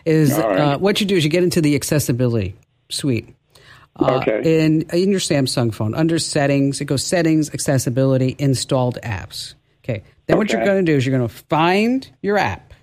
Is 0.06 0.38
All 0.38 0.50
right. 0.50 0.60
uh, 0.60 0.78
what 0.78 1.00
you 1.00 1.06
do 1.08 1.16
is 1.16 1.24
you 1.24 1.30
get 1.30 1.44
into 1.44 1.62
the 1.62 1.76
accessibility 1.76 2.56
suite. 2.90 3.28
Uh, 3.96 4.20
Okay. 4.22 4.66
In 4.66 4.82
in 4.94 5.12
your 5.12 5.20
Samsung 5.20 5.74
phone, 5.74 5.94
under 5.96 6.20
settings, 6.20 6.82
it 6.82 6.86
goes 6.86 7.04
settings, 7.04 7.54
accessibility, 7.54 8.36
installed 8.40 8.98
apps. 9.04 9.54
Okay. 9.84 10.04
Then 10.28 10.38
what 10.38 10.52
you're 10.52 10.64
going 10.66 10.86
to 10.86 10.92
do 10.92 10.96
is 10.98 11.06
you're 11.06 11.18
going 11.18 11.28
to 11.28 11.34
find 11.50 12.10
your 12.22 12.38
app. 12.38 12.74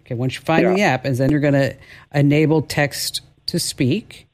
Okay. 0.00 0.14
Once 0.14 0.34
you 0.36 0.40
find 0.42 0.62
Yeah. 0.62 0.74
the 0.74 0.82
app, 0.82 1.04
and 1.04 1.16
then 1.16 1.30
you're 1.30 1.40
going 1.40 1.54
to 1.54 1.76
enable 2.14 2.62
text 2.62 3.20
to 3.46 3.58
speak, 3.58 4.26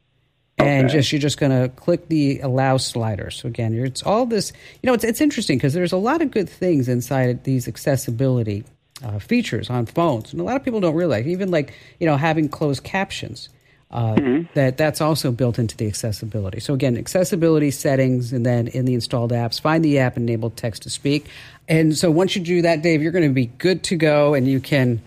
and 0.67 0.87
Okay. 0.87 0.93
just 0.99 1.13
you're 1.13 1.21
just 1.21 1.39
going 1.39 1.53
to 1.53 1.69
click 1.77 2.09
the 2.09 2.41
allow 2.41 2.77
slider. 2.77 3.31
So 3.31 3.49
again, 3.49 3.75
it's 3.75 4.03
all 4.03 4.27
this. 4.27 4.53
You 4.83 4.87
know, 4.87 4.95
it's 4.95 5.05
it's 5.05 5.21
interesting 5.21 5.59
because 5.59 5.75
there's 5.75 5.93
a 5.93 5.97
lot 5.99 6.23
of 6.23 6.31
good 6.31 6.49
things 6.49 6.89
inside 6.89 7.45
these 7.45 7.69
accessibility 7.69 8.65
uh, 9.05 9.19
features 9.19 9.69
on 9.71 9.87
phones, 9.87 10.33
and 10.33 10.41
a 10.41 10.45
lot 10.45 10.57
of 10.57 10.65
people 10.65 10.81
don't 10.81 10.95
realize. 10.95 11.27
Even 11.27 11.51
like 11.51 11.75
you 12.01 12.07
know 12.07 12.17
having 12.17 12.49
closed 12.49 12.83
captions. 12.85 13.49
Uh, 13.91 14.17
That 14.55 14.79
that's 14.79 15.03
also 15.03 15.31
built 15.31 15.59
into 15.59 15.77
the 15.77 15.87
accessibility. 15.87 16.61
So 16.61 16.73
again, 16.73 16.97
accessibility 16.97 17.71
settings, 17.71 18.33
and 18.33 18.45
then 18.47 18.69
in 18.69 18.87
the 18.87 18.95
installed 18.95 19.33
apps, 19.33 19.61
find 19.61 19.85
the 19.85 19.99
app 19.99 20.17
enable 20.17 20.49
text 20.49 20.85
to 20.85 20.91
speak. 20.91 21.27
And 21.69 21.95
so 21.95 22.11
once 22.11 22.35
you 22.35 22.43
do 22.43 22.63
that, 22.63 22.81
Dave, 22.81 23.03
you're 23.03 23.13
going 23.13 23.29
to 23.29 23.35
be 23.35 23.47
good 23.59 23.83
to 23.85 23.97
go, 23.97 24.33
and 24.33 24.49
you 24.49 24.61
can 24.61 25.03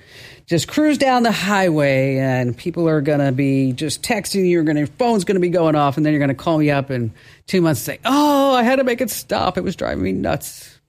just 0.47 0.67
cruise 0.67 0.97
down 0.97 1.23
the 1.23 1.31
highway, 1.31 2.17
and 2.17 2.55
people 2.55 2.87
are 2.87 3.01
going 3.01 3.19
to 3.19 3.31
be 3.31 3.73
just 3.73 4.03
texting 4.03 4.47
you. 4.47 4.63
To 4.63 4.73
your 4.73 4.87
phone's 4.87 5.23
going 5.23 5.35
to 5.35 5.41
be 5.41 5.49
going 5.49 5.75
off, 5.75 5.97
and 5.97 6.05
then 6.05 6.13
you're 6.13 6.19
going 6.19 6.29
to 6.29 6.35
call 6.35 6.57
me 6.57 6.69
up 6.69 6.91
in 6.91 7.11
two 7.47 7.61
months 7.61 7.87
and 7.87 7.97
say, 7.97 7.99
"Oh, 8.05 8.53
I 8.53 8.63
had 8.63 8.77
to 8.77 8.83
make 8.83 9.01
it 9.01 9.09
stop. 9.09 9.57
It 9.57 9.63
was 9.63 9.75
driving 9.75 10.03
me 10.03 10.11
nuts." 10.11 10.79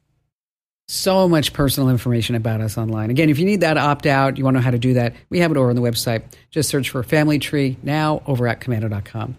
So 0.89 1.29
much 1.29 1.53
personal 1.53 1.91
information 1.91 2.37
about 2.37 2.61
us 2.61 2.79
online. 2.79 3.11
Again, 3.11 3.29
if 3.29 3.41
you 3.41 3.45
need 3.45 3.63
that 3.63 3.77
opt 3.77 4.07
out, 4.07 4.39
you 4.39 4.45
want 4.45 4.55
to 4.55 4.61
know 4.61 4.65
how 4.65 4.71
to 4.71 4.79
do 4.79 4.95
that, 4.95 5.15
we 5.31 5.41
have 5.41 5.51
it 5.51 5.57
over 5.57 5.71
on 5.71 5.75
the 5.75 5.83
website. 5.83 6.23
Just 6.53 6.69
search 6.69 6.91
for 6.91 7.03
FamilyTreeNow 7.03 8.23
over 8.25 8.47
at 8.47 8.61
komando.com. 8.61 9.37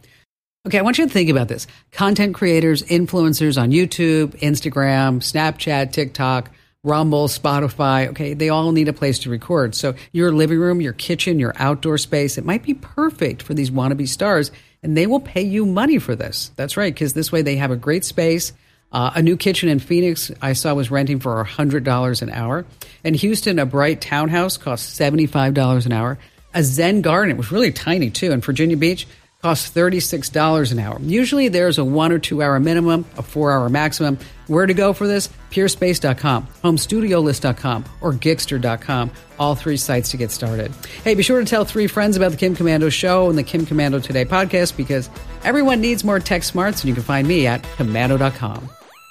Okay, 0.67 0.79
I 0.79 0.81
want 0.81 0.97
you 0.97 1.07
to 1.07 1.13
think 1.13 1.29
about 1.29 1.47
this. 1.47 1.65
Content 1.93 2.35
creators, 2.35 2.83
influencers 2.83 3.61
on 3.61 3.71
YouTube, 3.71 4.37
Instagram, 4.41 5.19
Snapchat, 5.19 5.93
TikTok, 5.93 6.51
Rumble, 6.83 7.27
Spotify, 7.27 8.07
okay, 8.09 8.33
they 8.33 8.49
all 8.49 8.71
need 8.71 8.87
a 8.87 8.93
place 8.93 9.19
to 9.19 9.29
record. 9.29 9.75
So 9.75 9.95
your 10.11 10.31
living 10.31 10.59
room, 10.59 10.79
your 10.79 10.93
kitchen, 10.93 11.39
your 11.39 11.53
outdoor 11.57 11.97
space, 11.97 12.37
it 12.37 12.45
might 12.45 12.63
be 12.63 12.75
perfect 12.75 13.41
for 13.41 13.53
these 13.53 13.71
wannabe 13.71 14.07
stars, 14.07 14.51
and 14.83 14.95
they 14.95 15.07
will 15.07 15.19
pay 15.19 15.41
you 15.41 15.65
money 15.65 15.99
for 15.99 16.15
this. 16.15 16.51
That's 16.55 16.77
right, 16.77 16.93
because 16.93 17.13
this 17.13 17.31
way 17.31 17.41
they 17.41 17.57
have 17.57 17.71
a 17.71 17.75
great 17.75 18.05
space. 18.05 18.53
Uh, 18.91 19.11
a 19.15 19.21
new 19.21 19.35
kitchen 19.35 19.69
in 19.69 19.79
Phoenix 19.79 20.31
I 20.41 20.53
saw 20.53 20.73
was 20.73 20.89
renting 20.89 21.19
for 21.19 21.43
$100 21.43 22.21
an 22.21 22.29
hour. 22.29 22.65
In 23.03 23.13
Houston, 23.15 23.59
a 23.59 23.65
bright 23.65 23.99
townhouse 23.99 24.55
costs 24.57 24.97
$75 24.97 25.85
an 25.85 25.91
hour. 25.91 26.17
A 26.53 26.63
Zen 26.63 27.01
garden, 27.01 27.31
it 27.31 27.37
was 27.37 27.51
really 27.51 27.71
tiny 27.71 28.09
too. 28.09 28.31
In 28.31 28.39
Virginia 28.39 28.77
Beach, 28.77 29.07
costs 29.41 29.69
$36 29.69 30.71
an 30.71 30.79
hour. 30.79 30.99
Usually 31.01 31.47
there's 31.47 31.77
a 31.77 31.85
one 31.85 32.11
or 32.11 32.19
two 32.19 32.41
hour 32.41 32.59
minimum, 32.59 33.05
a 33.17 33.21
four 33.21 33.51
hour 33.51 33.69
maximum. 33.69 34.17
Where 34.47 34.65
to 34.65 34.73
go 34.73 34.93
for 34.93 35.07
this? 35.07 35.29
Peerspace.com, 35.51 36.47
HomeStudioList.com, 36.63 37.85
or 38.01 38.13
Giggster.com. 38.13 39.11
All 39.39 39.55
three 39.55 39.77
sites 39.77 40.11
to 40.11 40.17
get 40.17 40.31
started. 40.31 40.71
Hey, 41.03 41.13
be 41.15 41.23
sure 41.23 41.39
to 41.39 41.45
tell 41.45 41.65
three 41.65 41.87
friends 41.87 42.17
about 42.17 42.31
the 42.31 42.37
Kim 42.37 42.55
Komando 42.55 42.91
Show 42.91 43.29
and 43.29 43.37
the 43.37 43.43
Kim 43.43 43.65
Komando 43.65 44.01
Today 44.01 44.25
podcast 44.25 44.75
because 44.75 45.09
everyone 45.43 45.81
needs 45.81 46.03
more 46.03 46.19
tech 46.19 46.43
smarts, 46.43 46.81
and 46.81 46.89
you 46.89 46.95
can 46.95 47.03
find 47.03 47.27
me 47.27 47.45
at 47.45 47.61
Komando.com. 47.63 48.76